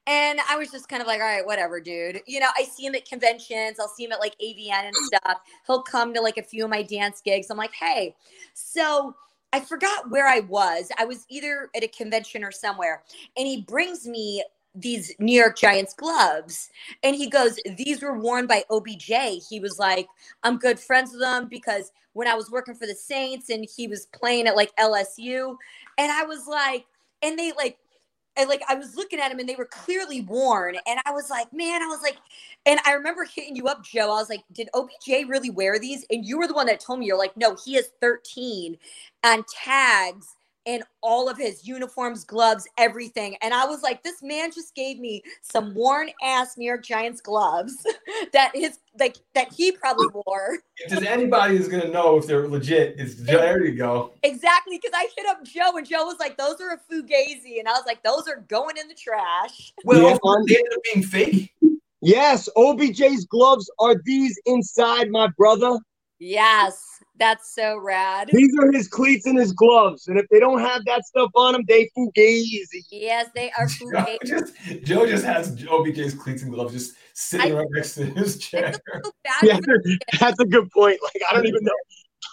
And 0.07 0.41
I 0.49 0.57
was 0.57 0.71
just 0.71 0.89
kind 0.89 1.01
of 1.01 1.07
like, 1.07 1.21
all 1.21 1.27
right, 1.27 1.45
whatever, 1.45 1.81
dude. 1.81 2.21
You 2.27 2.41
know, 2.41 2.49
I 2.57 2.65
see 2.65 2.87
him 2.87 2.95
at 2.95 3.09
conventions. 3.09 3.79
I'll 3.79 3.89
see 3.89 4.05
him 4.05 4.13
at 4.13 4.21
like 4.21 4.37
AVN 4.43 4.87
and 4.87 4.97
stuff. 4.97 5.39
He'll 5.67 5.83
come 5.83 6.15
to 6.15 6.21
like 6.21 6.39
a 6.39 6.43
few 6.43 6.65
of 6.65 6.71
my 6.71 6.83
dance 6.83 7.21
gigs. 7.25 7.51
I'm 7.51 7.57
like, 7.57 7.75
hey, 7.75 8.15
so 8.55 9.15
I 9.53 9.61
forgot 9.61 10.11
where 10.11 10.27
I 10.27 10.41
was. 10.41 10.91
I 10.99 11.05
was 11.05 11.25
either 11.29 11.71
at 11.75 11.85
a 11.85 11.89
convention 11.89 12.45
or 12.45 12.53
somewhere. 12.53 13.03
And 13.37 13.47
he 13.47 13.63
brings 13.63 14.07
me 14.07 14.45
these 14.75 15.15
New 15.19 15.39
York 15.39 15.57
Giants 15.57 15.95
gloves. 15.95 16.71
And 17.03 17.17
he 17.17 17.29
goes, 17.29 17.59
These 17.77 18.03
were 18.03 18.19
worn 18.19 18.47
by 18.47 18.65
OBJ. 18.71 19.43
He 19.49 19.61
was 19.61 19.79
like, 19.79 20.07
I'm 20.43 20.59
good 20.59 20.79
friends 20.79 21.13
with 21.13 21.23
them 21.23 21.49
because 21.49 21.93
when 22.13 22.29
I 22.29 22.35
was 22.35 22.51
working 22.51 22.75
for 22.75 22.87
the 22.87 22.95
Saints 22.95 23.51
and 23.51 23.67
he 23.77 23.89
was 23.89 24.07
playing 24.07 24.47
at 24.47 24.57
like 24.57 24.75
LSU. 24.77 25.57
And 25.99 26.13
I 26.13 26.25
was 26.25 26.47
like, 26.47 26.87
and 27.23 27.39
they 27.39 27.53
like, 27.53 27.79
and 28.37 28.49
like 28.49 28.63
I 28.69 28.75
was 28.75 28.97
looking 28.97 29.21
at 29.21 29.31
them 29.31 29.39
and 29.39 29.49
they 29.49 29.57
were 29.57 29.67
clearly 29.67 30.21
worn. 30.23 30.77
And 30.87 31.01
I 31.07 31.13
was 31.13 31.31
like, 31.31 31.53
man, 31.53 31.83
I 31.83 31.87
was 31.87 32.01
like, 32.03 32.17
and 32.65 32.81
I 32.85 32.93
remember 32.93 33.25
hitting 33.25 33.57
you 33.57 33.67
up, 33.69 33.85
Joe. 33.85 34.13
I 34.13 34.21
was 34.21 34.29
like, 34.29 34.45
did 34.53 34.69
OBJ 34.75 35.29
really 35.29 35.51
wear 35.51 35.79
these? 35.79 36.05
And 36.11 36.25
you 36.25 36.39
were 36.39 36.47
the 36.47 36.55
one 36.55 36.67
that 36.67 36.81
told 36.81 37.01
me, 37.01 37.07
you're 37.07 37.19
like, 37.19 37.37
no, 37.37 37.57
he 37.65 37.75
has 37.75 37.89
13 38.01 38.77
and 39.23 39.47
tags 39.47 40.37
and 40.67 40.83
all 41.01 41.29
of 41.29 41.39
his 41.39 41.67
uniforms, 41.67 42.25
gloves, 42.25 42.67
everything. 42.77 43.37
And 43.41 43.55
I 43.55 43.65
was 43.65 43.83
like, 43.83 44.03
this 44.03 44.23
man 44.23 44.51
just 44.53 44.75
gave 44.75 44.99
me 44.99 45.23
some 45.41 45.75
worn 45.75 46.11
ass 46.23 46.59
New 46.59 46.67
York 46.67 46.85
Giants 46.85 47.21
gloves 47.21 47.87
that 48.33 48.51
his 48.55 48.79
like 48.99 49.17
that 49.35 49.53
he 49.53 49.73
probably 49.73 50.07
wore. 50.13 50.59
If 50.79 50.91
there's 50.91 51.05
anybody 51.05 51.57
who's 51.57 51.69
gonna 51.69 51.89
know 51.89 52.19
if 52.19 52.27
they're 52.27 52.49
legit, 52.49 52.97
it's 52.99 53.15
there 53.15 53.65
you 53.65 53.77
go. 53.77 54.13
Exactly, 54.23 54.79
because 54.79 54.93
I 54.95 55.09
hit 55.17 55.27
up 55.27 55.45
Joe 55.45 55.77
and 55.77 55.87
Joe 55.87 56.05
was 56.05 56.19
like, 56.19 56.37
those 56.37 56.61
are 56.61 56.71
a 56.73 56.93
fugazi. 56.93 57.59
And 57.59 57.69
I 57.69 57.73
was 57.73 57.85
like, 57.87 58.03
those 58.03 58.27
are 58.29 58.45
going 58.49 58.77
in 58.77 58.89
the 58.89 58.95
trash. 58.95 59.73
Well, 59.85 60.03
Yeah, 60.03 60.19
on- 60.23 60.45
they 60.49 60.57
ended 60.57 60.73
up 60.75 60.81
being 60.93 61.05
fake. 61.05 61.53
Yes, 62.03 62.49
OBJ's 62.57 63.25
gloves 63.25 63.71
are 63.79 63.95
these 64.05 64.39
inside, 64.47 65.11
my 65.11 65.29
brother. 65.39 65.79
Yes, 66.19 66.96
that's 67.19 67.55
so 67.55 67.79
rad. 67.79 68.29
These 68.33 68.53
are 68.61 68.71
his 68.73 68.89
cleats 68.89 69.27
and 69.27 69.39
his 69.39 69.53
gloves, 69.53 70.09
and 70.09 70.19
if 70.19 70.27
they 70.31 70.39
don't 70.41 70.61
have 70.61 70.85
that 70.87 71.05
stuff 71.07 71.31
on 71.35 71.53
them, 71.55 71.65
they 71.67 71.89
fugazi. 71.97 72.83
Yes, 72.91 73.29
they 73.35 73.51
are 73.59 73.67
Joe 73.81 73.87
fugazi. 73.87 74.25
just, 74.27 74.55
Joe 74.85 75.07
just 75.07 75.25
has 75.25 75.57
OBJ's 75.65 76.15
cleats 76.15 76.43
and 76.43 76.53
gloves 76.53 76.73
just 76.73 76.95
sitting 77.15 77.53
I- 77.53 77.59
right 77.59 77.67
next 77.71 77.95
to 77.95 78.05
his 78.05 78.39
chair. 78.47 78.75
feel 78.95 79.13
Yeah, 79.43 79.59
that's 80.21 80.39
a 80.41 80.45
good 80.45 80.71
point. 80.71 80.99
Like 81.03 81.23
I 81.31 81.35
don't 81.35 81.47
even 81.47 81.65
know. 81.65 81.73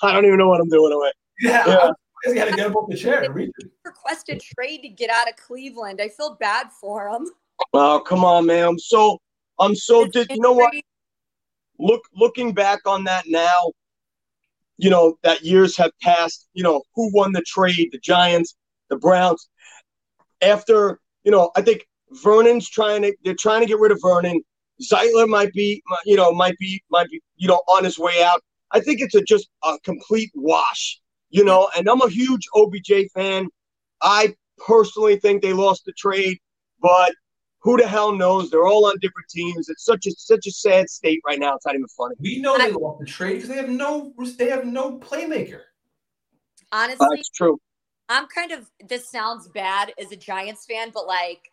I 0.01 0.11
don't 0.11 0.25
even 0.25 0.37
know 0.37 0.47
what 0.49 0.59
I'm 0.59 0.69
doing 0.69 0.91
away. 0.91 1.11
Yeah, 1.39 1.65
Yeah. 1.67 1.89
he 2.33 2.37
had 2.39 2.49
to 2.49 2.55
get 2.55 2.67
up 2.67 2.75
off 2.75 2.89
the 2.89 2.97
chair 2.97 3.21
to 3.21 3.31
reach 3.31 3.51
it. 3.59 3.69
request 3.85 4.29
a 4.29 4.37
trade 4.37 4.81
to 4.81 4.89
get 4.89 5.09
out 5.09 5.29
of 5.29 5.35
Cleveland. 5.37 5.99
I 6.01 6.09
feel 6.09 6.35
bad 6.39 6.67
for 6.79 7.07
him. 7.09 7.27
Oh, 7.73 7.99
come 8.05 8.25
on, 8.25 8.45
man. 8.45 8.67
I'm 8.67 8.79
so 8.79 9.19
I'm 9.59 9.75
so 9.75 10.05
did 10.07 10.29
you 10.29 10.39
know 10.39 10.51
what? 10.53 10.73
Look 11.79 12.03
looking 12.15 12.53
back 12.53 12.79
on 12.85 13.03
that 13.05 13.25
now, 13.27 13.71
you 14.77 14.89
know, 14.89 15.17
that 15.23 15.43
years 15.43 15.77
have 15.77 15.91
passed, 16.01 16.47
you 16.53 16.63
know, 16.63 16.83
who 16.95 17.11
won 17.13 17.31
the 17.31 17.41
trade? 17.41 17.89
The 17.91 17.99
Giants, 17.99 18.55
the 18.89 18.97
Browns. 18.97 19.47
After, 20.41 20.99
you 21.23 21.31
know, 21.31 21.51
I 21.55 21.61
think 21.61 21.85
Vernon's 22.23 22.69
trying 22.69 23.03
to 23.03 23.15
they're 23.23 23.35
trying 23.35 23.61
to 23.61 23.67
get 23.67 23.79
rid 23.79 23.91
of 23.91 23.99
Vernon. 24.01 24.41
Zeitler 24.81 25.27
might 25.27 25.53
be 25.53 25.81
you 26.05 26.15
know, 26.15 26.31
might 26.31 26.57
be 26.57 26.83
might 26.89 27.09
be, 27.09 27.21
you 27.35 27.47
know, 27.47 27.61
on 27.67 27.83
his 27.83 27.97
way 27.97 28.23
out. 28.23 28.41
I 28.71 28.79
think 28.79 29.01
it's 29.01 29.15
a 29.15 29.21
just 29.21 29.49
a 29.63 29.77
complete 29.83 30.31
wash, 30.35 30.99
you 31.29 31.45
know, 31.45 31.69
and 31.77 31.87
I'm 31.87 32.01
a 32.01 32.09
huge 32.09 32.47
OBJ 32.55 33.09
fan. 33.13 33.47
I 34.01 34.35
personally 34.65 35.17
think 35.17 35.41
they 35.41 35.53
lost 35.53 35.85
the 35.85 35.93
trade, 35.93 36.37
but 36.81 37.13
who 37.63 37.77
the 37.77 37.87
hell 37.87 38.11
knows? 38.11 38.49
They're 38.49 38.67
all 38.67 38.85
on 38.85 38.95
different 38.99 39.29
teams. 39.29 39.69
It's 39.69 39.85
such 39.85 40.05
a 40.05 40.11
such 40.11 40.45
a 40.47 40.51
sad 40.51 40.89
state 40.89 41.21
right 41.25 41.39
now. 41.39 41.55
It's 41.55 41.65
not 41.65 41.75
even 41.75 41.87
funny. 41.87 42.15
We 42.19 42.39
know 42.39 42.57
they 42.57 42.65
I- 42.65 42.67
lost 42.69 42.99
the 42.99 43.05
trade 43.05 43.35
because 43.35 43.49
they 43.49 43.55
have 43.55 43.69
no 43.69 44.13
they 44.37 44.49
have 44.49 44.65
no 44.65 44.99
playmaker. 44.99 45.61
Honestly, 46.71 47.07
That's 47.09 47.29
true. 47.29 47.59
I'm 48.09 48.27
kind 48.27 48.51
of 48.51 48.69
this 48.87 49.09
sounds 49.09 49.47
bad 49.47 49.93
as 49.97 50.11
a 50.11 50.15
Giants 50.17 50.65
fan, 50.65 50.91
but 50.93 51.07
like 51.07 51.51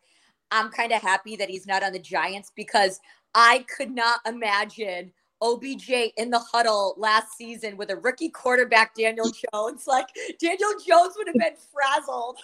I'm 0.51 0.69
kind 0.71 0.93
of 0.93 1.01
happy 1.01 1.37
that 1.37 1.49
he's 1.49 1.67
not 1.67 1.83
on 1.85 1.93
the 1.93 1.99
Giants 2.01 2.51
because 2.57 2.99
I 3.35 3.65
could 3.77 3.93
not 3.93 4.19
imagine 4.27 5.13
OBJ 5.43 5.91
in 6.17 6.31
the 6.31 6.41
huddle 6.41 6.95
last 6.99 7.37
season 7.37 7.77
with 7.77 7.91
a 7.91 7.97
rookie 7.97 8.29
quarterback 8.31 8.95
Daniel 8.95 9.31
Jones. 9.53 9.85
Like 9.87 10.09
Daniel 10.41 10.73
Jones 10.85 11.15
would 11.17 11.29
have 11.29 11.37
been 11.37 11.55
frazzled. 11.73 12.39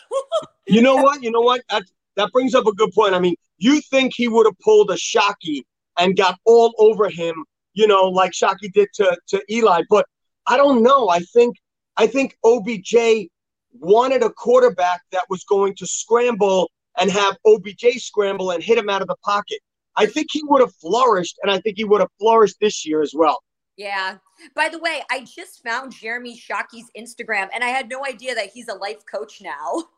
You 0.67 0.83
know 0.83 0.97
what? 1.03 1.23
You 1.23 1.31
know 1.33 1.41
what? 1.41 1.63
That 1.71 1.83
that 2.17 2.33
brings 2.33 2.55
up 2.55 2.67
a 2.67 2.73
good 2.73 2.93
point. 2.93 3.15
I 3.15 3.19
mean, 3.19 3.35
you 3.59 3.81
think 3.81 4.13
he 4.15 4.29
would 4.29 4.47
have 4.47 4.59
pulled 4.61 4.91
a 4.91 4.95
Shockey 4.95 5.63
and 5.99 6.17
got 6.17 6.39
all 6.45 6.75
over 6.79 7.09
him, 7.09 7.45
you 7.75 7.87
know, 7.87 8.05
like 8.05 8.33
Shockey 8.33 8.73
did 8.73 8.89
to 8.95 9.17
to 9.29 9.43
Eli, 9.51 9.83
but 9.89 10.07
I 10.47 10.57
don't 10.57 10.83
know. 10.83 11.09
I 11.09 11.21
think 11.21 11.57
I 11.97 12.07
think 12.07 12.37
OBJ 12.45 13.29
wanted 13.73 14.23
a 14.23 14.31
quarterback 14.31 15.03
that 15.13 15.25
was 15.29 15.45
going 15.45 15.75
to 15.77 15.87
scramble 15.87 16.71
and 16.99 17.11
have 17.11 17.37
OBJ 17.47 17.99
scramble 17.99 18.51
and 18.51 18.63
hit 18.63 18.79
him 18.79 18.89
out 18.89 19.03
of 19.03 19.09
the 19.09 19.17
pocket. 19.25 19.59
I 19.97 20.07
think 20.07 20.29
he 20.31 20.43
would 20.45 20.61
have 20.61 20.75
flourished, 20.75 21.39
and 21.43 21.51
I 21.51 21.59
think 21.61 21.77
he 21.77 21.85
would 21.85 22.01
have 22.01 22.11
flourished 22.19 22.57
this 22.61 22.87
year 22.87 23.03
as 23.03 23.13
well. 23.15 23.39
Yeah. 23.77 24.17
By 24.55 24.69
the 24.69 24.79
way, 24.79 25.03
I 25.11 25.21
just 25.21 25.63
found 25.63 25.93
Jeremy 25.93 26.37
Shockey's 26.37 26.91
Instagram 26.97 27.49
and 27.55 27.63
I 27.63 27.69
had 27.69 27.89
no 27.89 28.05
idea 28.07 28.35
that 28.35 28.51
he's 28.53 28.69
a 28.69 28.75
life 28.75 29.05
coach 29.11 29.41
now. 29.43 29.85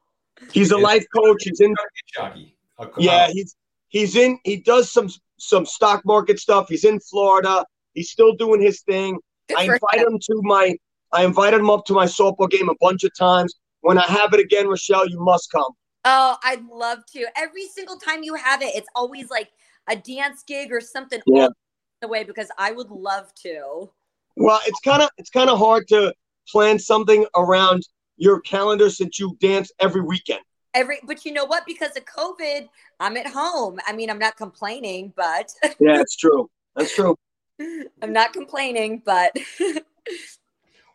He's 0.52 0.70
a 0.70 0.78
life 0.78 1.04
coach. 1.14 1.42
He's 1.44 1.60
in 1.60 1.74
Shockey. 2.16 2.52
Oh, 2.78 2.90
Yeah, 2.98 3.28
he's 3.30 3.56
he's 3.88 4.16
in. 4.16 4.38
He 4.44 4.58
does 4.58 4.90
some 4.90 5.08
some 5.38 5.66
stock 5.66 6.04
market 6.04 6.38
stuff. 6.38 6.68
He's 6.68 6.84
in 6.84 7.00
Florida. 7.00 7.64
He's 7.94 8.10
still 8.10 8.34
doing 8.34 8.60
his 8.60 8.82
thing. 8.82 9.18
Good 9.48 9.58
I 9.58 9.66
for 9.66 9.74
invited 9.74 10.06
him. 10.06 10.12
him 10.14 10.18
to 10.20 10.40
my. 10.42 10.76
I 11.12 11.24
invited 11.24 11.60
him 11.60 11.70
up 11.70 11.84
to 11.86 11.94
my 11.94 12.04
softball 12.04 12.50
game 12.50 12.68
a 12.68 12.74
bunch 12.80 13.02
of 13.04 13.10
times. 13.16 13.54
When 13.80 13.98
I 13.98 14.04
have 14.06 14.32
it 14.34 14.40
again, 14.40 14.68
Rochelle, 14.68 15.08
you 15.08 15.18
must 15.20 15.50
come. 15.50 15.72
Oh, 16.04 16.36
I'd 16.44 16.64
love 16.66 16.98
to. 17.14 17.26
Every 17.36 17.66
single 17.66 17.96
time 17.96 18.22
you 18.22 18.34
have 18.34 18.60
it, 18.62 18.72
it's 18.74 18.88
always 18.94 19.30
like 19.30 19.50
a 19.88 19.96
dance 19.96 20.42
gig 20.46 20.70
or 20.72 20.80
something 20.80 21.20
Yeah. 21.26 21.48
the 22.02 22.08
way 22.08 22.24
because 22.24 22.48
I 22.58 22.72
would 22.72 22.90
love 22.90 23.32
to. 23.42 23.90
Well, 24.36 24.60
it's 24.66 24.80
kind 24.80 25.02
of 25.02 25.08
it's 25.16 25.30
kind 25.30 25.48
of 25.50 25.58
hard 25.58 25.88
to 25.88 26.12
plan 26.48 26.78
something 26.78 27.26
around 27.34 27.82
your 28.18 28.40
calendar 28.40 28.90
since 28.90 29.18
you 29.18 29.36
dance 29.40 29.72
every 29.80 30.00
weekend. 30.02 30.40
Every 30.74 30.98
but 31.04 31.24
you 31.24 31.32
know 31.32 31.46
what? 31.46 31.64
Because 31.66 31.96
of 31.96 32.04
COVID, 32.04 32.68
I'm 33.00 33.16
at 33.16 33.26
home. 33.26 33.78
I 33.86 33.92
mean, 33.94 34.10
I'm 34.10 34.18
not 34.18 34.36
complaining, 34.36 35.12
but 35.16 35.52
Yeah, 35.80 36.00
it's 36.00 36.16
true. 36.16 36.50
That's 36.76 36.94
true. 36.94 37.16
I'm 38.02 38.12
not 38.12 38.32
complaining, 38.32 39.02
but 39.04 39.36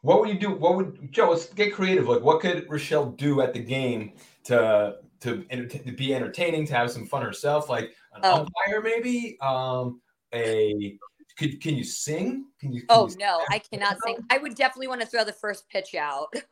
What 0.02 0.20
would 0.20 0.30
you 0.30 0.38
do? 0.40 0.52
What 0.54 0.76
would 0.76 1.12
Joe? 1.14 1.30
Let's 1.30 1.46
get 1.48 1.74
creative. 1.74 2.08
Like, 2.10 2.22
what 2.22 2.42
could 2.42 2.66
Rochelle 2.70 3.12
do 3.12 3.40
at 3.42 3.54
the 3.54 3.60
game 3.60 4.14
to 4.46 4.98
to, 5.22 5.46
enter- 5.50 5.78
to 5.78 5.92
be 5.94 6.14
entertaining, 6.14 6.68
to 6.68 6.74
have 6.76 6.92
some 6.92 7.06
fun 7.06 7.22
herself? 7.24 7.70
Like 7.70 7.94
an 8.14 8.22
Oh. 8.24 8.42
umpire, 8.42 8.82
maybe. 8.82 9.38
Um, 9.42 10.02
a 10.34 10.98
could 11.38 11.62
can 11.62 11.76
you 11.76 11.86
sing? 11.86 12.46
Can 12.60 12.74
you? 12.74 12.82
Can 12.82 12.88
oh 12.90 13.08
you 13.08 13.16
no, 13.18 13.40
I 13.50 13.60
cannot 13.60 13.98
sing. 14.06 14.18
I 14.30 14.40
would 14.40 14.56
definitely 14.56 14.88
want 14.90 15.00
to 15.02 15.08
throw 15.08 15.24
the 15.24 15.32
first 15.34 15.68
pitch 15.70 15.96
out. 15.96 16.34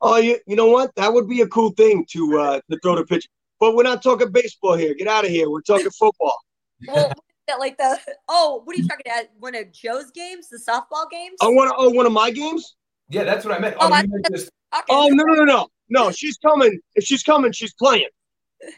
Oh, 0.00 0.16
you, 0.16 0.38
you 0.46 0.56
know 0.56 0.66
what? 0.68 0.94
That 0.96 1.12
would 1.12 1.28
be 1.28 1.40
a 1.40 1.46
cool 1.48 1.70
thing 1.70 2.04
to 2.10 2.38
uh, 2.40 2.60
to 2.70 2.78
throw 2.80 2.96
the 2.96 3.04
pitch. 3.04 3.26
But 3.60 3.74
we're 3.76 3.84
not 3.84 4.02
talking 4.02 4.30
baseball 4.32 4.74
here. 4.76 4.94
Get 4.94 5.08
out 5.08 5.24
of 5.24 5.30
here. 5.30 5.48
We're 5.50 5.62
talking 5.62 5.90
football. 5.90 6.36
Well, 6.88 7.12
that 7.46 7.60
like 7.60 7.78
the 7.78 7.98
oh, 8.28 8.60
what 8.64 8.76
are 8.76 8.80
you 8.80 8.86
talking 8.88 9.04
about? 9.06 9.24
One 9.38 9.54
of 9.54 9.72
Joe's 9.72 10.10
games, 10.10 10.48
the 10.48 10.58
softball 10.58 11.08
games? 11.10 11.36
I 11.40 11.46
want 11.48 11.70
to. 11.70 11.74
Oh, 11.78 11.88
one 11.90 12.04
of 12.04 12.12
my 12.12 12.30
games. 12.30 12.74
Yeah, 13.08 13.24
that's 13.24 13.44
what 13.44 13.54
I 13.54 13.58
meant. 13.58 13.76
Oh, 13.78 13.88
Oh, 13.88 13.92
I- 13.92 14.02
you 14.02 14.08
meant 14.08 14.26
just 14.30 14.50
Okay. 14.74 14.84
Oh 14.90 15.06
no 15.08 15.22
no 15.24 15.34
no 15.34 15.44
no 15.44 15.68
no! 15.88 16.10
She's 16.10 16.36
coming. 16.36 16.80
If 16.96 17.04
she's 17.04 17.22
coming, 17.22 17.52
she's 17.52 17.72
playing. 17.74 18.08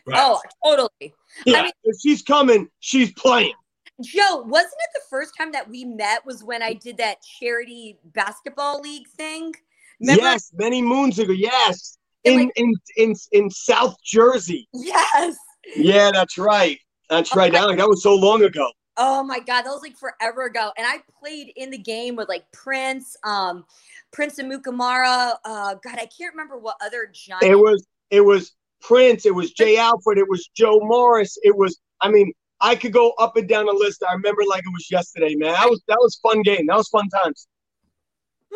right. 0.06 0.20
Oh, 0.20 0.40
totally. 0.64 1.14
Yeah, 1.46 1.62
mean- 1.62 1.72
if 1.84 1.96
she's 2.00 2.22
coming, 2.22 2.68
she's 2.80 3.12
playing. 3.14 3.54
Joe, 4.02 4.42
wasn't 4.42 4.74
it 4.74 4.90
the 4.94 5.00
first 5.08 5.32
time 5.38 5.52
that 5.52 5.68
we 5.70 5.84
met 5.86 6.26
was 6.26 6.44
when 6.44 6.62
I 6.62 6.74
did 6.74 6.98
that 6.98 7.16
charity 7.40 7.98
basketball 8.04 8.80
league 8.82 9.08
thing? 9.08 9.54
Remember? 10.00 10.22
Yes, 10.22 10.50
many 10.54 10.82
moons 10.82 11.18
ago. 11.18 11.32
Yes, 11.32 11.98
in 12.24 12.36
like- 12.36 12.52
in 12.56 12.74
in 12.96 13.14
in 13.32 13.50
South 13.50 13.96
Jersey. 14.04 14.68
Yes. 14.72 15.36
Yeah, 15.74 16.10
that's 16.12 16.38
right. 16.38 16.78
That's 17.10 17.34
right. 17.34 17.52
That, 17.52 17.76
that 17.76 17.88
was 17.88 18.02
so 18.02 18.14
long 18.14 18.42
ago. 18.42 18.70
Oh 18.98 19.22
my 19.22 19.38
god, 19.40 19.62
that 19.62 19.70
was 19.70 19.82
like 19.82 19.96
forever 19.96 20.44
ago. 20.46 20.70
And 20.78 20.86
I 20.86 20.98
played 21.20 21.52
in 21.56 21.70
the 21.70 21.78
game 21.78 22.16
with 22.16 22.28
like 22.28 22.44
Prince, 22.52 23.16
um, 23.24 23.64
Prince 24.12 24.38
Amukamara. 24.38 25.34
Uh, 25.44 25.74
God, 25.74 25.94
I 25.98 26.08
can't 26.16 26.32
remember 26.32 26.56
what 26.58 26.76
other 26.80 27.10
giant. 27.12 27.42
It 27.42 27.56
was 27.56 27.86
it 28.10 28.20
was 28.22 28.52
Prince. 28.80 29.26
It 29.26 29.34
was 29.34 29.52
Jay 29.52 29.76
Alford. 29.76 30.18
It 30.18 30.28
was 30.28 30.48
Joe 30.56 30.78
Morris. 30.82 31.36
It 31.42 31.56
was. 31.56 31.78
I 32.00 32.10
mean, 32.10 32.32
I 32.60 32.74
could 32.74 32.92
go 32.92 33.10
up 33.18 33.36
and 33.36 33.48
down 33.48 33.66
the 33.66 33.72
list. 33.72 34.02
I 34.08 34.12
remember 34.12 34.42
like 34.48 34.64
it 34.64 34.72
was 34.72 34.90
yesterday, 34.90 35.34
man. 35.34 35.52
That 35.52 35.68
was 35.68 35.82
that 35.88 35.98
was 36.00 36.18
fun 36.22 36.42
game. 36.42 36.66
That 36.66 36.76
was 36.76 36.88
fun 36.88 37.08
times. 37.08 37.48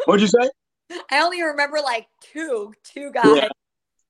What'd 0.05 0.23
you 0.23 0.29
say? 0.29 0.49
I 1.11 1.21
only 1.21 1.43
remember 1.43 1.79
like 1.83 2.07
two, 2.21 2.73
two 2.85 3.11
guys. 3.13 3.37
Yeah. 3.37 3.49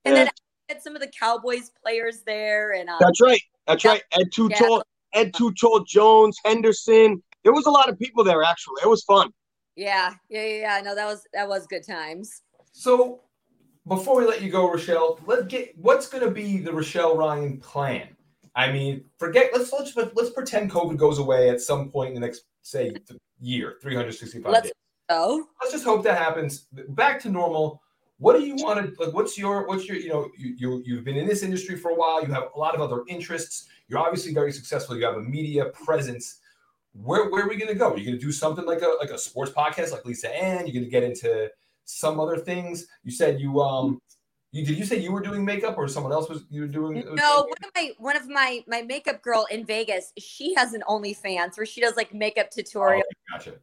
And 0.05 0.16
then 0.16 0.28
I 0.28 0.31
had 0.72 0.83
some 0.83 0.95
of 0.95 1.03
the 1.03 1.09
Cowboys 1.18 1.70
players 1.83 2.22
there, 2.26 2.72
and 2.72 2.89
um, 2.89 2.97
That's 3.01 3.20
right. 3.20 3.41
That's 3.66 3.85
Yeah. 3.85 3.91
right. 3.93 4.03
Ed 4.12 4.28
Too 4.33 4.49
Yeah. 4.51 4.81
Ed 5.12 5.35
Too 5.35 5.53
Tall 5.61 5.81
Jones, 5.85 6.39
Henderson. 6.45 7.22
There 7.45 7.53
was 7.53 7.66
a 7.66 7.70
lot 7.70 7.89
of 7.89 7.99
people 7.99 8.22
there 8.24 8.43
actually. 8.43 8.81
It 8.83 8.89
was 8.89 9.03
fun. 9.05 9.31
yeah, 9.76 10.12
yeah, 10.28 10.43
yeah, 10.43 10.57
yeah. 10.57 10.81
No, 10.83 10.95
that 10.95 11.07
was 11.07 11.26
that 11.33 11.49
was 11.49 11.66
good 11.66 11.87
times. 11.87 12.43
So 12.72 13.20
before 13.89 14.16
we 14.18 14.26
let 14.26 14.43
you 14.43 14.51
go, 14.51 14.70
Rochelle, 14.70 15.18
let's 15.26 15.47
get 15.47 15.76
what's 15.76 16.07
going 16.09 16.24
to 16.24 16.31
be 16.31 16.59
the 16.59 16.72
Rochelle 16.72 17.16
Ryan 17.16 17.59
plan. 17.59 18.09
I 18.55 18.70
mean, 18.72 19.05
forget. 19.18 19.51
Let's 19.53 19.72
let's 19.72 19.97
let's 20.14 20.31
pretend 20.31 20.70
COVID 20.70 20.97
goes 20.97 21.18
away 21.18 21.51
at 21.51 21.61
some 21.61 21.91
point 21.91 22.09
in 22.09 22.14
the 22.14 22.20
next 22.20 22.45
say 22.62 22.93
year, 23.41 23.76
three 23.83 23.95
hundred 23.95 24.12
sixty-five 24.12 24.62
days. 24.62 24.72
Go. 25.11 25.46
Let's 25.61 25.72
just 25.72 25.84
hope 25.84 26.02
that 26.04 26.16
happens. 26.16 26.66
Back 26.90 27.20
to 27.20 27.28
normal. 27.28 27.82
What 28.18 28.38
do 28.38 28.44
you 28.44 28.54
want 28.56 28.78
to 28.78 29.02
like? 29.02 29.14
What's 29.14 29.38
your 29.38 29.66
what's 29.66 29.86
your 29.86 29.96
you 29.96 30.11
know 30.11 30.28
you, 30.36 30.54
you 30.56 30.82
you've 30.84 31.04
been 31.04 31.16
in 31.16 31.26
this 31.26 31.42
industry 31.42 31.76
for 31.76 31.90
a 31.90 31.94
while. 31.94 32.22
You 32.22 32.32
have 32.32 32.48
a 32.54 32.58
lot 32.58 32.74
of 32.74 32.80
other 32.80 33.02
interests. 33.08 33.68
You're 33.88 33.98
obviously 33.98 34.34
very 34.34 34.52
successful. 34.52 34.96
You 34.96 35.06
have 35.06 35.16
a 35.16 35.22
media 35.22 35.66
presence. 35.66 36.40
Where 36.92 37.30
where 37.30 37.44
are 37.44 37.48
we 37.48 37.56
going 37.56 37.72
to 37.72 37.78
go? 37.78 37.92
Are 37.92 37.98
you 37.98 38.04
going 38.04 38.18
to 38.18 38.24
do 38.24 38.32
something 38.32 38.66
like 38.66 38.82
a 38.82 38.94
like 39.00 39.11
a 39.11 39.18
sports 39.18 39.52
podcast 39.52 39.92
like 39.92 40.04
Lisa 40.04 40.34
Ann? 40.34 40.66
You're 40.66 40.74
going 40.74 40.84
to 40.84 40.90
get 40.90 41.02
into 41.02 41.50
some 41.86 42.20
other 42.20 42.36
things. 42.36 42.86
You 43.04 43.11
said 43.11 43.40
you 43.40 43.61
um 43.61 44.00
you 44.53 44.64
did 44.64 44.78
you 44.78 44.84
say 44.84 44.98
you 44.98 45.12
were 45.12 45.20
doing 45.20 45.44
makeup 45.44 45.78
or 45.78 45.86
someone 45.86 46.12
else 46.12 46.28
was 46.28 46.44
you 46.51 46.62
were 46.62 46.66
doing? 46.66 47.07
Uh, 47.07 47.14
no, 47.14 47.42
one 47.42 47.64
of 47.64 47.70
my 47.74 47.92
one 47.98 48.16
of 48.16 48.28
my 48.28 48.64
my 48.66 48.82
makeup 48.82 49.22
girl 49.22 49.46
in 49.51 49.64
Vegas, 49.64 50.12
she 50.18 50.55
has 50.55 50.72
an 50.72 50.82
OnlyFans 50.88 51.57
where 51.57 51.66
she 51.66 51.80
does 51.80 51.96
like 51.96 52.12
makeup 52.12 52.48
Oh, 52.51 52.57
tutorial. 52.57 53.03
gotcha. 53.30 53.55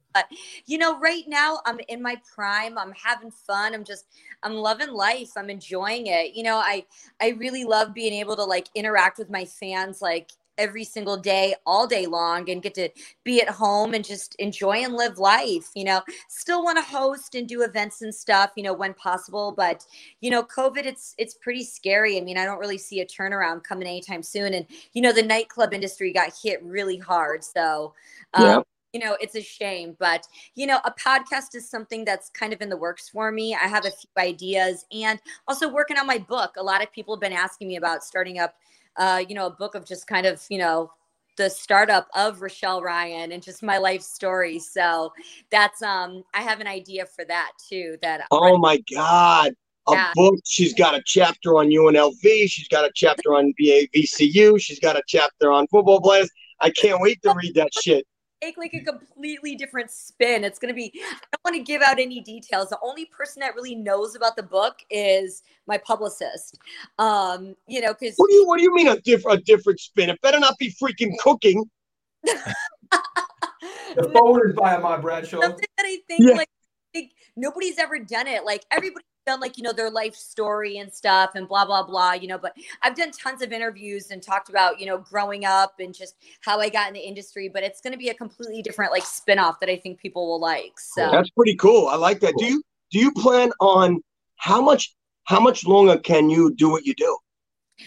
You 0.65 0.77
know, 0.77 0.97
right 0.99 1.23
now 1.27 1.59
I'm 1.65 1.79
in 1.89 2.01
my 2.01 2.19
prime. 2.33 2.77
I'm 2.77 2.93
having 2.93 3.31
fun. 3.31 3.73
I'm 3.73 3.83
just 3.83 4.05
I'm 4.43 4.53
loving 4.53 4.91
life. 4.91 5.31
I'm 5.35 5.49
enjoying 5.49 6.07
it. 6.07 6.35
You 6.35 6.43
know, 6.43 6.55
I 6.55 6.85
I 7.21 7.29
really 7.29 7.65
love 7.65 7.93
being 7.93 8.13
able 8.13 8.35
to 8.37 8.43
like 8.43 8.67
interact 8.73 9.17
with 9.17 9.29
my 9.29 9.45
fans 9.45 10.01
like 10.01 10.31
every 10.57 10.83
single 10.83 11.17
day, 11.17 11.55
all 11.65 11.87
day 11.87 12.05
long, 12.05 12.49
and 12.49 12.61
get 12.61 12.73
to 12.75 12.89
be 13.23 13.41
at 13.41 13.49
home 13.49 13.93
and 13.93 14.03
just 14.03 14.35
enjoy 14.35 14.77
and 14.77 14.93
live 14.93 15.17
life. 15.17 15.69
You 15.75 15.85
know, 15.85 16.01
still 16.27 16.63
want 16.63 16.77
to 16.77 16.83
host 16.83 17.35
and 17.35 17.47
do 17.47 17.63
events 17.63 18.01
and 18.01 18.13
stuff, 18.13 18.51
you 18.55 18.63
know, 18.63 18.73
when 18.73 18.93
possible. 18.93 19.53
But 19.55 19.85
you 20.21 20.29
know, 20.29 20.43
COVID, 20.43 20.85
it's 20.85 21.15
it's 21.17 21.35
pretty 21.35 21.63
scary. 21.63 22.17
I 22.17 22.21
mean, 22.21 22.37
I 22.37 22.45
don't 22.45 22.59
really 22.59 22.77
see 22.77 23.01
a 23.01 23.05
turnaround 23.05 23.63
coming 23.63 23.87
anytime 23.87 24.23
soon. 24.23 24.53
And 24.53 24.65
you 24.93 25.01
know, 25.01 25.11
the 25.11 25.23
nightclub 25.23 25.73
industry 25.73 26.11
got 26.11 26.33
hit 26.41 26.63
really 26.63 26.97
hard, 26.97 27.43
so. 27.43 27.93
Um, 28.33 28.43
yeah 28.43 28.61
you 28.93 28.99
know 29.01 29.17
it's 29.19 29.35
a 29.35 29.41
shame 29.41 29.95
but 29.99 30.25
you 30.55 30.65
know 30.65 30.79
a 30.85 30.91
podcast 30.91 31.53
is 31.55 31.69
something 31.69 32.05
that's 32.05 32.29
kind 32.29 32.53
of 32.53 32.61
in 32.61 32.69
the 32.69 32.77
works 32.77 33.09
for 33.09 33.31
me 33.31 33.53
i 33.53 33.67
have 33.67 33.85
a 33.85 33.91
few 33.91 34.09
ideas 34.17 34.85
and 34.91 35.19
also 35.47 35.71
working 35.71 35.97
on 35.97 36.07
my 36.07 36.17
book 36.17 36.53
a 36.57 36.63
lot 36.63 36.81
of 36.81 36.91
people 36.91 37.15
have 37.15 37.21
been 37.21 37.33
asking 37.33 37.67
me 37.67 37.75
about 37.75 38.03
starting 38.03 38.39
up 38.39 38.55
uh, 38.97 39.23
you 39.27 39.35
know 39.35 39.47
a 39.47 39.51
book 39.51 39.75
of 39.75 39.85
just 39.85 40.07
kind 40.07 40.25
of 40.25 40.43
you 40.49 40.57
know 40.57 40.91
the 41.37 41.49
startup 41.49 42.07
of 42.15 42.41
rochelle 42.41 42.81
ryan 42.81 43.31
and 43.31 43.43
just 43.43 43.61
my 43.61 43.77
life 43.77 44.01
story. 44.01 44.59
So 44.59 45.13
that's 45.51 45.81
um 45.81 46.23
i 46.33 46.41
have 46.41 46.59
an 46.59 46.67
idea 46.67 47.05
for 47.05 47.25
that 47.25 47.51
too 47.69 47.97
that 48.01 48.25
oh 48.31 48.57
my 48.57 48.81
god. 48.93 49.53
A 49.89 49.93
yeah. 49.93 50.11
book. 50.15 50.35
She's 50.45 50.73
got 50.73 50.95
a 50.95 51.03
chapter 51.05 51.55
on 51.55 51.69
unlv 51.69 52.21
she's 52.21 52.67
got 52.67 52.83
a 52.83 52.91
chapter 52.93 53.33
on 53.35 53.53
vcu 53.57 54.59
she's 54.59 54.79
got 54.81 54.97
a 54.97 55.03
chapter 55.07 55.49
on 55.49 55.65
football 55.67 56.01
players 56.01 56.29
i 56.59 56.69
can't 56.71 56.99
wait 56.99 57.21
to 57.21 57.33
read 57.41 57.55
that 57.55 57.69
shit 57.73 58.05
take 58.41 58.57
like 58.57 58.73
a 58.73 58.81
completely 58.81 59.55
different 59.55 59.91
spin. 59.91 60.43
It's 60.43 60.59
going 60.59 60.73
to 60.73 60.75
be, 60.75 60.91
I 60.95 61.17
don't 61.31 61.53
want 61.53 61.55
to 61.55 61.63
give 61.63 61.81
out 61.81 61.99
any 61.99 62.21
details. 62.21 62.69
The 62.69 62.79
only 62.81 63.05
person 63.05 63.39
that 63.41 63.55
really 63.55 63.75
knows 63.75 64.15
about 64.15 64.35
the 64.35 64.43
book 64.43 64.75
is 64.89 65.43
my 65.67 65.77
publicist. 65.77 66.57
Um, 66.99 67.55
you 67.67 67.81
know, 67.81 67.93
because 67.93 68.15
what 68.17 68.29
do 68.29 68.35
you 68.35 68.47
what 68.47 68.57
do 68.57 68.63
you 68.63 68.73
mean 68.73 68.87
a 68.87 68.99
different 69.01 69.39
a 69.39 69.43
different 69.43 69.79
spin? 69.79 70.09
It 70.09 70.21
better 70.21 70.39
not 70.39 70.57
be 70.57 70.73
freaking 70.81 71.17
cooking. 71.19 71.69
the 72.23 74.09
phone 74.13 74.47
is 74.47 74.55
by 74.55 74.77
my 74.77 74.97
Bradshaw. 74.97 75.41
Something 75.41 75.65
that 75.77 75.85
I 75.85 75.97
think 76.07 76.21
yeah. 76.21 76.35
like, 76.35 76.49
like 76.95 77.11
nobody's 77.35 77.79
ever 77.79 77.99
done 77.99 78.27
it. 78.27 78.45
Like 78.45 78.65
everybody 78.71 79.05
done 79.27 79.39
like 79.39 79.57
you 79.57 79.63
know 79.63 79.73
their 79.73 79.91
life 79.91 80.15
story 80.15 80.77
and 80.77 80.91
stuff 80.91 81.31
and 81.35 81.47
blah 81.47 81.65
blah 81.65 81.83
blah 81.83 82.13
you 82.13 82.27
know 82.27 82.37
but 82.37 82.55
i've 82.81 82.95
done 82.95 83.11
tons 83.11 83.41
of 83.41 83.51
interviews 83.51 84.09
and 84.09 84.23
talked 84.23 84.49
about 84.49 84.79
you 84.79 84.85
know 84.85 84.97
growing 84.97 85.45
up 85.45 85.75
and 85.79 85.93
just 85.93 86.15
how 86.41 86.59
i 86.59 86.69
got 86.69 86.87
in 86.87 86.93
the 86.93 86.99
industry 86.99 87.49
but 87.49 87.61
it's 87.61 87.81
going 87.81 87.93
to 87.93 87.99
be 87.99 88.09
a 88.09 88.13
completely 88.13 88.61
different 88.61 88.91
like 88.91 89.05
spin-off 89.05 89.59
that 89.59 89.69
i 89.69 89.75
think 89.75 89.99
people 89.99 90.27
will 90.27 90.39
like 90.39 90.79
so. 90.79 91.11
That's 91.11 91.29
pretty 91.31 91.55
cool. 91.55 91.87
I 91.87 91.95
like 91.95 92.19
that. 92.21 92.33
Do 92.37 92.45
you 92.45 92.63
do 92.91 92.99
you 92.99 93.11
plan 93.11 93.51
on 93.59 94.01
how 94.37 94.61
much 94.61 94.95
how 95.25 95.39
much 95.39 95.65
longer 95.65 95.97
can 95.97 96.29
you 96.29 96.53
do 96.55 96.69
what 96.69 96.85
you 96.85 96.93
do? 96.95 97.17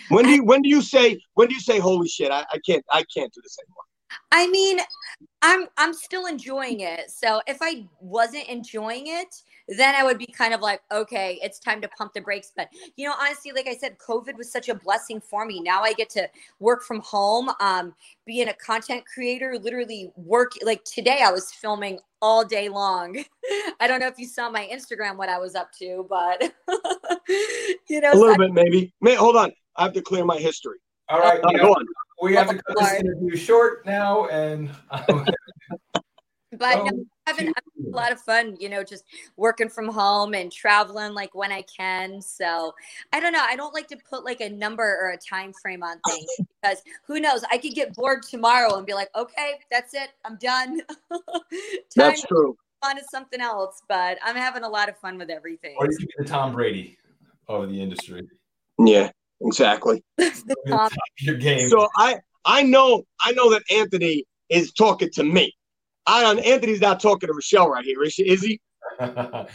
When 0.09 0.25
do 0.25 0.31
you 0.31 0.45
when 0.45 0.63
do 0.63 0.69
you 0.69 0.83
say 0.83 1.21
when 1.35 1.49
do 1.49 1.55
you 1.55 1.61
say 1.61 1.79
holy 1.81 2.07
shit 2.07 2.31
i, 2.31 2.45
I 2.53 2.59
can't 2.65 2.85
i 2.93 3.03
can't 3.13 3.33
do 3.33 3.41
this 3.43 3.57
anymore 3.65 3.85
I 4.33 4.49
mean, 4.49 4.81
I'm 5.43 5.67
I'm 5.77 5.95
still 5.95 6.27
enjoying 6.27 6.81
it. 6.81 7.11
So 7.11 7.41
if 7.47 7.59
I 7.61 7.87
wasn't 8.01 8.49
enjoying 8.49 9.07
it, 9.07 9.43
then 9.79 9.95
I 9.95 10.03
would 10.03 10.19
be 10.19 10.27
kind 10.27 10.53
of 10.53 10.61
like, 10.61 10.83
okay, 10.91 11.39
it's 11.43 11.59
time 11.59 11.81
to 11.83 11.89
pump 11.89 12.13
the 12.13 12.21
brakes. 12.21 12.53
But 12.55 12.69
you 12.97 13.07
know, 13.07 13.15
honestly, 13.21 13.53
like 13.53 13.69
I 13.69 13.77
said, 13.77 13.99
COVID 13.99 14.37
was 14.37 14.51
such 14.51 14.69
a 14.69 14.75
blessing 14.75 15.21
for 15.21 15.47
me. 15.47 15.61
Now 15.61 15.83
I 15.83 15.93
get 15.93 16.11
to 16.11 16.29
work 16.59 16.83
from 16.83 17.01
home, 17.01 17.51
um, 17.61 17.95
being 18.27 18.49
a 18.49 18.55
content 18.55 19.05
creator, 19.13 19.57
literally 19.61 20.13
work 20.17 20.53
like 20.63 20.85
today 20.85 21.23
I 21.25 21.31
was 21.31 21.53
filming 21.53 21.99
all 22.21 22.45
day 22.45 22.69
long. 22.69 23.25
I 23.81 23.87
don't 23.87 24.01
know 24.01 24.09
if 24.09 24.19
you 24.19 24.27
saw 24.27 24.51
my 24.51 24.69
Instagram 24.73 25.17
what 25.17 25.29
I 25.29 25.39
was 25.39 25.55
up 25.55 25.73
to, 25.79 26.07
but 26.09 26.43
you 27.89 28.01
know, 28.01 28.13
a 28.13 28.15
little 28.15 28.35
so 28.35 28.39
bit 28.39 28.53
maybe. 28.53 28.93
May, 29.01 29.15
hold 29.15 29.37
on, 29.37 29.53
I 29.77 29.85
have 29.85 29.93
to 29.95 30.03
clear 30.03 30.25
my 30.25 30.39
history. 30.39 30.79
All 31.09 31.21
right, 31.21 31.41
uh, 31.43 31.59
go 31.59 31.73
on. 31.73 31.85
We 32.23 32.35
have 32.35 32.49
to 32.51 32.63
cut 32.63 32.77
this 32.79 33.01
interview 33.01 33.37
short 33.37 33.87
now, 33.87 34.27
and. 34.27 34.71
Um, 34.91 35.27
but 36.53 36.79
oh, 36.79 36.85
no, 36.85 37.05
having, 37.27 37.47
having, 37.47 37.93
a 37.93 37.97
lot 37.97 38.13
of 38.13 38.21
fun, 38.21 38.57
you 38.59 38.69
know, 38.69 38.83
just 38.83 39.05
working 39.37 39.69
from 39.69 39.89
home 39.89 40.35
and 40.35 40.51
traveling 40.51 41.15
like 41.15 41.35
when 41.35 41.53
I 41.53 41.63
can. 41.63 42.21
So 42.21 42.75
I 43.13 43.21
don't 43.21 43.33
know. 43.33 43.43
I 43.43 43.57
don't 43.57 43.75
like 43.75 43.89
to 43.89 43.97
put 44.09 44.25
like 44.25 44.41
a 44.41 44.49
number 44.49 44.83
or 44.83 45.11
a 45.11 45.17
time 45.17 45.53
frame 45.61 45.83
on 45.83 45.99
things 46.09 46.27
because 46.63 46.83
who 47.07 47.21
knows? 47.21 47.45
I 47.51 47.59
could 47.59 47.75
get 47.75 47.95
bored 47.95 48.23
tomorrow 48.23 48.77
and 48.77 48.87
be 48.87 48.95
like, 48.95 49.11
okay, 49.17 49.55
that's 49.71 49.95
it. 49.95 50.11
I'm 50.25 50.37
done. 50.37 50.81
that's 51.97 52.23
true. 52.23 52.57
On 52.83 52.97
to 52.97 53.03
something 53.11 53.41
else, 53.41 53.83
but 53.89 54.19
I'm 54.25 54.37
having 54.37 54.63
a 54.63 54.69
lot 54.69 54.89
of 54.89 54.97
fun 54.97 55.19
with 55.19 55.29
everything. 55.29 55.77
Or 55.79 55.87
you 55.87 55.99
could 55.99 56.09
be 56.09 56.15
the 56.19 56.25
Tom 56.25 56.55
Brady 56.55 56.97
of 57.47 57.69
the 57.69 57.81
industry. 57.81 58.23
Yeah, 58.79 59.11
exactly. 59.43 60.03
Your 61.19 61.37
game. 61.37 61.69
So 61.69 61.89
I 61.97 62.21
I 62.45 62.63
know 62.63 63.05
I 63.23 63.33
know 63.33 63.51
that 63.51 63.63
Anthony 63.71 64.25
is 64.49 64.73
talking 64.73 65.11
to 65.13 65.25
me. 65.25 65.55
I 66.07 66.23
don't. 66.23 66.39
Anthony's 66.41 66.81
not 66.81 67.01
talking 67.01 67.29
to 67.29 67.33
Rochelle 67.33 67.69
right 67.69 67.85
here, 67.85 68.03
is, 68.03 68.19
is 68.19 68.43
he? 68.43 68.61
no, 69.01 69.47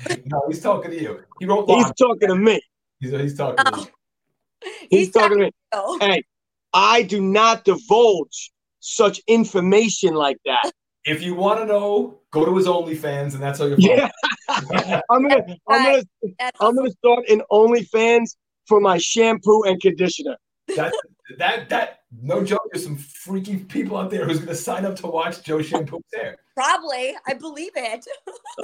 he's 0.47 0.61
talking 0.61 0.91
to 0.91 1.01
you. 1.01 1.21
He 1.39 1.45
wrote. 1.45 1.69
He's 1.69 1.91
talking 1.93 2.29
to 2.29 2.35
me. 2.35 2.61
He's, 2.99 3.11
he's 3.11 3.37
talking. 3.37 3.63
To 3.65 3.71
oh. 3.73 3.77
me. 3.77 3.87
He's, 4.61 4.89
he's 4.89 5.11
talking, 5.11 5.51
talking 5.71 5.97
to 5.99 6.07
me. 6.07 6.13
Hey, 6.13 6.23
I 6.73 7.03
do 7.03 7.21
not 7.21 7.63
divulge 7.65 8.51
such 8.79 9.19
information 9.27 10.13
like 10.13 10.37
that. 10.45 10.71
If 11.05 11.21
you 11.21 11.35
want 11.35 11.59
to 11.59 11.65
know, 11.65 12.19
go 12.31 12.45
to 12.45 12.55
his 12.55 12.67
OnlyFans, 12.67 13.33
and 13.33 13.43
that's 13.43 13.59
how 13.59 13.65
you. 13.65 13.75
Yeah, 13.77 14.09
I'm 14.49 15.27
gonna, 15.27 15.57
I'm 15.69 15.83
gonna, 15.83 16.03
I'm 16.59 16.75
gonna 16.75 16.91
start 16.91 17.29
an 17.29 17.41
OnlyFans 17.51 18.35
for 18.67 18.79
my 18.79 18.97
shampoo 18.97 19.63
and 19.63 19.79
conditioner. 19.79 20.35
That 20.75 20.93
that 21.37 21.69
that 21.69 21.99
no 22.21 22.43
joke. 22.43 22.61
There's 22.71 22.85
some 22.85 22.97
freaky 22.97 23.57
people 23.57 23.97
out 23.97 24.09
there 24.09 24.25
who's 24.25 24.37
going 24.37 24.49
to 24.49 24.55
sign 24.55 24.85
up 24.85 24.95
to 24.97 25.07
watch 25.07 25.43
Joe 25.43 25.61
Shampoo's 25.61 26.01
hair. 26.13 26.37
Probably, 26.55 27.15
I 27.27 27.33
believe 27.33 27.71
it. 27.75 28.05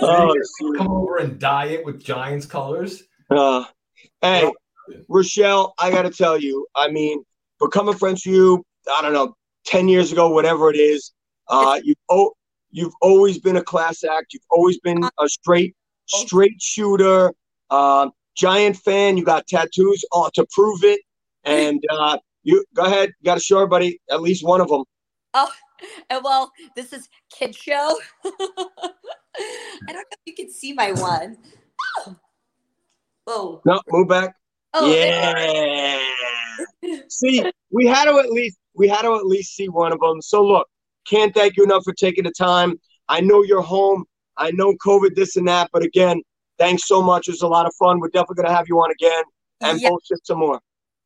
oh, 0.02 0.36
come 0.78 0.88
over 0.88 1.18
and 1.18 1.40
dye 1.40 1.66
it 1.66 1.86
with 1.86 2.04
Giants 2.04 2.46
colors. 2.46 3.04
Uh, 3.30 3.66
hey, 4.22 4.52
Rochelle, 5.10 5.74
I 5.80 5.92
got 5.92 6.04
to 6.04 6.12
tell 6.12 6.38
you. 6.38 6.68
I 6.76 6.90
mean, 6.90 7.24
becoming 7.60 7.96
friends 7.96 8.26
with 8.26 8.36
you, 8.36 8.64
I 8.98 9.02
don't 9.02 9.14
know, 9.14 9.36
ten 9.66 9.88
years 9.88 10.12
ago, 10.12 10.30
whatever 10.30 10.70
it 10.70 10.78
is. 10.78 11.12
Uh, 11.48 11.80
you 11.84 11.96
oh, 12.10 12.32
you've 12.70 12.94
always 13.02 13.40
been 13.40 13.58
a 13.58 13.64
class 13.64 14.04
act. 14.04 14.34
You've 14.34 14.44
always 14.52 14.80
been 14.80 15.04
a 15.04 15.28
straight 15.28 15.76
straight 16.08 16.62
shooter. 16.62 17.34
Uh, 17.70 18.10
giant 18.36 18.78
fan. 18.78 19.18
You 19.18 19.24
got 19.24 19.48
tattoos 19.48 20.04
uh, 20.14 20.30
to 20.36 20.46
prove 20.52 20.84
it. 20.84 21.02
And 21.44 21.82
uh, 21.90 22.18
you 22.44 22.64
go 22.76 22.86
ahead. 22.86 23.10
You 23.20 23.26
got 23.26 23.36
to 23.36 23.42
show 23.42 23.58
everybody 23.58 24.00
at 24.10 24.22
least 24.22 24.46
one 24.46 24.62
of 24.62 24.68
them. 24.68 24.84
Oh, 25.34 25.52
and 26.10 26.24
well, 26.24 26.52
this 26.76 26.94
is 26.94 27.08
kid 27.32 27.56
show. 27.56 28.00
I 28.26 28.34
don't 29.88 29.96
know 29.96 30.04
if 30.12 30.20
you 30.26 30.36
can 30.36 30.52
see 30.52 30.74
my 30.74 30.92
one. 30.92 31.38
Oh. 31.98 32.16
oh. 33.28 33.62
No, 33.66 33.82
move 33.90 34.08
back. 34.08 34.34
Oh, 34.74 34.94
yeah. 34.94 36.00
see, 37.10 37.44
we 37.70 37.86
had 37.86 38.06
to 38.06 38.18
at 38.20 38.30
least 38.30 38.58
we 38.74 38.88
had 38.88 39.02
to 39.02 39.16
at 39.16 39.26
least 39.26 39.56
see 39.56 39.68
one 39.68 39.92
of 39.92 40.00
them. 40.00 40.22
So 40.22 40.44
look, 40.44 40.68
can't 41.06 41.34
thank 41.34 41.58
you 41.58 41.64
enough 41.64 41.84
for 41.84 41.94
taking 41.94 42.24
the 42.24 42.32
time. 42.32 42.80
I 43.10 43.20
know 43.20 43.44
you're 43.44 43.62
home. 43.62 44.06
I 44.38 44.52
know 44.52 44.74
COVID, 44.86 45.16
this 45.16 45.36
and 45.36 45.48
that, 45.48 45.70
but 45.74 45.84
again, 45.84 46.22
thanks 46.58 46.88
so 46.88 47.02
much. 47.02 47.28
It 47.28 47.32
was 47.32 47.42
a 47.42 47.48
lot 47.48 47.66
of 47.66 47.74
fun. 47.76 48.00
We're 48.00 48.08
definitely 48.10 48.44
gonna 48.44 48.56
have 48.56 48.68
you 48.70 48.78
on 48.78 48.92
again 48.92 49.24
and 49.62 49.82
yeah. 49.82 49.90
bullshit 49.90 50.26
some 50.26 50.40
more. 50.40 50.62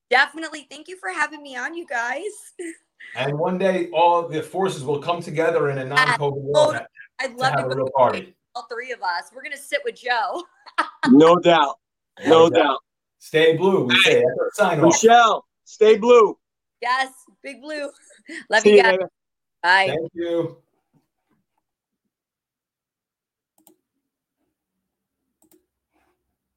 Definitely. 0.10 0.68
Thank 0.70 0.88
you 0.88 0.98
for 0.98 1.10
having 1.10 1.42
me 1.42 1.56
on, 1.56 1.76
you 1.76 1.86
guys. 1.86 2.32
And 3.16 3.38
one 3.38 3.58
day, 3.58 3.90
all 3.94 4.28
the 4.28 4.42
forces 4.42 4.84
will 4.84 5.00
come 5.02 5.22
together 5.22 5.70
in 5.70 5.78
a 5.78 5.86
non-COVID 5.86 6.34
world. 6.34 6.78
I'd 7.20 7.36
love 7.36 7.54
to, 7.54 7.58
have 7.58 7.70
to 7.70 7.74
a 7.74 7.76
real 7.76 7.90
party. 7.96 8.36
All 8.56 8.68
three 8.72 8.92
of 8.92 9.02
us. 9.02 9.32
We're 9.34 9.44
gonna 9.44 9.58
sit 9.58 9.80
with 9.84 9.96
Joe. 9.96 10.44
no 11.10 11.38
doubt. 11.38 11.80
No, 12.26 12.50
doubt. 12.50 12.80
Stay 13.20 13.58
blue. 13.58 13.86
We 13.86 13.96
say 14.02 14.24
sign 14.54 14.80
off. 14.80 14.86
Michelle, 14.86 15.46
stay 15.64 15.98
blue. 15.98 16.38
Yes, 16.82 17.12
big 17.42 17.62
blue. 17.62 17.90
Love 18.50 18.62
See 18.62 18.76
you 18.76 18.84
guys. 18.84 18.98
You 19.00 19.08
Bye. 19.64 19.88
Thank 19.88 20.12
you. 20.14 20.58